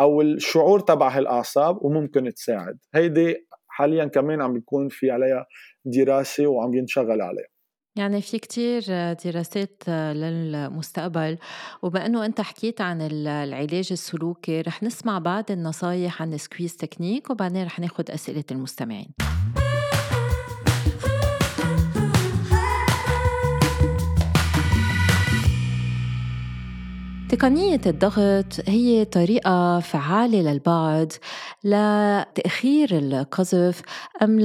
أو 0.00 0.20
الشعور 0.22 0.80
تبع 0.80 1.08
هالأعصاب 1.08 1.84
وممكن 1.84 2.34
تساعد. 2.34 2.78
هيدي 2.94 3.46
حاليا 3.68 4.04
كمان 4.04 4.42
عم 4.42 4.52
بيكون 4.52 4.88
في 4.88 5.10
عليها 5.10 5.46
دراسة 5.84 6.46
وعم 6.46 6.74
ينشغل 6.74 7.20
عليها. 7.22 7.55
يعني 7.96 8.22
في 8.22 8.38
كتير 8.38 8.82
دراسات 9.24 9.82
للمستقبل 9.88 11.38
وبأنه 11.82 12.24
أنت 12.24 12.40
حكيت 12.40 12.80
عن 12.80 13.02
العلاج 13.02 13.88
السلوكي 13.90 14.60
رح 14.60 14.82
نسمع 14.82 15.18
بعض 15.18 15.50
النصايح 15.50 16.22
عن 16.22 16.38
squeeze 16.38 16.76
technique 16.76 17.30
وبعدين 17.30 17.64
رح 17.64 17.80
ناخد 17.80 18.10
أسئلة 18.10 18.44
المستمعين. 18.50 19.08
تقنية 27.28 27.80
الضغط 27.86 28.68
هي 28.68 29.04
طريقة 29.04 29.80
فعالة 29.80 30.40
للبعض 30.52 31.12
لتأخير 31.64 32.98
القذف 32.98 33.82
أم 34.22 34.40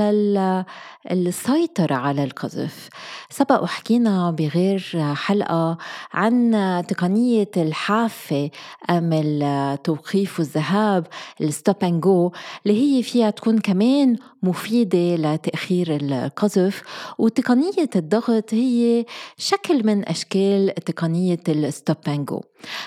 للسيطرة 1.11 1.95
على 1.95 2.23
القذف. 2.23 2.89
سبق 3.29 3.63
وحكينا 3.63 4.31
بغير 4.31 5.13
حلقة 5.13 5.77
عن 6.13 6.51
تقنية 6.87 7.51
الحافة 7.57 8.49
أم 8.89 9.09
التوقيف 9.13 10.39
والذهاب 10.39 11.07
ال 11.41 11.49
stop 11.49 11.83
and 11.83 12.01
go 12.01 12.31
اللي 12.65 12.81
هي 12.81 13.03
فيها 13.03 13.29
تكون 13.29 13.59
كمان 13.59 14.17
مفيدة 14.43 15.15
لتأخير 15.15 15.95
القذف. 15.95 16.83
وتقنية 17.17 17.89
الضغط 17.95 18.53
هي 18.53 19.05
شكل 19.37 19.85
من 19.85 20.09
أشكال 20.09 20.73
تقنية 20.85 21.39
ال 21.47 21.57
stop 21.57 21.97
and 22.07 22.25
go 22.25 22.41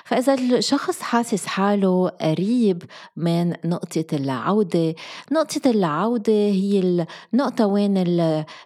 فإذا 0.05 0.35
الشخص 0.35 1.01
حاسس 1.01 1.47
حاله 1.47 2.09
قريب 2.09 2.83
من 3.17 3.55
نقطة 3.65 4.05
اللاعودة 4.13 4.95
نقطة 5.33 5.71
اللاعودة 5.71 6.33
هي 6.33 7.05
النقطة 7.33 7.67
وين 7.67 7.95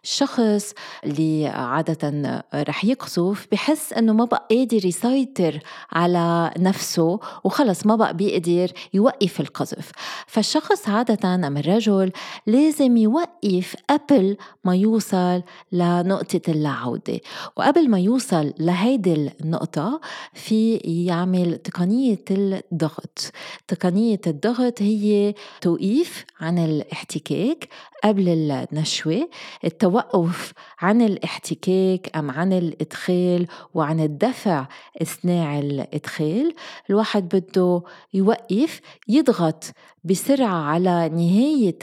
الشخص 0.05 0.75
اللي 1.05 1.47
عادة 1.47 2.45
رح 2.55 2.85
يقذف 2.85 3.47
بحس 3.53 3.93
إنه 3.93 4.13
ما 4.13 4.25
بقى 4.25 4.47
قادر 4.51 4.87
يسيطر 4.87 5.59
على 5.93 6.51
نفسه 6.59 7.21
وخلص 7.45 7.87
ما 7.87 7.97
بقى 7.97 8.17
بيقدر 8.17 8.73
يوقف 8.95 9.41
القذف. 9.41 9.91
فالشخص 10.27 10.89
عادة 10.89 11.35
أم 11.35 11.57
الرجل 11.57 12.13
لازم 12.47 12.97
يوقف 12.97 13.77
قبل 13.91 14.37
ما 14.65 14.77
يوصل 14.77 15.43
لنقطة 15.73 16.41
العودة. 16.49 17.21
وقبل 17.57 17.91
ما 17.91 17.99
يوصل 18.01 18.53
لهيدي 18.59 19.31
النقطة 19.41 20.01
في 20.35 20.81
يعمل 21.09 21.59
تقنية 21.59 22.25
الضغط. 22.31 23.33
تقنية 23.69 24.21
الضغط 24.27 24.83
هي 24.83 25.35
توقيف 25.61 26.25
عن 26.41 26.59
الاحتكاك 26.59 27.69
قبل 28.05 28.29
النشوة 28.29 29.29
التوقف 29.65 30.53
عن 30.81 31.03
الاحتكاك 31.03 32.17
أم 32.17 32.31
عن 32.31 32.53
الإدخال 32.53 33.47
وعن 33.75 34.01
الدفع 34.01 34.67
أثناء 35.03 35.61
الإدخال. 35.61 36.55
الواحد 36.91 37.29
بده 37.37 37.83
يوقف 38.15 38.81
يضغط 39.09 39.65
بسرعة 40.05 40.63
على 40.63 41.09
نهاية 41.09 41.79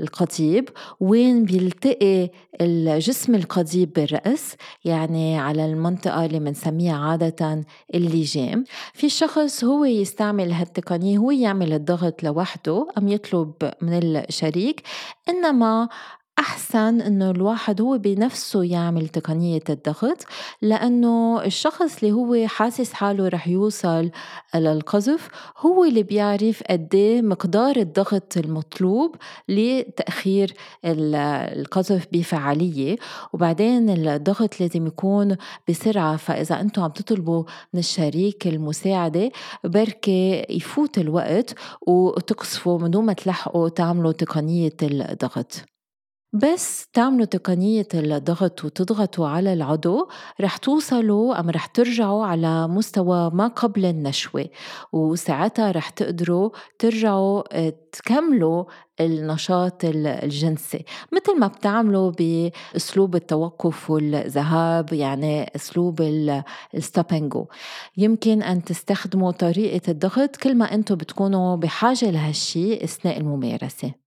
القضيب. 0.00 0.68
وين 1.00 1.44
بيلتقي 1.44 2.30
الجسم 2.60 3.34
القضيب 3.34 3.92
بالرأس؟ 3.92 4.56
يعني 4.84 5.38
على 5.38 5.66
المنطقة 5.66 6.24
اللي 6.24 6.38
بنسميها 6.38 6.96
عادة 6.96 7.64
اللجام. 7.94 8.64
في 8.94 9.08
شخص 9.08 9.64
هو 9.64 9.84
يستعمل 9.84 10.52
هالتقنية 10.52 11.18
هو 11.18 11.30
يعمل 11.30 11.72
الضغط 11.72 12.22
لوحده 12.22 12.86
أم 12.98 13.08
يطلب 13.08 13.52
من 13.82 13.92
الشريك 14.16 14.82
إنما 15.32 15.88
أحسن 16.38 17.00
إنه 17.00 17.30
الواحد 17.30 17.80
هو 17.80 17.98
بنفسه 17.98 18.64
يعمل 18.64 19.08
تقنية 19.08 19.62
الضغط 19.70 20.24
لأنه 20.62 21.44
الشخص 21.44 22.02
اللي 22.02 22.12
هو 22.12 22.46
حاسس 22.46 22.92
حاله 22.92 23.28
رح 23.28 23.48
يوصل 23.48 24.10
للقذف 24.54 25.28
هو 25.58 25.84
اللي 25.84 26.02
بيعرف 26.02 26.62
قد 26.70 26.94
إيه 26.94 27.22
مقدار 27.22 27.76
الضغط 27.76 28.36
المطلوب 28.36 29.16
لتأخير 29.48 30.54
القذف 30.84 32.06
بفعالية. 32.12 32.96
وبعدين 33.32 33.90
الضغط 33.90 34.60
لازم 34.60 34.86
يكون 34.86 35.36
بسرعة 35.68 36.16
فإذا 36.16 36.60
أنتم 36.60 36.82
عم 36.82 36.90
تطلبوا 36.90 37.44
من 37.74 37.80
الشريك 37.80 38.46
المساعدة 38.46 39.30
بركي 39.64 40.46
يفوت 40.50 40.98
الوقت 40.98 41.54
وتقصفوا 41.86 42.78
من 42.78 42.90
دون 42.90 43.04
ما 43.04 43.12
تلحقوا 43.12 43.68
تعملوا 43.68 44.12
تقنية 44.12 44.76
الضغط. 44.82 45.71
بس 46.34 46.88
تعملوا 46.92 47.24
تقنية 47.24 47.88
الضغط 47.94 48.64
وتضغطوا 48.64 49.28
على 49.28 49.52
العضو 49.52 50.08
رح 50.40 50.56
توصلوا 50.56 51.40
أم 51.40 51.50
رح 51.50 51.66
ترجعوا 51.66 52.24
على 52.24 52.68
مستوى 52.68 53.30
ما 53.34 53.46
قبل 53.46 53.84
النشوة 53.84 54.48
وساعتها 54.92 55.70
رح 55.70 55.88
تقدروا 55.88 56.50
ترجعوا 56.78 57.42
آه، 57.52 57.74
تكملوا 57.92 58.64
النشاط 59.00 59.84
الجنسي. 59.84 60.84
مثل 61.12 61.38
ما 61.38 61.46
بتعملوا 61.46 62.12
بأسلوب 62.18 63.16
التوقف 63.16 63.90
والذهاب 63.90 64.92
يعني 64.92 65.56
أسلوب 65.56 66.00
الستوبينجو 66.74 67.46
يمكن 67.96 68.42
أن 68.42 68.64
تستخدموا 68.64 69.32
طريقة 69.32 69.90
الضغط 69.90 70.36
كل 70.36 70.54
ما 70.54 70.74
أنتم 70.74 70.94
بتكونوا 70.94 71.56
بحاجة 71.56 72.10
لهالشي 72.10 72.84
أثناء 72.84 73.20
الممارسة. 73.20 74.01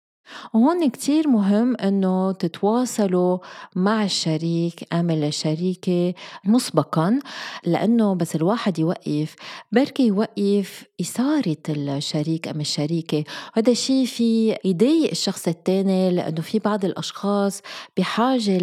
وهون 0.54 0.90
كتير 0.90 1.28
مهم 1.28 1.76
إنه 1.78 2.32
تتواصلوا 2.32 3.38
مع 3.76 4.04
الشريك 4.04 4.94
أم 4.94 5.12
الشريكة 5.12 6.14
مسبقا 6.46 7.20
لأنه 7.66 8.16
بس 8.16 8.36
الواحد 8.36 8.80
يوقف 8.80 9.36
بركي 9.72 10.08
يوقف 10.08 10.84
إثارة 11.02 11.58
الشريك 11.70 12.48
أم 12.48 12.62
الشريكة. 12.62 13.24
هذا 13.54 13.72
الشيء 13.72 14.06
في 14.06 14.58
يضايق 14.66 15.10
الشخص 15.12 15.48
الثاني 15.48 16.12
لأنه 16.12 16.42
في 16.42 16.60
بعض 16.60 16.86
الأشخاص 16.86 17.62
بحاجة 17.98 18.58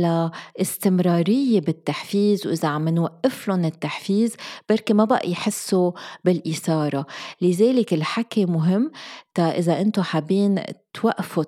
لاستمرارية 0.58 1.60
بالتحفيز 1.60 2.46
وإذا 2.46 2.68
عم 2.68 2.88
نوقف 2.88 3.48
لهم 3.48 3.64
التحفيز 3.64 4.36
بركي 4.68 4.94
ما 4.94 5.04
بقى 5.04 5.30
يحسوا 5.30 5.92
بالإثارة. 6.24 7.06
لذلك 7.40 7.92
الحكي 7.94 8.46
مهم 8.46 8.90
تا 9.34 9.58
إذا 9.58 9.80
أنتم 9.80 10.02
حابين 10.02 10.62
توقفوا 10.94 11.44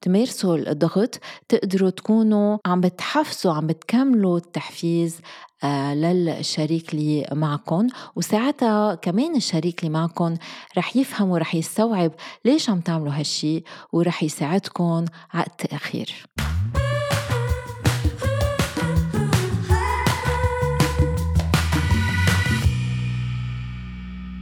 تمارسوا 0.00 0.56
الضغط 0.56 1.20
تقدروا 1.48 1.90
تكونوا 1.90 2.58
عم 2.66 2.80
بتحفزوا 2.80 3.52
عم 3.52 3.66
بتكملوا 3.66 4.36
التحفيز 4.36 5.20
آه 5.64 5.94
للشريك 5.94 6.94
اللي 6.94 7.26
معكم 7.32 7.86
وساعتها 8.16 8.94
كمان 8.94 9.36
الشريك 9.36 9.80
اللي 9.80 9.90
معكم 9.90 10.36
رح 10.78 10.96
يفهم 10.96 11.30
ورح 11.30 11.54
يستوعب 11.54 12.12
ليش 12.44 12.70
عم 12.70 12.80
تعملوا 12.80 13.12
هالشي 13.12 13.64
ورح 13.92 14.22
يساعدكم 14.22 15.04
على 15.32 15.46
التأخير. 15.46 16.26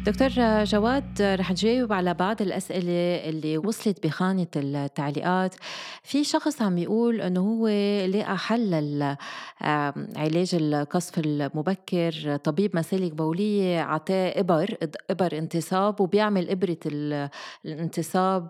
دكتور 0.09 0.29
جواد 0.65 1.23
رح 1.23 1.53
تجاوب 1.53 1.93
على 1.93 2.15
بعض 2.15 2.43
الأسئلة 2.43 3.29
اللي 3.29 3.59
وصلت 3.59 4.07
بخانة 4.07 4.47
التعليقات. 4.57 5.55
في 6.03 6.25
شخص 6.25 6.63
عم 6.63 6.79
يقول 6.79 7.21
أنه 7.21 7.41
هو 7.41 7.69
لقى 8.07 8.39
حل 8.39 8.75
علاج 10.17 10.51
القصف 10.55 11.19
المبكر 11.19 12.37
طبيب 12.45 12.77
مسالك 12.77 13.13
بولية 13.13 13.81
عطاه 13.81 14.41
إبر 14.41 14.75
إبر 15.11 15.39
انتصاب 15.39 16.01
وبيعمل 16.01 16.51
إبرة 16.51 16.79
الانتصاب 17.65 18.49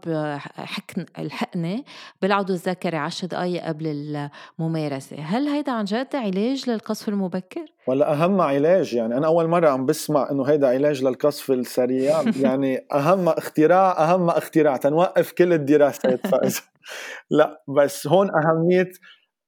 حكن 0.57 1.07
الحقنة 1.19 1.85
بالعضو 2.23 2.53
الذكري 2.53 2.97
عشر 2.97 3.27
دقايق 3.27 3.65
قبل 3.65 3.87
الممارسة. 4.59 5.17
هل 5.17 5.49
هيدا 5.49 5.73
عن 5.73 5.85
جد 5.85 6.17
علاج 6.17 6.71
للقصف 6.71 7.09
المبكر؟ 7.09 7.65
ولا 7.87 8.13
أهم 8.13 8.41
علاج 8.41 8.95
يعني. 8.95 9.17
أنا 9.17 9.27
أول 9.27 9.49
مرة 9.49 9.69
عم 9.69 9.87
بسمع 9.87 10.31
إنه 10.31 10.45
هيدا 10.45 10.69
علاج 10.69 11.05
للقصف 11.05 11.48
الوصف 11.51 11.69
السريع 11.69 12.23
يعني 12.41 12.87
أهم 12.93 13.29
اختراع 13.29 14.13
أهم 14.13 14.31
اختراع. 14.31 14.77
تنوقف 14.77 15.33
كل 15.33 15.53
الدراسات 15.53 16.21
لا 17.31 17.63
بس 17.77 18.07
هون 18.07 18.29
أهمية 18.31 18.91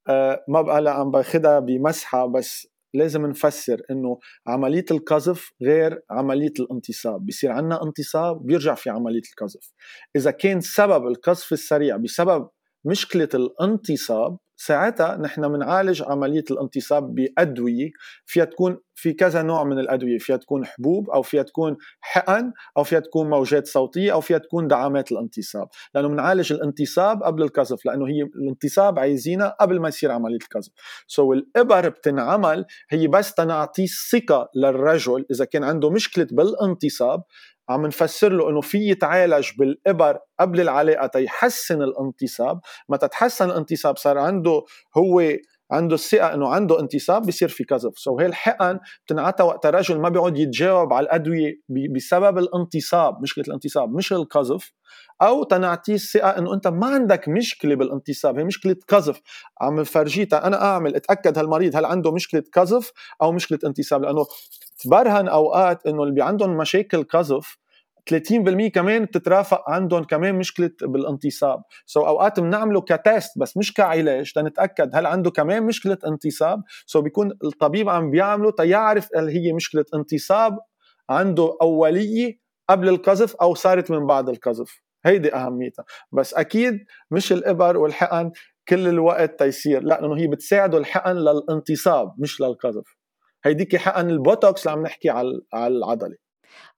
آه، 0.09 0.45
ما 0.49 0.63
بقى 0.63 0.83
لا 0.83 0.91
عم 0.91 1.11
باخذها 1.11 1.59
بمسحة 1.61 2.27
بس 2.27 2.67
لازم 2.95 3.27
نفسر 3.27 3.81
إنه 3.91 4.19
عملية 4.47 4.85
القذف 4.91 5.53
غير 5.63 6.03
عملية 6.11 6.53
الانتصاب. 6.61 7.27
بصير 7.27 7.51
عندنا 7.51 7.83
انتصاب 7.83 8.47
بيرجع 8.47 8.75
في 8.75 8.91
عملية 8.91 9.23
القذف. 9.31 9.73
إذا 10.17 10.31
كان 10.31 10.61
سبب 10.61 11.07
القذف 11.07 11.53
السريع 11.53 11.97
بسبب 11.97 12.49
مشكلة 12.85 13.29
الانتصاب 13.35 14.39
ساعتها 14.61 15.17
نحن 15.17 15.49
بنعالج 15.49 16.03
عملية 16.03 16.45
الانتصاب 16.51 17.15
بأدوية 17.15 17.91
فيها 18.27 18.45
تكون 18.45 18.79
في 18.95 19.13
كذا 19.13 19.43
نوع 19.43 19.65
من 19.65 19.79
الأدوية 19.79 20.19
فيها 20.19 20.37
تكون 20.37 20.67
حبوب 20.67 21.11
أو 21.11 21.23
فيها 21.23 21.43
تكون 21.43 21.77
حقن 22.01 22.53
أو 22.77 22.85
فيها 22.85 23.01
تكون 23.01 23.31
موجات 23.31 23.67
صوتية 23.67 24.13
أو 24.13 24.21
فيها 24.21 24.39
تكون 24.39 24.69
دعامات 24.69 25.13
الانتصاب. 25.13 25.69
لأنه 25.95 26.09
بنعالج 26.09 26.53
الانتصاب 26.53 27.23
قبل 27.23 27.43
القذف 27.43 27.87
لأنه 27.87 28.07
هي 28.09 28.23
الانتصاب 28.23 28.99
عايزينها 28.99 29.57
قبل 29.61 29.81
ما 29.81 29.89
يصير 29.89 30.11
عملية 30.11 30.39
القذف 30.43 30.73
سو 31.07 31.35
so 31.35 31.37
الإبر 31.37 31.89
بتنعمل 31.89 32.65
هي 32.91 33.07
بس 33.07 33.35
تنعطي 33.35 33.87
ثقة 33.87 34.49
للرجل 34.55 35.27
إذا 35.31 35.45
كان 35.45 35.65
عنده 35.65 35.91
مشكلة 35.91 36.27
بالانتصاب 36.33 37.23
عم 37.71 37.87
نفسر 37.87 38.33
له 38.33 38.51
إنه 38.51 38.61
في 38.61 38.79
يتعالج 38.91 39.51
بالإبر 39.59 40.19
قبل 40.41 40.61
العلاقة 40.61 41.07
تيحسن 41.07 41.83
الانتصاب. 41.83 42.61
متى 42.89 43.09
تحسن 43.09 43.51
الانتصاب 43.51 43.97
صار 43.97 44.19
عنده 44.19 44.63
هو 44.97 45.23
عنده 45.71 45.95
الثقة 45.95 46.35
إنه 46.35 46.49
عنده 46.49 46.81
انتصاب 46.81 47.27
بصير 47.27 47.49
في 47.49 47.65
قذف. 47.65 47.93
so 47.97 48.19
هي 48.19 48.27
الحقن 48.27 48.79
بتنعطى 49.07 49.45
وقت 49.45 49.67
الرجل 49.67 50.01
ما 50.01 50.09
بيقعد 50.09 50.39
يتجاوب 50.39 50.93
على 50.93 51.05
الأدوية 51.05 51.61
بسبب 51.95 52.39
الانتصاب 52.39 53.23
مشكله 53.23 53.45
الانتصاب 53.49 53.95
مش 53.95 54.13
القذف 54.13 54.73
أو 55.23 55.45
تنعطيه 55.45 55.95
الثقة 55.95 56.29
إنه 56.29 56.55
أنت 56.55 56.67
ما 56.67 56.87
عندك 56.87 57.29
مشكلة 57.29 57.75
بالانتصاب 57.75 58.39
هي 58.39 58.45
مشكلة 58.45 58.77
قذف 58.89 59.21
عم 59.61 59.85
فرجيتها 59.85 60.47
أنا 60.47 60.63
أعمل 60.63 60.97
أتأكد 60.97 61.39
هالمريض 61.39 61.77
هل 61.77 61.85
عنده 61.85 62.13
مشكلة 62.13 62.43
قذف 62.53 62.93
أو 63.23 63.33
مشكلة 63.33 63.59
انتصاب. 63.65 64.03
لأنه 64.03 64.27
تبرهن 64.85 65.29
أوقات 65.29 65.87
إنه 65.87 66.03
اللي 66.03 66.23
عندهم 66.23 66.57
مشاكل 66.57 67.03
قذف 67.03 67.60
30% 68.11 68.69
كمان 68.69 69.05
بتترافق 69.05 69.71
عندهم 69.71 70.05
كمان 70.05 70.35
مشكلة 70.35 70.71
بالانتصاب. 70.83 71.63
so 71.87 72.07
أوقات 72.07 72.41
بنعمله 72.41 72.81
ك 72.81 72.92
test 72.92 73.39
بس 73.39 73.57
مش 73.57 73.75
كعلاج 73.75 74.33
تنتاكد 74.33 74.91
هل 74.97 75.07
عنده 75.07 75.31
كمان 75.31 75.63
مشكلة 75.63 75.99
انتصاب. 76.07 76.63
so 76.87 77.03
بيكون 77.03 77.33
الطبيب 77.45 77.89
عم 77.89 78.11
بيعمله 78.11 78.51
تيعرف 78.51 79.09
هل 79.17 79.29
هي 79.29 79.53
مشكلة 79.53 79.85
انتصاب 79.95 80.59
عنده 81.11 81.57
أولية 81.63 82.39
قبل 82.69 82.89
القذف 82.89 83.37
أو 83.37 83.55
صارت 83.55 83.91
من 83.91 84.07
بعد 84.07 84.29
القذف. 84.29 84.83
هيدي 85.05 85.35
أهميتها. 85.35 85.85
بس 86.13 86.35
أكيد 86.35 86.79
مش 87.11 87.33
الإبر 87.33 87.77
والحقن 87.77 88.31
كل 88.69 88.89
الوقت 88.89 89.39
تيصير. 89.39 89.83
لا 89.83 90.01
لأنه 90.01 90.17
هي 90.17 90.27
بتساعده 90.27 90.79
الحقن 90.79 91.17
للانتصاب 91.17 92.15
مش 92.19 92.41
للقذف. 92.41 92.97
هيديك 93.45 93.77
حقن 93.77 94.11
البوتوكس 94.11 94.67
اللي 94.67 94.79
عم 94.79 94.83
نحكي 94.83 95.11
على 95.11 95.41
العضلة. 95.55 96.30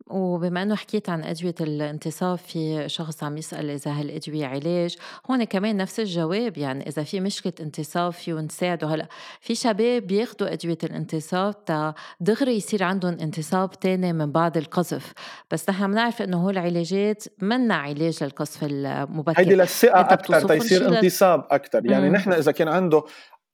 وبما 0.06 0.62
إنه 0.62 0.74
حكيت 0.74 1.08
عن 1.08 1.24
أدوية 1.24 1.54
الانتصاب 1.60 2.38
في 2.38 2.88
شخص 2.88 3.22
عم 3.22 3.36
يسأل 3.36 3.70
إذا 3.70 3.90
هالأدوية 3.90 4.46
علاج 4.46 4.96
هون 5.30 5.44
كمان 5.44 5.76
نفس 5.76 6.00
الجواب 6.00 6.58
يعني 6.58 6.88
إذا 6.88 7.02
في 7.02 7.20
مشكلة 7.20 7.52
انتصاب 7.60 8.12
فيه 8.12 8.32
نساعده 8.32 8.88
هلأ 8.88 9.06
في 9.40 9.54
شباب 9.54 10.06
بياخذوا 10.06 10.52
أدوية 10.52 10.78
الانتصاب 10.84 11.64
تا 11.64 11.94
دغري 12.20 12.56
يصير 12.56 12.82
عندهم 12.82 13.16
انتصاب 13.20 13.70
تاني 13.70 14.12
من 14.12 14.32
بعد 14.32 14.56
القذف. 14.56 15.12
بس 15.50 15.70
نحن 15.70 15.90
بنعرف 15.90 16.22
إنه 16.22 16.44
هو 16.44 16.50
العلاجات 16.50 17.24
منا 17.42 17.74
علاج 17.74 18.24
للقذف 18.24 18.58
المبكر. 18.62 19.40
هيدي 19.40 19.54
للثقة 19.54 20.00
أكثر 20.00 20.48
تيصير 20.48 20.88
انتصاب 20.88 21.46
أكثر 21.50 21.90
يعني. 21.90 22.10
نحن 22.10 22.32
إذا 22.32 22.52
كان 22.52 22.68
عنده 22.68 23.04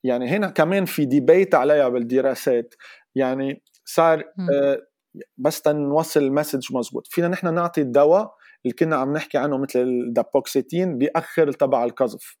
يعني 0.03 0.29
هنا 0.29 0.49
كمان 0.49 0.85
في 0.85 1.05
debate 1.05 1.55
عليها 1.55 1.89
بالدراسات. 1.89 2.75
يعني 3.15 3.61
صار 3.85 4.23
آه 4.53 4.88
بس 5.37 5.61
تنوصل 5.61 6.23
ال 6.23 6.30
message 6.30 6.75
مزبوط 6.75 7.07
فينا 7.07 7.27
نحن 7.27 7.53
نعطي 7.53 7.81
الدواء 7.81 8.33
اللي 8.65 8.75
كنا 8.79 8.95
عم 8.95 9.13
نحكي 9.13 9.37
عنه 9.37 9.57
مثل 9.57 9.79
الدابوكسيتين 9.79 10.97
بيأخر 10.97 11.51
تبع 11.51 11.83
القذف. 11.83 12.37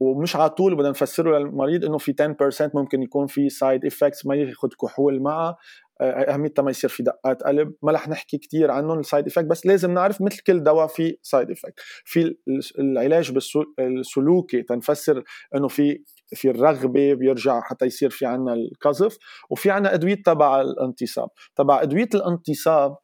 ومش 0.00 0.36
على 0.36 0.50
طول 0.50 0.76
بدنا 0.76 0.90
نفسره 0.90 1.38
للمريض 1.38 1.84
إنه 1.84 1.98
في 1.98 2.12
10% 2.12 2.70
ممكن 2.74 3.02
يكون 3.02 3.26
في 3.26 3.48
side 3.48 3.84
effects 3.84 4.26
ما 4.26 4.34
ياخذ 4.34 4.68
كحول 4.82 5.22
معها 5.22 5.56
آه، 6.00 6.34
أهميتها 6.34 6.62
ما 6.62 6.70
يصير 6.70 6.90
في 6.90 7.02
دقات 7.02 7.42
قلب. 7.42 7.74
ما 7.82 7.92
رح 7.92 8.08
نحكي 8.08 8.38
كثير 8.38 8.70
عنهم 8.70 8.98
ال 8.98 9.04
side 9.04 9.26
effect 9.26 9.44
بس 9.46 9.66
لازم 9.66 9.90
نعرف 9.90 10.22
مثل 10.22 10.42
كل 10.42 10.62
دواء 10.62 10.86
في 10.86 11.18
side 11.22 11.50
effect 11.50 11.80
في 12.04 12.36
العلاج 12.78 13.32
السلوكي 13.78 14.62
تنفسر 14.62 15.22
إنه 15.54 15.68
في 15.68 16.02
في 16.34 16.50
الرغبة 16.50 17.14
بيرجع 17.14 17.60
حتى 17.60 17.86
يصير 17.86 18.10
في 18.10 18.26
عنا 18.26 18.54
القذف 18.54 19.16
وفي 19.50 19.70
عنا 19.70 19.94
أدوية 19.94 20.22
تبع 20.22 20.60
الانتصاب. 20.60 21.28
تبع 21.56 21.82
أدوية 21.82 22.08
الانتصاب 22.14 22.96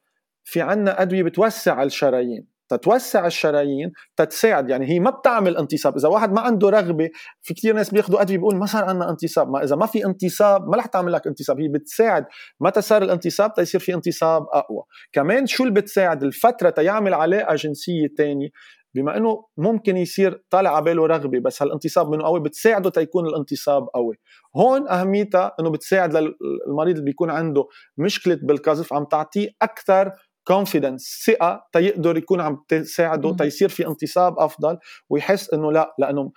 في 0.45 0.61
عنا 0.61 1.03
أدوية 1.03 1.23
بتوسع 1.23 1.83
الشرايين. 1.83 2.53
تتوسع 2.69 3.27
الشرايين 3.27 3.93
تتساعد 4.17 4.71
يعني 4.71 4.89
هي 4.89 5.01
ما 5.01 5.11
بتعمل 5.11 5.57
انتصاب. 5.57 5.97
إذا 5.97 6.09
واحد 6.09 6.33
ما 6.33 6.41
عنده 6.41 6.69
رغبة 6.71 7.11
في 7.43 7.55
كثير 7.55 7.75
ناس 7.75 7.91
بياخذوا 7.91 8.21
أدوية 8.21 8.39
بيقول 8.39 8.57
ما 8.57 8.67
صار 8.67 8.85
عندنا 8.85 9.11
انتصاب. 9.11 9.51
ما 9.51 9.65
إذا 9.65 9.77
ما 9.77 9.87
في 9.87 10.05
انتصاب 10.07 10.69
ما 10.69 10.77
رح 10.77 10.87
تعمل 10.87 11.13
لك 11.13 11.27
انتصاب. 11.27 11.61
هي 11.61 11.69
بتساعد. 11.69 12.27
متى 12.61 12.81
صار 12.81 13.03
الانتصاب؟ 13.03 13.55
تيصير 13.55 13.81
في 13.81 13.95
انتصاب 13.95 14.43
أقوى. 14.53 14.83
كمان 15.13 15.47
شو 15.47 15.65
اللي 15.65 15.75
بتساعد؟ 15.75 16.23
الفترة 16.23 16.71
تيعمل 16.71 17.15
علاقه 17.15 17.55
جنسيه 17.55 18.09
ثانية 18.19 18.49
بما 18.95 19.17
إنه 19.17 19.45
ممكن 19.57 19.97
يصير 19.97 20.43
طالع 20.51 20.77
على 20.77 20.85
باله 20.85 21.07
رغبة 21.07 21.41
بس 21.41 21.63
هالانتصاب 21.63 22.09
منه 22.09 22.25
قوي 22.25 22.41
بتساعده 22.41 22.91
تيكون 22.91 23.27
الانتصاب 23.27 23.87
قوي. 23.95 24.17
هون 24.57 24.89
أهميتها 24.89 25.55
إنه 25.61 25.71
بتساعد 25.71 26.15
للمريض 26.17 26.97
اللي 26.97 27.05
بيكون 27.05 27.31
عنده 27.31 27.69
مشكلة 27.99 28.39
بالقذف 28.43 28.93
عم 28.93 29.05
تعطيه 29.05 29.49
أكثر 29.63 30.13
كونفيدنس 30.47 31.25
ثقة 31.27 31.69
تيقدر 31.73 32.17
يكون 32.17 32.41
عم 32.41 32.65
تساعده 32.69 33.37
تيصير 33.37 33.69
في 33.69 33.87
انتصاب 33.87 34.39
أفضل 34.39 34.79
ويحس 35.11 35.55
إنه 35.55 35.73
لا 35.73 35.95
لأنه 35.99 36.33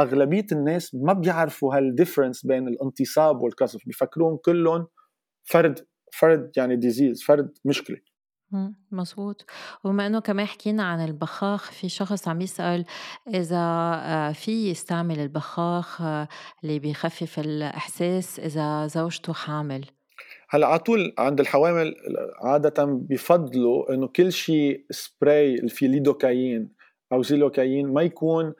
أغلبية 0.00 0.46
الناس 0.52 0.94
ما 0.94 1.12
بيعرفوا 1.12 1.76
هال 1.76 1.88
difference 1.88 2.46
بين 2.46 2.68
الانتصاب 2.68 3.42
والقذف 3.42 3.80
بيفكرون 3.86 4.38
كلهم 4.44 4.86
فرد 5.44 5.86
فرد 6.12 6.50
يعني 6.56 6.76
disease 6.76 7.22
فرد 7.22 7.52
مشكلة. 7.64 7.96
مزبوط 8.92 9.44
وبما 9.84 10.06
إنه 10.06 10.20
كمان 10.20 10.46
حكينا 10.46 10.82
عن 10.82 11.04
البخاخ 11.04 11.70
في 11.70 11.88
شخص 11.88 12.28
عم 12.28 12.40
يسأل 12.40 12.84
إذا 13.28 13.56
آه، 13.56 14.32
في 14.32 14.70
يستعمل 14.70 15.20
البخاخ 15.20 16.02
آه، 16.02 16.28
اللي 16.64 16.78
بيخفف 16.78 17.38
الإحساس 17.38 18.40
إذا 18.40 18.86
زوجته 18.86 19.32
حامل؟ 19.32 19.84
هلأ 20.48 20.66
على 20.66 20.78
طول 20.78 21.14
عند 21.18 21.40
الحوامل 21.40 21.94
عادة 22.42 22.84
بفضلوا 22.84 23.94
إنه 23.94 24.06
كل 24.08 24.32
شيء 24.32 24.86
سبراي 24.90 25.54
اللي 25.54 25.68
فيه 25.68 25.88
ليدوكاين 25.88 26.72
أو 27.12 27.22
زيلوكاين 27.22 27.92
ما 27.92 28.02
يكون 28.02 28.54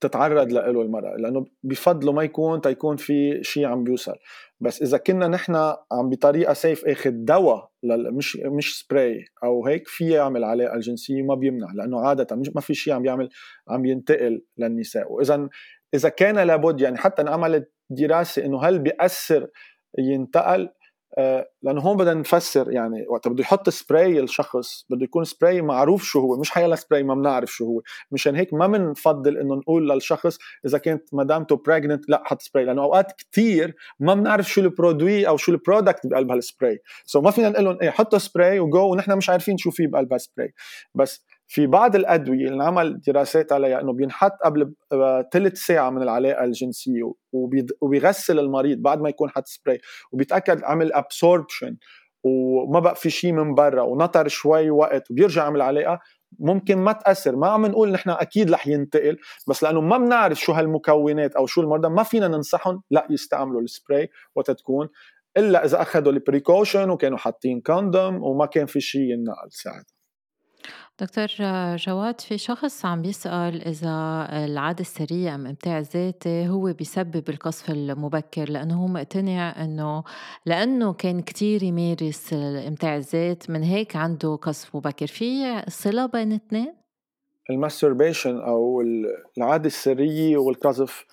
تتعرض 0.00 0.52
له 0.52 0.70
المرأة 0.70 1.16
لأنه 1.16 1.44
بفضله 1.62 2.12
ما 2.12 2.22
يكون 2.22 2.60
تيكون 2.60 2.96
في 2.96 3.38
شيء 3.42 3.64
عم 3.66 3.84
بيوصل. 3.84 4.14
بس 4.60 4.82
إذا 4.82 4.98
كنا 4.98 5.28
نحن 5.28 5.54
عم 5.92 6.08
بطريقة 6.10 6.52
safe 6.52 6.84
اخذ 6.86 7.10
دواء 7.14 7.70
مش 8.12 8.36
مش 8.36 8.80
سبراي 8.80 9.24
أو 9.44 9.66
هيك 9.66 9.88
في 9.88 10.10
يعمل 10.10 10.44
علاقة 10.44 10.74
الجنسية 10.74 11.22
ما 11.22 11.34
بيمنع 11.34 11.72
لأنه 11.74 12.00
عادة 12.00 12.36
ما 12.54 12.60
في 12.60 12.74
شيء 12.74 12.94
عم 12.94 13.02
بيعمل 13.02 13.28
عم 13.68 13.84
ينتقل 13.86 14.44
للنساء. 14.58 15.12
وإذا 15.12 15.48
إذا 15.94 16.08
كان 16.08 16.38
لابد 16.38 16.80
يعني 16.80 16.96
حتى 16.96 17.22
انعملت 17.22 17.72
دراسة 17.90 18.44
إنه 18.44 18.62
هل 18.62 18.78
بيأثر 18.78 19.48
ينتقل؟ 19.98 20.60
آه، 20.62 20.72
لأنه 21.62 21.80
هون 21.80 21.96
بدنا 21.96 22.14
نفسر 22.14 22.70
يعني 22.70 23.06
وقت 23.08 23.28
بده 23.28 23.40
يحط 23.42 23.68
سبراي 23.68 24.20
الشخص 24.20 24.84
بده 24.90 25.04
يكون 25.04 25.24
سبراي 25.24 25.62
معروف 25.62 26.02
شو 26.04 26.20
هو 26.20 26.36
مش 26.36 26.50
حيلا 26.50 26.76
سبراي 26.76 27.02
ما 27.02 27.14
بنعرف 27.14 27.52
شو 27.52 27.66
هو. 27.66 27.82
مشان 28.10 28.36
هيك 28.36 28.54
ما 28.54 28.66
بنفضل 28.66 29.38
إنه 29.38 29.54
نقول 29.54 29.88
للشخص 29.88 30.38
إذا 30.66 30.78
كانت 30.78 31.02
مدامته 31.12 31.56
pregnant 31.56 32.08
لا 32.08 32.22
حط 32.24 32.42
سبراي 32.42 32.64
لأنه 32.64 32.82
أوقات 32.82 33.12
كثير 33.12 33.74
ما 34.00 34.14
بنعرف 34.14 34.48
شو 34.48 34.60
ال 34.60 34.69
produit 34.69 35.28
أو 35.28 35.36
شو 35.36 35.52
ال 35.52 35.59
product 35.59 36.06
بقلب 36.06 36.30
هال 36.30 36.78
spray 37.04 37.20
so 37.20 37.24
ما 37.24 37.30
فينا 37.30 37.48
نقول 37.48 37.64
لهم 37.64 37.78
إيه 37.82 37.90
حطوا 37.90 38.18
سبراي 38.18 38.60
وجو 38.60 38.92
ونحن 38.92 39.16
مش 39.16 39.30
عارفين 39.30 39.56
شو 39.56 39.70
في 39.70 39.86
بقلب 39.86 40.12
هالسبراي 40.12 40.54
بس 40.94 41.26
في 41.52 41.66
بعض 41.66 41.96
الأدوية 41.96 42.46
اللي 42.46 42.54
انعمل 42.54 43.00
دراسات 43.00 43.52
عليها 43.52 43.80
إنه 43.80 43.92
بينحط 43.92 44.32
قبل 44.44 44.74
ثلث 45.32 45.58
ساعة 45.58 45.90
من 45.90 46.02
العلاقة 46.02 46.44
الجنسية 46.44 47.12
وبيغسل 47.80 48.38
المريض 48.38 48.78
بعد 48.78 49.00
ما 49.00 49.08
يكون 49.08 49.30
حط 49.30 49.46
سبراي 49.46 49.80
وبيتأكد 50.12 50.64
عمل 50.64 50.92
absorption 50.92 51.76
وما 52.24 52.80
بقى 52.80 52.94
في 52.94 53.10
شيء 53.10 53.32
من 53.32 53.54
برا 53.54 53.82
ونطر 53.82 54.28
شوي 54.28 54.70
وقت 54.70 55.10
وبيرجع 55.10 55.44
عمل 55.44 55.62
علاقة 55.62 56.00
ممكن 56.38 56.78
ما 56.78 56.92
تأثر. 56.92 57.36
ما 57.36 57.46
عم 57.48 57.66
نقول 57.66 57.92
نحن 57.92 58.10
أكيد 58.10 58.50
رح 58.50 58.66
ينتقل 58.66 59.18
بس 59.48 59.62
لأنه 59.62 59.80
ما 59.80 59.98
بنعرف 59.98 60.40
شو 60.40 60.52
هالمكونات 60.52 61.36
أو 61.36 61.46
شو 61.46 61.60
المرضى 61.60 61.88
ما 61.88 62.02
فينا 62.02 62.28
ننصحهم 62.28 62.82
لا 62.90 63.06
يستعملوا 63.10 63.60
السبراي 63.60 64.08
وقت 64.34 64.50
تكون 64.50 64.88
إلا 65.36 65.64
إذا 65.64 65.82
أخذوا 65.82 66.12
ال 66.12 66.19
precaution 66.19 66.90
وكانوا 66.90 67.18
حاطين 67.18 67.60
condom 67.60 68.22
وما 68.22 68.46
كان 68.46 68.66
في 68.66 68.80
شيء 68.80 69.00
ينقل 69.00 69.50
ساعتها 69.50 70.01
دكتور 71.02 71.26
جواد 71.76 72.20
في 72.20 72.38
شخص 72.38 72.84
عم 72.84 73.02
بيسأل 73.02 73.68
إذا 73.68 74.26
العادة 74.44 74.80
السرية 74.80 75.34
أم 75.34 75.46
إمتاع 75.46 75.78
الذاتي 75.78 76.48
هو 76.48 76.72
بيسبب 76.72 77.28
القذف 77.28 77.70
المبكر 77.70 78.50
لأنه 78.50 78.82
هو 78.82 78.86
مقتنع 78.86 79.64
إنه 79.64 80.04
لأنه 80.46 80.92
كان 80.92 81.22
كتير 81.22 81.62
يمارس 81.62 82.32
إمتاع 82.68 82.96
الذات 82.96 83.50
من 83.50 83.62
هيك 83.62 83.96
عنده 83.96 84.36
قذف 84.36 84.76
مبكر 84.76 85.06
في 85.06 85.62
صلة 85.68 86.06
بين 86.06 86.32
الاثنين؟ 86.32 86.74
ال 87.50 87.57
masturbation 87.57 88.40
أو 88.40 88.82
العادة 89.38 89.66
السرية 89.66 90.36
والقذف 90.36 91.06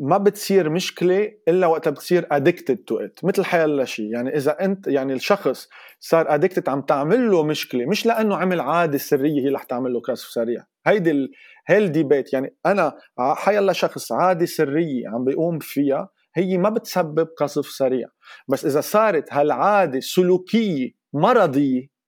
ما 0.00 0.18
بتصير 0.18 0.70
مشكلة 0.70 1.32
إلا 1.48 1.66
وقت 1.66 1.88
بتصير 1.88 2.26
addicted 2.30 2.76
to 2.76 2.98
it 2.98 3.20
مثل 3.24 3.44
حيلا 3.44 3.84
شيء 3.84 4.12
يعني 4.12 4.36
إذا 4.36 4.64
أنت 4.64 4.86
يعني 4.86 5.12
الشخص 5.12 5.68
صار 6.00 6.34
addicted 6.34 6.68
عم 6.68 6.80
تعمل 6.80 7.30
له 7.30 7.42
مشكلة 7.42 7.86
مش 7.86 8.06
لأنه 8.06 8.36
عمل 8.36 8.60
عادة 8.60 8.98
سرية 8.98 9.42
هي 9.42 9.48
رح 9.48 9.62
تعمل 9.62 9.92
له 9.92 10.00
قذف 10.00 10.28
سريع. 10.28 10.64
هيدي 10.86 11.10
ال... 11.10 11.30
هي 11.66 11.78
ال 11.78 11.86
debate 11.86 12.32
يعني 12.32 12.56
أنا 12.66 12.92
حيلا 13.18 13.72
شخص 13.72 14.12
عادة 14.12 14.46
سرية 14.46 15.08
عم 15.08 15.24
بيقوم 15.24 15.58
فيها 15.58 16.08
هي 16.34 16.58
ما 16.58 16.68
بتسبب 16.68 17.28
قذف 17.38 17.66
سريع. 17.66 18.08
بس 18.48 18.64
إذا 18.64 18.80
صارت 18.80 19.32
هالعادة 19.32 20.00
سلوكية 20.00 20.90
مرضية 21.12 21.99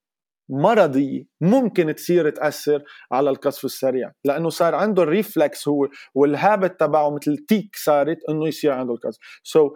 مرضية 0.53 1.25
ممكن 1.41 1.95
تصير 1.95 2.31
تأثر 2.31 2.83
على 3.13 3.31
القذف 3.31 3.65
السريع 3.65 4.13
لأنه 4.25 4.49
صار 4.49 4.75
عنده 4.75 5.03
ال 5.03 5.12
reflex 5.12 5.69
هو 5.69 5.89
وال 6.15 6.34
habit 6.34 6.81
تبعه 6.81 7.11
مثل 7.11 7.37
tic 7.37 7.77
صارت 7.77 8.19
أنه 8.29 8.49
يصير 8.49 8.73
عنده 8.73 8.95
القذف. 8.95 9.69
so, 9.69 9.73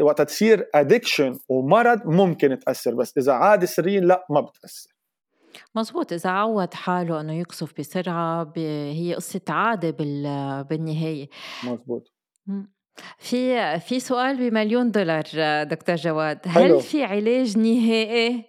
وقت 0.00 0.22
تصير 0.22 0.68
addiction 0.74 1.38
ومرض 1.48 2.06
ممكن 2.06 2.58
تأثر 2.58 2.94
بس 2.94 3.18
إذا 3.18 3.32
عادة 3.32 3.66
سرية 3.66 4.00
لا 4.00 4.26
ما 4.30 4.40
بتأثر. 4.40 4.90
مزبوط 5.74 6.12
إذا 6.12 6.30
عود 6.30 6.74
حاله 6.74 7.20
إنه 7.20 7.40
يقذف 7.40 7.78
بسرعة 7.78 8.52
هي 8.56 9.14
قصة 9.14 9.40
عادة 9.48 9.90
بالنهاية. 10.70 11.28
مزبوط 11.64 12.12
في 13.18 13.80
في 13.80 14.00
سؤال 14.00 14.50
بمليون 14.50 14.90
دولار 14.90 15.24
دكتور 15.64 15.96
جواد. 15.96 16.38
هل 16.46 16.80
في 16.80 17.04
علاج 17.04 17.58
نهائي 17.58 18.44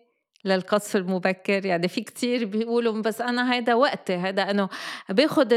للقصف 0.46 0.96
المبكر. 0.96 1.66
يعني 1.66 1.88
في 1.88 2.02
كتير 2.02 2.46
بيقولوا 2.46 3.02
بس 3.02 3.22
أنا 3.22 3.54
هيدا 3.54 3.74
وقتي 3.74 4.14
هيدا 4.14 4.52
إنه 4.52 4.70
باخد 5.10 5.50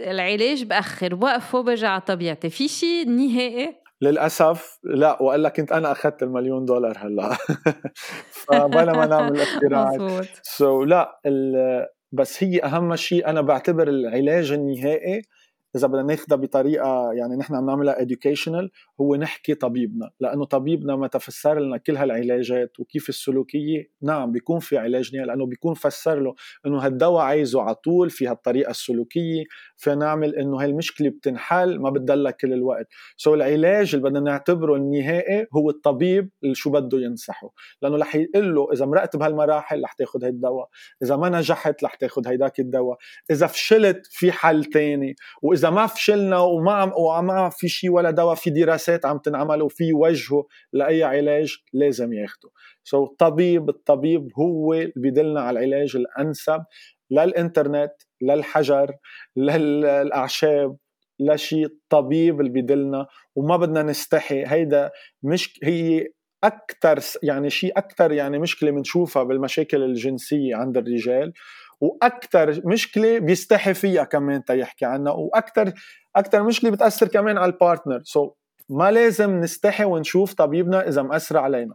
العلاج 0.00 0.64
بأخر 0.64 1.14
وقفه 1.14 1.62
برجع 1.62 1.88
على 1.88 2.00
طبيعتي. 2.00 2.50
في 2.50 2.68
شيء 2.68 3.08
نهائي؟ 3.08 3.74
للأسف 4.02 4.78
لا 4.84 5.22
والا 5.22 5.48
كنت 5.48 5.72
أنا 5.72 5.92
اخذت 5.92 6.22
المليون 6.22 6.64
دولار 6.64 6.98
هلأ. 6.98 7.36
فبلا 8.46 8.92
ما 8.92 9.06
نعمل 9.06 9.40
اختراع 9.40 9.90
سو 10.42 10.82
so, 10.82 10.86
لا 10.86 11.20
بس 12.12 12.44
هي 12.44 12.62
أهم 12.64 12.96
شيء 12.96 13.26
أنا 13.26 13.40
بعتبر 13.40 13.88
العلاج 13.88 14.52
النهائي 14.52 15.22
إذا 15.76 15.86
بدنا 15.86 16.02
ناخذها 16.02 16.36
بطريقة 16.36 17.12
يعني 17.12 17.36
نحن 17.36 17.54
عم 17.54 17.66
نعملها 17.66 17.94
educational 18.04 18.68
هو 19.00 19.14
نحكي 19.16 19.54
طبيبنا 19.54 20.10
لأنه 20.20 20.44
طبيبنا 20.44 20.96
ما 20.96 21.06
تفسر 21.06 21.60
لنا 21.60 21.76
كل 21.76 21.96
هالعلاجات 21.96 22.80
وكيف 22.80 23.08
السلوكية 23.08 23.90
نعم 24.02 24.32
بيكون 24.32 24.58
في 24.58 24.78
علاج 24.78 25.16
لأنه 25.16 25.46
بيكون 25.46 25.74
فسر 25.74 26.20
له 26.20 26.34
إنه 26.66 26.78
هالدواء 26.78 27.22
عايزه 27.22 27.62
على 27.62 27.74
طول 27.74 28.10
في 28.10 28.26
هالطريقة 28.26 28.70
السلوكية 28.70 29.44
فنعمل 29.76 30.34
إنه 30.34 30.62
هالمشكلة 30.62 31.08
بتنحل 31.08 31.78
ما 31.78 31.90
بتضلها 31.90 32.30
كل 32.30 32.52
الوقت. 32.52 32.86
سو 33.16 33.34
العلاج 33.34 33.94
اللي 33.94 34.10
بدنا 34.10 34.20
نعتبره 34.20 34.76
النهائي 34.76 35.46
هو 35.56 35.70
الطبيب 35.70 36.30
اللي 36.42 36.54
شو 36.54 36.70
بده 36.70 36.98
ينصحه 36.98 37.50
لأنه 37.82 37.96
رح 37.96 38.16
يقول 38.16 38.54
له 38.54 38.68
إذا 38.72 38.86
مرقت 38.86 39.16
بهالمراحل 39.16 39.82
رح 39.82 39.92
تاخذ 39.92 40.24
هالدواء 40.24 40.68
إذا 41.02 41.16
ما 41.16 41.28
نجحت 41.28 41.84
رح 41.84 41.94
تاخذ 41.94 42.28
هيداك 42.28 42.60
الدواء 42.60 42.98
إذا 43.30 43.46
فشلت 43.46 44.06
في 44.10 44.32
حل 44.32 44.64
تاني 44.64 45.16
واذا 45.58 45.70
ما 45.70 45.86
فشلنا 45.86 46.38
وما 46.38 46.72
عم 46.72 46.92
وما 46.96 47.48
في 47.50 47.68
شيء 47.68 47.90
ولا 47.90 48.10
دواء 48.10 48.34
في 48.34 48.50
دراسات 48.50 49.06
عم 49.06 49.18
تنعمل 49.18 49.62
وفي 49.62 49.92
وجهه 49.92 50.46
لأي 50.72 51.04
علاج 51.04 51.56
لازم 51.72 52.12
ياخده. 52.12 52.50
سو 52.84 53.06
so, 53.06 53.10
الطبيب 53.10 53.68
الطبيب 53.68 54.28
هو 54.38 54.74
اللي 54.74 54.92
بيدلنا 54.96 55.40
على 55.40 55.60
العلاج 55.60 55.96
الأنسب 55.96 56.64
للإنترنت 57.10 57.92
للحجر 58.22 58.92
للأعشاب 59.36 60.76
لشيء 61.20 61.66
الطبيب 61.66 62.40
اللي 62.40 62.52
بيدلنا. 62.52 63.06
وما 63.36 63.56
بدنا 63.56 63.82
نستحي. 63.82 64.44
هيدا 64.46 64.90
مش 65.22 65.60
هي 65.64 66.06
أكثر 66.44 66.98
يعني 67.22 67.50
شيء 67.50 67.78
أكثر 67.78 68.12
يعني 68.12 68.38
مشكلة 68.38 68.70
بنشوفها 68.70 69.22
بالمشاكل 69.22 69.82
الجنسية 69.82 70.56
عند 70.56 70.76
الرجال. 70.76 71.32
وأكثر 71.80 72.60
مشكلة 72.64 73.18
بيستحي 73.18 73.74
فيها 73.74 74.04
كمان 74.04 74.44
تيحكي 74.44 74.84
عنها 74.84 75.12
وأكثر 75.12 75.72
أكثر 76.16 76.42
مشكلة 76.42 76.70
بتأثر 76.70 77.08
كمان 77.08 77.38
على 77.38 77.52
ال 77.52 78.00
partner 78.04 78.26
so 78.26 78.30
ما 78.68 78.90
لازم 78.90 79.40
نستحي 79.40 79.84
ونشوف 79.84 80.34
طبيبنا 80.34 80.88
إذا 80.88 81.02
مأثر 81.02 81.38
علينا. 81.38 81.74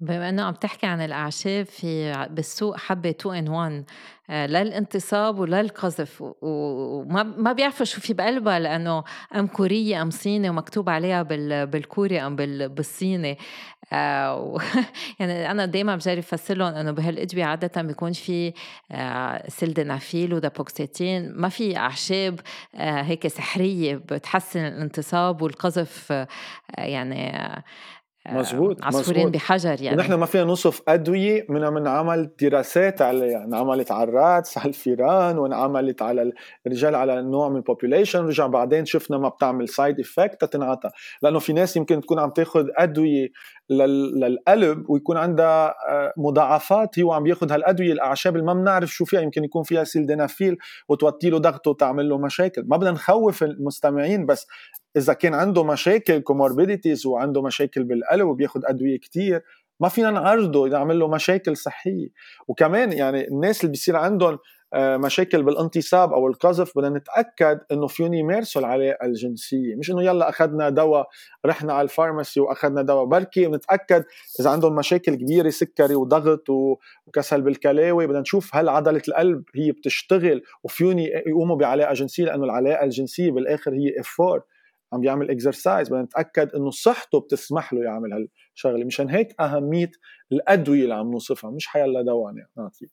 بما 0.00 0.28
إنه 0.28 0.42
عم 0.42 0.54
تحكي 0.54 0.86
عن 0.86 1.00
الأعشاب 1.00 1.66
في 1.66 2.12
بالسوق 2.30 2.76
حبة 2.76 3.10
2 3.10 3.36
in 3.36 3.48
1 3.48 3.84
للانتصاب 4.30 5.38
وللقذف 5.38 6.24
وما 6.42 7.22
ما 7.22 7.52
بيعرفوا 7.52 7.86
شو 7.86 8.00
في 8.00 8.12
بقلبها 8.14 8.58
لأنه 8.58 9.04
أم 9.34 9.46
كورية 9.46 10.02
أم 10.02 10.10
صيني 10.10 10.50
ومكتوب 10.50 10.88
عليها 10.88 11.22
بالكوري 11.64 12.20
أم 12.20 12.36
بالصيني. 12.36 13.38
آه، 13.92 14.58
يعني 15.20 15.50
أنا 15.50 15.66
دائما 15.66 15.96
بجرب 15.96 16.18
أفسر 16.18 16.56
لهم 16.56 16.74
إنه 16.74 16.90
بهالادويه 16.90 17.44
عادة 17.44 17.82
بيكون 17.82 18.12
في 18.12 18.52
آه، 18.92 19.48
سلدنافيل 19.48 20.34
ودابوكسيتين 20.34 21.32
ما 21.32 21.48
في 21.48 21.76
أعشاب 21.76 22.40
آه، 22.74 23.02
هيك 23.02 23.26
سحرية 23.26 23.96
بتحسن 23.96 24.60
الانتصاب 24.60 25.42
والقذف 25.42 26.12
يعني 26.78 27.48
مزبوط 28.32 28.84
عصفورين 28.84 29.20
مزبوط. 29.20 29.34
بحجر 29.34 29.82
يعني. 29.82 29.96
ونحن 29.96 30.14
ما 30.14 30.26
فينا 30.26 30.44
نوصف 30.44 30.82
أدوية 30.88 31.46
من 31.48 31.60
منعمل 31.60 32.30
دراسات 32.42 33.02
عليها 33.02 33.44
انعملت 33.44 33.92
على 33.92 34.08
ال 34.08 34.18
rats 34.18 34.58
على 34.58 34.68
الفيران 34.68 35.38
وانعملت 35.38 36.02
على 36.02 36.32
الرجال 36.66 36.94
على 36.94 37.22
نوع 37.22 37.48
من 37.48 37.56
ال 37.56 37.62
population 37.62 38.26
رجع 38.26 38.46
بعدين 38.46 38.84
شفنا 38.84 39.18
ما 39.18 39.28
بتعمل 39.28 39.68
side 39.68 40.00
effect 40.00 40.40
تتنعطى. 40.40 40.90
لأنه 41.22 41.38
في 41.38 41.52
ناس 41.52 41.76
يمكن 41.76 42.00
تكون 42.00 42.18
عم 42.18 42.30
تاخذ 42.30 42.64
أدوية 42.76 43.28
للقلب 43.70 44.90
ويكون 44.90 45.16
عندها 45.16 45.74
آه، 45.88 46.12
مضاعفات 46.16 46.98
هو 46.98 47.12
عم 47.12 47.26
ياخذ 47.26 47.52
هالأدوية 47.52 47.92
الأعشاب 47.92 48.36
اللي 48.36 48.46
ما 48.46 48.54
بنعرف 48.54 48.90
شو 48.90 49.04
فيها. 49.04 49.20
يمكن 49.20 49.44
يكون 49.44 49.62
فيها 49.62 49.84
سيلدينافيل 49.84 50.56
وتوطي 50.88 51.30
له 51.30 51.38
ضغطه 51.38 51.70
وتعمل 51.70 52.08
له 52.08 52.18
مشاكل. 52.18 52.64
ما 52.66 52.76
بدنا 52.76 52.90
نخوف 52.90 53.42
المستمعين 53.42 54.26
بس 54.26 54.46
إذا 54.98 55.12
كان 55.12 55.34
عنده 55.34 55.64
مشاكل 55.64 56.18
comorbidities 56.18 57.06
وعنده 57.06 57.42
مشاكل 57.42 57.84
بالقلب 57.84 58.26
وبياخذ 58.26 58.60
أدوية 58.64 58.98
كتير 58.98 59.42
ما 59.80 59.88
فينا 59.88 60.10
نعرضه 60.10 60.68
نعمل 60.68 60.98
له 60.98 61.08
مشاكل 61.08 61.56
صحية. 61.56 62.08
وكمان 62.48 62.92
يعني 62.92 63.28
الناس 63.28 63.60
اللي 63.60 63.70
بيصير 63.70 63.96
عندهم 63.96 64.38
آه، 64.74 64.96
مشاكل 64.96 65.42
بالانتصاب 65.42 66.12
أو 66.12 66.28
القذف 66.28 66.78
بدنا 66.78 66.98
نتأكد 66.98 67.60
إنه 67.72 67.86
فيهم 67.86 68.14
يمارسوا 68.14 68.60
العلاقة 68.60 69.06
الجنسية. 69.06 69.76
مش 69.76 69.90
إنه 69.90 70.02
يلا 70.02 70.28
أخذنا 70.28 70.68
دواء 70.68 71.08
رحنا 71.46 71.72
على 71.72 71.82
ال 71.82 71.88
pharmacy 71.88 72.40
وأخذنا 72.40 72.82
دواء. 72.82 73.04
بركي 73.04 73.46
بنتاكد 73.46 74.04
إذا 74.40 74.50
عندهم 74.50 74.74
مشاكل 74.74 75.14
كبيرة 75.14 75.48
سكري 75.48 75.94
وضغط 75.94 76.50
وكسل 77.06 77.42
بالكلاوي. 77.42 78.06
بدنا 78.06 78.20
نشوف 78.20 78.56
هل 78.56 78.68
عضلة 78.68 79.02
القلب 79.08 79.44
هي 79.54 79.72
بتشتغل 79.72 80.42
وفيهم 80.64 80.98
يقوموا 80.98 81.56
بعلاقة 81.56 81.92
جنسية 81.92 82.24
لأنه 82.24 82.44
العلاقة 82.44 82.84
الجنسية 82.84 83.30
بالآخر 83.30 83.74
هي 83.74 84.00
effort 84.00 84.42
عم 84.92 85.00
بيعمل 85.00 85.30
exercise 85.30 85.88
بدنا 85.88 86.02
نتأكد 86.02 86.54
إنه 86.54 86.70
صحته 86.70 87.20
بتسمح 87.20 87.72
له 87.72 87.84
يعمل 87.84 88.28
هالشغلة 88.56 88.84
مشان 88.84 89.10
هيك 89.10 89.40
أهمية 89.40 89.90
الأدوية 90.32 90.82
اللي 90.82 90.94
عم 90.94 91.10
نوصفها 91.10 91.50
مش 91.50 91.66
حيلا 91.66 92.02
دواء 92.02 92.34
نعطيه 92.56 92.86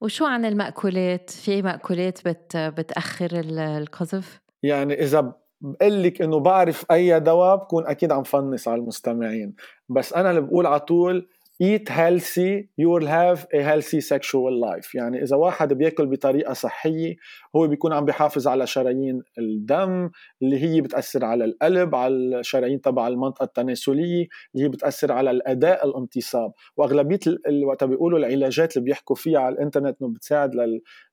وشو 0.00 0.24
عن 0.24 0.44
المأكولات؟ 0.44 1.30
في 1.30 1.62
مأكولات 1.62 2.28
بت 2.28 2.56
بتأخر 2.56 3.30
القذف؟ 3.78 4.40
يعني 4.62 5.02
إذا 5.02 5.34
بقول 5.60 6.02
لك 6.02 6.22
إنه 6.22 6.40
بعرف 6.40 6.84
أي 6.90 7.20
دواء 7.20 7.56
بكون 7.56 7.86
أكيد 7.86 8.12
عم 8.12 8.22
فنس 8.22 8.68
على 8.68 8.80
المستمعين، 8.80 9.54
بس 9.88 10.12
أنا 10.12 10.30
اللي 10.30 10.40
بقول 10.40 10.66
على 10.66 10.80
طول 10.80 11.28
eat 11.62 11.88
healthy 11.88 12.68
you 12.76 12.88
will 12.88 13.06
have 13.06 13.46
a 13.52 13.62
healthy 13.62 14.00
sexual 14.00 14.52
life. 14.60 14.94
يعني 14.94 15.22
إذا 15.22 15.36
واحد 15.36 15.72
بياكل 15.72 16.06
بطريقة 16.06 16.52
صحية 16.52 17.16
هو 17.56 17.66
بيكون 17.66 17.92
عم 17.92 18.04
بيحافظ 18.04 18.48
على 18.48 18.66
شرايين 18.66 19.22
الدم 19.38 20.10
اللي 20.42 20.62
هي 20.62 20.80
بتأثر 20.80 21.24
على 21.24 21.44
القلب 21.44 21.94
على 21.94 22.14
الشرايين 22.14 22.80
تبع 22.80 23.08
المنطقة 23.08 23.44
التناسلية 23.44 24.26
اللي 24.54 24.64
هي 24.64 24.68
بتأثر 24.68 25.12
على 25.12 25.30
الأداء 25.30 25.86
الانتصاب. 25.86 26.52
وأغلبية 26.76 27.18
وقت 27.64 27.84
بيقولوا 27.84 28.18
العلاجات 28.18 28.76
اللي 28.76 28.84
بيحكوا 28.84 29.16
فيها 29.16 29.40
على 29.40 29.54
الإنترنت 29.54 29.96
إنه 30.02 30.12
بتساعد 30.12 30.50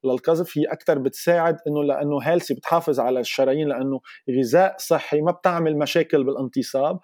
للقذف 0.04 0.58
هي 0.58 0.64
أكثر 0.66 0.98
بتساعد 1.00 1.58
إنه 1.68 1.84
لأنه 1.84 2.20
healthy 2.22 2.54
بتحافظ 2.54 3.00
على 3.00 3.20
الشرايين 3.20 3.68
لأنه 3.68 4.00
غذاء 4.30 4.76
صحي 4.80 5.22
ما 5.22 5.32
بتعمل 5.32 5.78
مشاكل 5.78 6.24
بالانتصاب 6.24 7.00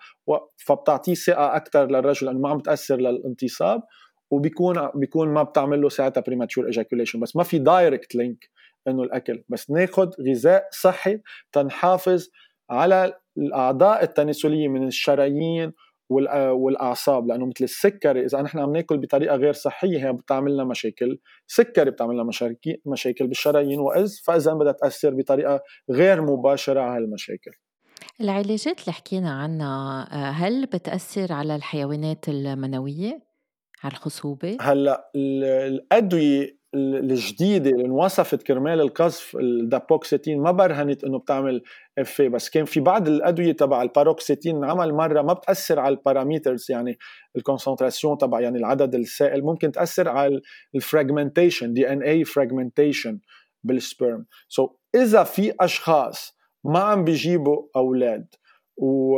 فبتعطيه 0.58 1.14
ثقة 1.14 1.56
أكثر 1.56 1.86
للرجل 1.86 2.28
لأنه 2.28 2.40
ما 2.40 2.50
عم 2.50 2.58
بتأثر 2.58 2.98
للانتصاب 3.28 3.84
وبيكون 4.32 4.89
بيكون 4.95 5.30
ما 5.30 5.43
بتعمل 5.43 5.82
له 5.82 5.89
ساعتها 5.89 6.21
premature 6.22 6.66
ejaculation 6.66 7.20
بس 7.19 7.36
ما 7.36 7.43
في 7.43 7.59
direct 7.60 8.16
link 8.16 8.49
إنه 8.88 9.03
الأكل. 9.03 9.43
بس 9.49 9.71
ناخذ 9.71 10.09
غذاء 10.30 10.67
صحي 10.71 11.21
تنحافظ 11.51 12.28
على 12.69 13.13
الأعضاء 13.38 14.03
التناسلية 14.03 14.67
من 14.67 14.88
الشرايين 14.88 15.73
والأعصاب. 16.09 17.28
لأنه 17.28 17.45
مثل 17.45 17.63
السكري 17.63 18.25
إذا 18.25 18.41
نحن 18.41 18.59
عم 18.59 18.73
ناكل 18.73 18.97
بطريقة 18.97 19.36
غير 19.36 19.53
صحية 19.53 20.07
هي 20.07 20.13
بتعمل 20.13 20.53
لنا 20.53 20.63
مشاكل. 20.63 21.19
سكري 21.47 21.91
بتعمل 21.91 22.13
لنا 22.13 22.23
مشاكل 22.86 23.28
بالشرايين 23.28 23.80
واذ 23.80 24.13
فإذا 24.25 24.53
بدها 24.53 24.71
تأثر 24.71 25.13
بطريقة 25.13 25.61
غير 25.91 26.21
مباشرة 26.21 26.80
على 26.80 27.05
هالمشاكل. 27.05 27.51
العلاجات 28.22 28.80
اللي 28.82 28.93
حكينا 28.93 29.32
عنها 29.32 30.08
آه، 30.12 30.32
هل 30.32 30.66
بتأثر 30.66 31.34
على 31.34 31.56
الحيوانات 31.56 32.30
المنوية؟ 32.30 33.28
على 33.84 33.91
الخصوبة؟ 33.93 34.58
هلأ 34.62 35.12
الأدوية 35.16 36.58
الجديدة 36.76 37.70
اللي 37.70 37.86
انوصفت 37.86 38.43
كرمال 38.43 38.82
القذف 38.82 39.38
ال 39.39 39.49
dapoxetine 39.49 40.41
ما 40.41 40.52
برهنت 40.52 41.04
إنه 41.04 41.20
بتعمل 41.20 41.64
effet 41.97 42.30
بس 42.30 42.50
كان 42.50 42.66
في 42.66 42.80
بعض 42.80 43.08
الأدوية 43.08 43.52
تبع 43.52 43.82
ال 43.82 43.89
paroxetine 43.89 44.64
عمل 44.66 44.93
مرة 44.93 45.22
ما 45.22 45.34
بتأثر 45.34 45.80
على 45.80 45.95
ال 45.95 46.02
parameters 46.02 46.72
يعني 46.72 46.98
ال 47.36 47.41
concentration 47.41 48.18
تبع 48.18 48.39
يعني 48.39 48.58
العدد 48.58 48.95
السائل 48.95 49.43
ممكن 49.43 49.72
تأثر 49.72 50.10
على 50.10 50.41
ال 50.76 51.74
fragmentation 51.74 51.89
DNA 51.89 52.01
fragmentation 52.01 52.24
بال 52.24 53.20
sperm 53.64 54.26
so 54.49 54.68
so, 54.68 54.70
إذا 54.95 55.24
في 55.24 55.54
أشخاص 55.60 56.37
ما 56.68 56.80
عم 56.80 57.03
بيجيبوا 57.03 57.68
أولاد. 57.76 58.28
و... 58.78 59.18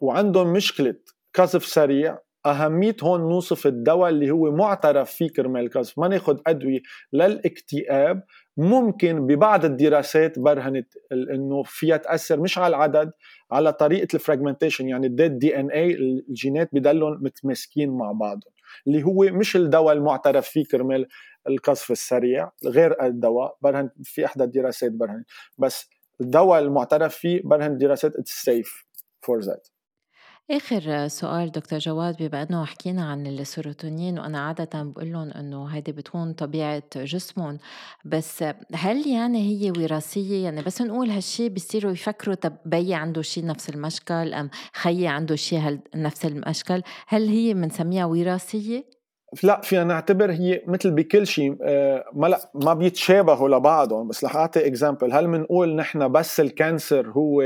وعندهم 0.00 0.52
مشكلة 0.52 0.94
قذف 1.34 1.64
سريع. 1.64 2.18
أهمية 2.46 2.96
هون 3.02 3.20
نوصف 3.20 3.66
الدواء 3.66 4.10
اللي 4.10 4.30
هو 4.30 4.50
معترف 4.52 5.10
فيه 5.10 5.28
كرمال 5.30 5.64
القذف 5.64 5.92
ما 5.96 6.08
ناخذ 6.08 6.38
أدوية 6.46 6.80
للاكتئاب. 7.12 8.22
ممكن 8.56 9.26
ببعض 9.26 9.64
الدراسات 9.64 10.38
برهنت 10.38 10.88
إنه 11.12 11.62
فيها 11.62 11.96
تأثر 11.96 12.40
مش 12.40 12.58
على 12.58 12.76
العدد 12.76 13.10
على 13.50 13.72
طريقة 13.72 14.08
ال 14.14 14.19
fragmentation 14.19 14.88
يعني 14.88 15.06
ال 15.06 15.38
DNA 15.38 15.94
الجينات 15.94 16.68
بضلهم 16.72 17.18
متماسكين 17.22 17.90
مع 17.90 18.12
بعضهم. 18.12 18.52
اللي 18.86 19.02
هو 19.02 19.24
مش 19.32 19.56
الدواء 19.56 19.94
المعترف 19.94 20.48
فيه 20.48 20.64
كرمال 20.64 21.06
القذف 21.48 21.90
السريع 21.90 22.50
غير 22.66 23.02
الدواء. 23.04 23.56
برهن 23.60 23.90
في 24.02 24.24
إحدى 24.24 24.44
الدراسات 24.44 24.92
برهن 24.92 25.24
بس 25.58 25.90
الدواء 26.20 26.60
المعترف 26.60 27.16
فيه 27.16 27.40
برهن 27.44 27.78
دراسات 27.78 28.16
it's 28.16 28.30
safe 28.30 28.86
for 29.22 29.40
that 29.40 29.68
آخر 30.50 31.08
سؤال 31.08 31.52
دكتور 31.52 31.78
جواد 31.78 32.22
بما 32.22 32.42
إنه 32.42 32.64
حكينا 32.64 33.04
عن 33.04 33.26
السيروتونين 33.26 34.18
وأنا 34.18 34.46
عادة 34.46 34.82
بقول 34.82 35.12
لهم 35.12 35.30
إنه 35.30 35.66
هيدي 35.66 35.92
بتكون 35.92 36.32
طبيعة 36.32 36.82
جسمهم 36.96 37.58
بس 38.04 38.44
هل 38.74 39.08
يعني 39.08 39.38
هي 39.38 39.70
وراثية 39.70 40.44
يعني 40.44 40.62
بس 40.62 40.82
نقول 40.82 41.10
هالشي 41.10 41.48
بيصيروا 41.48 41.92
يفكروا 41.92 42.34
طب 42.34 42.56
بيي 42.64 42.94
عنده 42.94 43.22
شيء 43.22 43.46
نفس 43.46 43.70
المشكل 43.70 44.34
أم 44.34 44.50
خيي 44.72 45.08
عنده 45.08 45.36
شيء 45.36 45.80
نفس 45.94 46.26
المشكل 46.26 46.82
هل 47.06 47.28
هي 47.28 47.54
بنسميها 47.54 48.04
وراثية؟ 48.04 48.84
لا 49.42 49.60
فينا 49.60 49.84
نعتبر 49.84 50.30
هي 50.30 50.62
مثل 50.66 50.90
بكل 50.90 51.26
شيء 51.26 51.56
آه، 51.62 52.04
ما 52.12 52.26
لا 52.26 52.50
ما 52.54 52.74
بيتشابهوا 52.74 53.48
لبعضهم. 53.48 54.08
بس 54.08 54.24
رح 54.24 54.36
أعطي 54.36 54.66
example 54.66 55.12
هل 55.12 55.26
بنقول 55.26 55.76
نحن 55.76 56.12
بس 56.12 56.40
ال 56.40 56.50
cancer 56.50 57.10
هو 57.10 57.42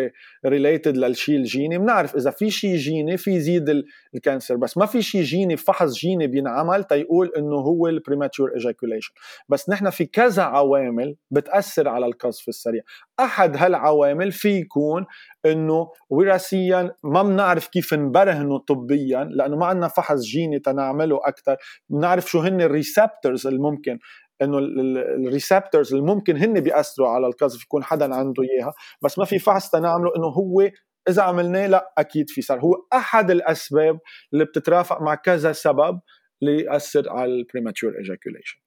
related 0.49 0.97
للشيء 0.97 1.37
الجيني. 1.37 1.79
بنعرف 1.79 2.17
إذا 2.17 2.31
في 2.31 2.51
شيء 2.51 2.77
جيني 2.77 3.17
في 3.17 3.31
يزيد 3.31 3.85
ال 4.15 4.21
cancer 4.21 4.57
بس 4.57 4.77
ما 4.77 4.87
في 4.87 5.03
شيء 5.03 5.23
جيني 5.23 5.57
فحص 5.57 5.95
جيني 5.95 6.27
بينعمل 6.27 6.85
تيقول 6.85 7.33
إنه 7.37 7.57
هو 7.57 7.87
ال 7.87 7.93
premature 7.93 8.53
ejaculation 8.55 9.13
بس 9.49 9.71
نحن 9.71 9.91
في 9.91 10.07
كذا 10.07 10.43
عوامل 10.43 11.17
بتأثر 11.31 11.89
على 11.89 12.07
القذف 12.07 12.49
السريع. 12.49 12.83
أحد 13.21 13.57
هالعوامل 13.57 14.33
في 14.33 14.49
يكون 14.49 15.07
إنه 15.47 15.91
وراثيا 16.11 16.95
ما 17.05 17.23
بنعرف 17.23 17.69
كيف 17.69 17.95
نبرهنه 17.95 18.59
طبيا 18.59 19.25
لأنه 19.25 19.57
ما 19.57 19.67
عندنا 19.67 19.89
فحص 19.89 20.21
جيني 20.21 20.59
تنعمله 20.59 21.21
أكثر 21.25 21.57
بنعرف 21.89 22.31
شو 22.31 22.41
هن 22.41 22.61
ال 22.61 22.69
receptors 22.69 23.47
الممكن 23.47 23.99
إنه 24.43 24.59
ال 24.59 24.72
receptors 24.72 25.95
اللي 25.95 26.07
ممكن 26.07 26.37
هن 26.37 26.61
بيأثروا 26.61 27.09
على 27.09 27.27
القذف 27.27 27.63
يكون 27.63 27.85
حدا 27.85 28.15
عنده 28.15 28.43
إياها 28.43 28.73
بس 29.05 29.19
ما 29.19 29.25
في 29.25 29.39
فحص 29.39 29.71
تنعمله 29.71 30.11
إنه 30.17 30.27
هو 30.27 30.71
إذا 31.09 31.23
عملناه 31.23 31.67
لا 31.67 31.93
أكيد 31.99 32.31
في 32.31 32.43
صار. 32.43 32.61
هو 32.61 32.75
أحد 32.93 33.31
الأسباب 33.31 33.99
اللي 34.33 34.45
بتترافق 34.45 35.03
مع 35.03 35.15
كذا 35.15 35.53
سبب 35.53 36.01
ليأثر 36.43 37.11
على 37.11 37.33
ال 37.33 37.39
premature 37.39 37.93
ejaculation 37.99 38.59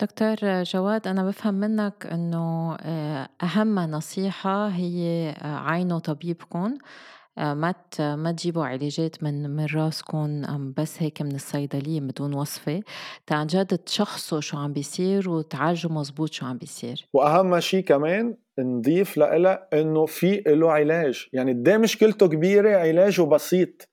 دكتور 0.00 0.62
جواد 0.62 1.08
أنا 1.08 1.24
بفهم 1.24 1.54
منك 1.54 2.06
إنه 2.06 2.76
آه، 2.80 3.28
أهم 3.42 3.78
نصيحة 3.78 4.68
هي 4.68 5.28
آه، 5.30 5.56
عينوا 5.56 5.98
طبيبكم 5.98 6.78
ما 7.36 7.74
ما 7.98 8.32
تجيبوا 8.32 8.64
علاجات 8.64 9.22
من 9.22 9.50
من 9.50 9.66
راسكم 9.74 10.42
بس 10.76 11.02
هيك 11.02 11.22
من 11.22 11.34
الصيدلية 11.34 12.00
بدون 12.00 12.34
وصفة. 12.34 12.82
عن 13.30 13.46
جد 13.46 13.78
تشخصوا 13.78 14.40
شو 14.40 14.56
عم 14.56 14.72
بيصير 14.72 15.30
وتعالجوا 15.30 15.92
مزبوط 15.92 16.32
شو 16.32 16.46
عم 16.46 16.58
بيصير. 16.58 17.06
وأهم 17.12 17.60
شيء 17.60 17.84
كمان 17.84 18.36
نضيف 18.58 19.16
لها 19.16 19.68
إنه 19.72 20.06
في 20.06 20.42
له 20.46 20.72
علاج. 20.72 21.26
يعني 21.32 21.52
قد 21.52 21.68
مشكلته 21.68 22.28
كبيرة 22.28 22.76
علاجه 22.76 23.22
بسيط. 23.22 23.88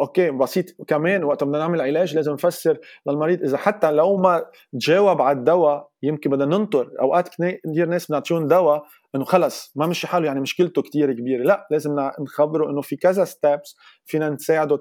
okay 0.00 0.30
بسيط 0.30 0.64
كمان 0.86 1.24
وقت 1.24 1.44
بدنا 1.44 1.58
نعمل 1.58 1.80
علاج 1.80 2.14
لازم 2.14 2.32
نفسر 2.32 2.78
للمريض 3.06 3.42
إذا 3.42 3.56
حتى 3.56 3.90
لو 3.90 4.16
ما 4.16 4.44
تجاوب 4.72 5.22
على 5.22 5.38
الدواء 5.38 5.88
يمكن 6.02 6.30
بدنا 6.30 6.56
ننطر 6.58 6.90
أوقات 7.00 7.28
كثير 7.28 7.88
ناس 7.88 8.06
بنعطيهم 8.06 8.48
دواء 8.48 8.84
إنه 9.14 9.24
خلص 9.24 9.72
ما 9.76 9.86
مشي 9.86 10.06
حاله 10.06 10.26
يعني 10.26 10.40
مشكلته 10.40 10.82
كتير 10.82 11.12
كبيرة 11.12 11.42
لا 11.42 11.66
لازم 11.70 11.90
نخبره 12.20 12.70
إنه 12.70 12.80
في 12.80 12.96
كذا 12.96 13.24
steps 13.24 13.76
فينا 14.04 14.30
نساعده. 14.30 14.78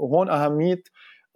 وهون 0.00 0.30
أهمية 0.30 0.82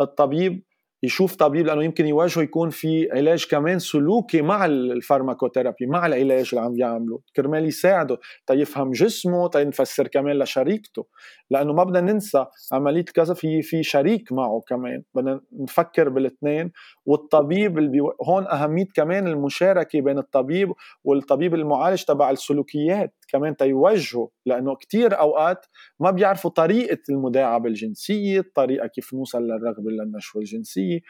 الطبيب 0.00 0.62
يشوف 1.02 1.36
طبيب 1.36 1.66
لأنه 1.66 1.84
يمكن 1.84 2.06
يواجهه 2.06 2.42
يكون 2.42 2.70
في 2.70 3.08
علاج 3.12 3.46
كمان 3.50 3.78
سلوكي 3.78 4.42
مع 4.42 4.64
ال 4.64 4.72
pharmacotherapy 4.72 5.86
مع 5.86 6.06
العلاج 6.06 6.48
اللي 6.52 6.64
عم 6.64 6.78
يعمله 6.78 7.20
كرمال 7.36 7.66
يساعده. 7.66 8.18
تيفهم 8.46 8.90
جسمه 8.90 9.48
تينفسر 9.48 10.08
كمان 10.08 10.38
لشريكته. 10.38 11.06
لأنه 11.50 11.72
ما 11.72 11.84
بدنا 11.84 12.12
ننسى 12.12 12.44
عملية 12.72 13.00
الكذا 13.00 13.34
في 13.34 13.62
في 13.62 13.82
شريك 13.82 14.32
معه 14.32 14.62
كمان. 14.68 15.02
بدنا 15.14 15.40
نفكر 15.60 16.08
بالاثنين. 16.08 16.72
والطبيب 17.06 17.78
اللي. 17.78 18.00
هون 18.28 18.46
أهمية 18.46 18.86
كمان 18.94 19.28
المشاركة 19.28 20.00
بين 20.00 20.18
الطبيب 20.18 20.72
والطبيب 21.04 21.54
المعالج 21.54 22.02
تبع 22.02 22.30
السلوكيات. 22.30 23.14
كمان 23.28 23.56
تيوجهوا 23.56 24.28
لأنه 24.46 24.74
كتير 24.74 25.20
أوقات 25.20 25.66
ما 26.00 26.10
بيعرفوا 26.10 26.50
طريقة 26.50 26.98
المداعبة 27.10 27.68
الجنسية 27.68 28.40
الطريقة 28.40 28.86
كيف 28.86 29.14
نوصل 29.14 29.42
للرغبة 29.42 29.90
للنشوة 29.90 30.42
الجنسية. 30.42 31.00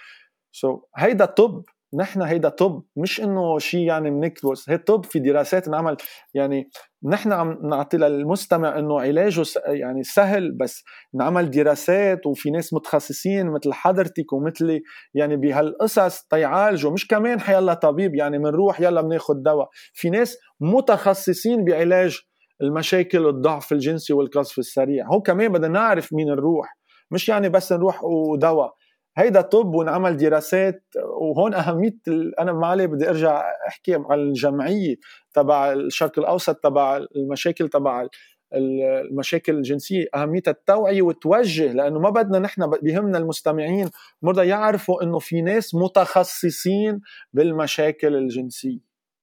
سو 0.53 0.77
so, 0.77 0.81
هيدا 0.97 1.25
طب 1.25 1.65
نحن 1.95 2.23
هيدا 2.23 2.49
طب 2.49 2.83
مش 2.97 3.21
إنه 3.21 3.59
شيء 3.59 3.81
يعني 3.81 4.11
بنكبس 4.11 4.71
هي 4.71 4.79
طب 4.79 5.05
في 5.05 5.19
دراسات 5.19 5.69
نعمل 5.69 5.97
يعني 6.35 6.71
نحن 7.05 7.33
عم 7.33 7.59
نعطي 7.63 7.97
للمستمع 7.97 8.79
إنه 8.79 9.01
علاجه 9.01 9.43
يعني 9.67 10.03
سهل 10.03 10.57
بس 10.61 10.85
نعمل 11.15 11.51
دراسات 11.51 12.27
وفي 12.27 12.51
ناس 12.51 12.75
متخصصين 12.75 13.47
مثل 13.47 13.73
حضرتك 13.73 14.33
ومثلي 14.33 14.83
يعني 15.15 15.37
بهالقصص 15.37 16.23
تيعالجوا. 16.23 16.91
مش 16.91 17.07
كمان 17.07 17.41
حيلا 17.41 17.75
طبيب 17.75 18.15
يعني 18.15 18.39
بنروح 18.39 18.81
يلا 18.81 19.01
بناخذ 19.01 19.35
دواء. 19.35 19.69
في 19.93 20.11
ناس 20.11 20.39
متخصصين 20.61 21.65
بعلاج 21.65 22.21
المشاكل 22.63 23.27
الضعف 23.27 23.73
الجنسي 23.73 24.13
والقذف 24.13 24.59
السريع. 24.59 25.07
هو 25.07 25.23
كمان 25.23 25.53
بدنا 25.53 25.69
نعرف 25.69 26.13
مين 26.13 26.27
نروح. 26.29 26.79
مش 27.11 27.29
يعني 27.29 27.49
بس 27.49 27.73
نروح 27.73 28.05
ودواء. 28.05 28.75
هيدا 29.19 29.41
طب 29.41 29.75
ونعمل 29.75 30.17
دراسات 30.17 30.85
وهون 31.21 31.55
أهمية 31.55 31.97
أنا 32.39 32.53
معلي 32.53 32.87
بدي 32.87 33.09
أرجع 33.09 33.45
أحكي 33.69 33.95
على 33.95 34.23
الجمعية 34.23 34.97
تبع 35.35 35.73
الشرق 35.73 36.19
الأوسط 36.19 36.57
تبع 36.57 36.97
المشاكل 37.17 37.69
تبع 37.69 38.07
المشاكل 38.55 39.57
الجنسية. 39.57 40.07
أهمية 40.15 40.43
التوعية 40.49 41.03
والتوجه 41.03 41.73
لأنه 41.73 41.99
ما 41.99 42.11
بدنا 42.11 42.39
نحن 42.39 42.71
بيهمنا 42.83 43.19
المستمعين 43.19 43.91
مرضى 44.23 44.47
يعرفوا 44.47 45.03
إنه 45.03 45.19
في 45.19 45.43
ناس 45.43 45.75
متخصصين 45.75 47.01
بالمشاكل 47.33 48.17
الجنسية. 48.17 48.79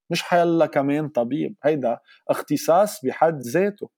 مش 0.09 0.23
حيلا 0.23 0.65
كمان 0.65 1.09
طبيب 1.09 1.55
هيدا 1.63 1.99
اختصاص 2.29 3.05
بحد 3.05 3.41
ذاته. 3.41 3.89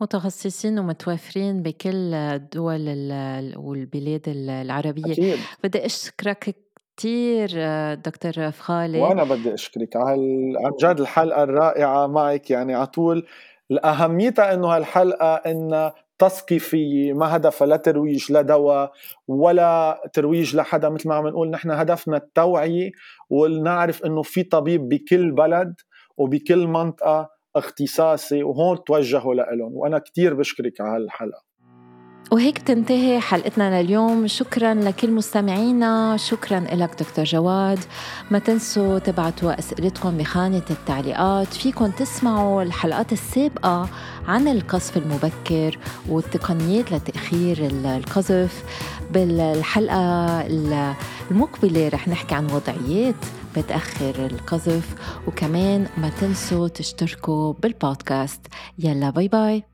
متخصصين 0.00 0.78
ومتوفرين 0.78 1.62
بكل 1.62 2.14
الدول 2.14 2.88
والبلاد 3.56 4.22
العربية. 4.26 5.12
أكيد. 5.12 5.38
بدي 5.64 5.86
أشكرك 5.86 6.56
كثير 6.96 7.48
دكتور 7.94 8.50
فخالي. 8.50 9.00
وأنا 9.00 9.24
بدي 9.24 9.54
أشكرك 9.54 9.96
على 9.96 10.54
عن 10.64 10.72
جد 10.80 11.00
الحلقة 11.00 11.42
الرائعة 11.42 12.06
معك. 12.06 12.50
يعني 12.50 12.74
على 12.74 12.86
طول 12.86 13.26
اهميتها 13.84 14.54
إنه 14.54 14.68
هالحلقة 14.68 15.34
انها 15.34 15.94
تثقيفية 16.18 17.12
ما 17.12 17.36
هدفها 17.36 17.68
لا 17.68 17.76
ترويج 17.76 18.32
لا 18.32 18.42
دواء 18.42 18.92
ولا 19.28 20.02
ترويج 20.12 20.56
لحدا. 20.56 20.88
مثل 20.88 21.08
ما 21.08 21.14
عم 21.14 21.26
نقول 21.28 21.50
نحن 21.50 21.70
هدفنا 21.70 22.16
التوعية 22.16 22.90
ونعرف 23.30 24.04
إنه 24.04 24.22
في 24.22 24.42
طبيب 24.42 24.88
بكل 24.88 25.30
بلد 25.30 25.74
وبكل 26.16 26.66
منطقة 26.66 27.31
اختصاصي 27.56 28.42
وهون 28.42 28.84
توجهوا 28.84 29.34
لهم 29.34 29.76
وأنا 29.76 29.98
كثير 29.98 30.34
بشكرك 30.34 30.80
على 30.80 31.02
هالحلقة. 31.04 31.42
وهيك 32.32 32.58
تنتهي 32.58 33.20
حلقتنا 33.20 33.82
لليوم. 33.82 34.26
شكرا 34.26 34.74
لكل 34.74 35.10
مستمعينا 35.10 36.16
شكرا 36.16 36.60
لك 36.60 36.90
دكتور 37.02 37.24
جواد. 37.24 37.78
ما 38.30 38.38
تنسوا 38.38 38.98
تبعتوا 38.98 39.58
أسئلتكم 39.58 40.18
بخانة 40.18 40.62
التعليقات. 40.70 41.46
فيكم 41.46 41.90
تسمعوا 41.90 42.62
الحلقات 42.62 43.12
السابقة 43.12 43.88
عن 44.28 44.48
القذف 44.48 44.96
المبكر 44.96 45.78
والتقنيات 46.08 46.92
لتأخير 46.92 47.58
القذف. 47.96 48.64
بالحلقة 49.10 50.40
المقبلة 51.30 51.88
رح 51.88 52.08
نحكي 52.08 52.34
عن 52.34 52.44
وضعيات 52.44 53.14
بتأخر 53.56 54.26
القذف 54.26 54.94
وكمان 55.28 55.86
ما 55.96 56.10
تنسوا 56.20 56.68
تشتركوا 56.68 57.52
بالبودكاست. 57.52 58.46
يلا 58.78 59.10
باي 59.10 59.28
باي. 59.28 59.71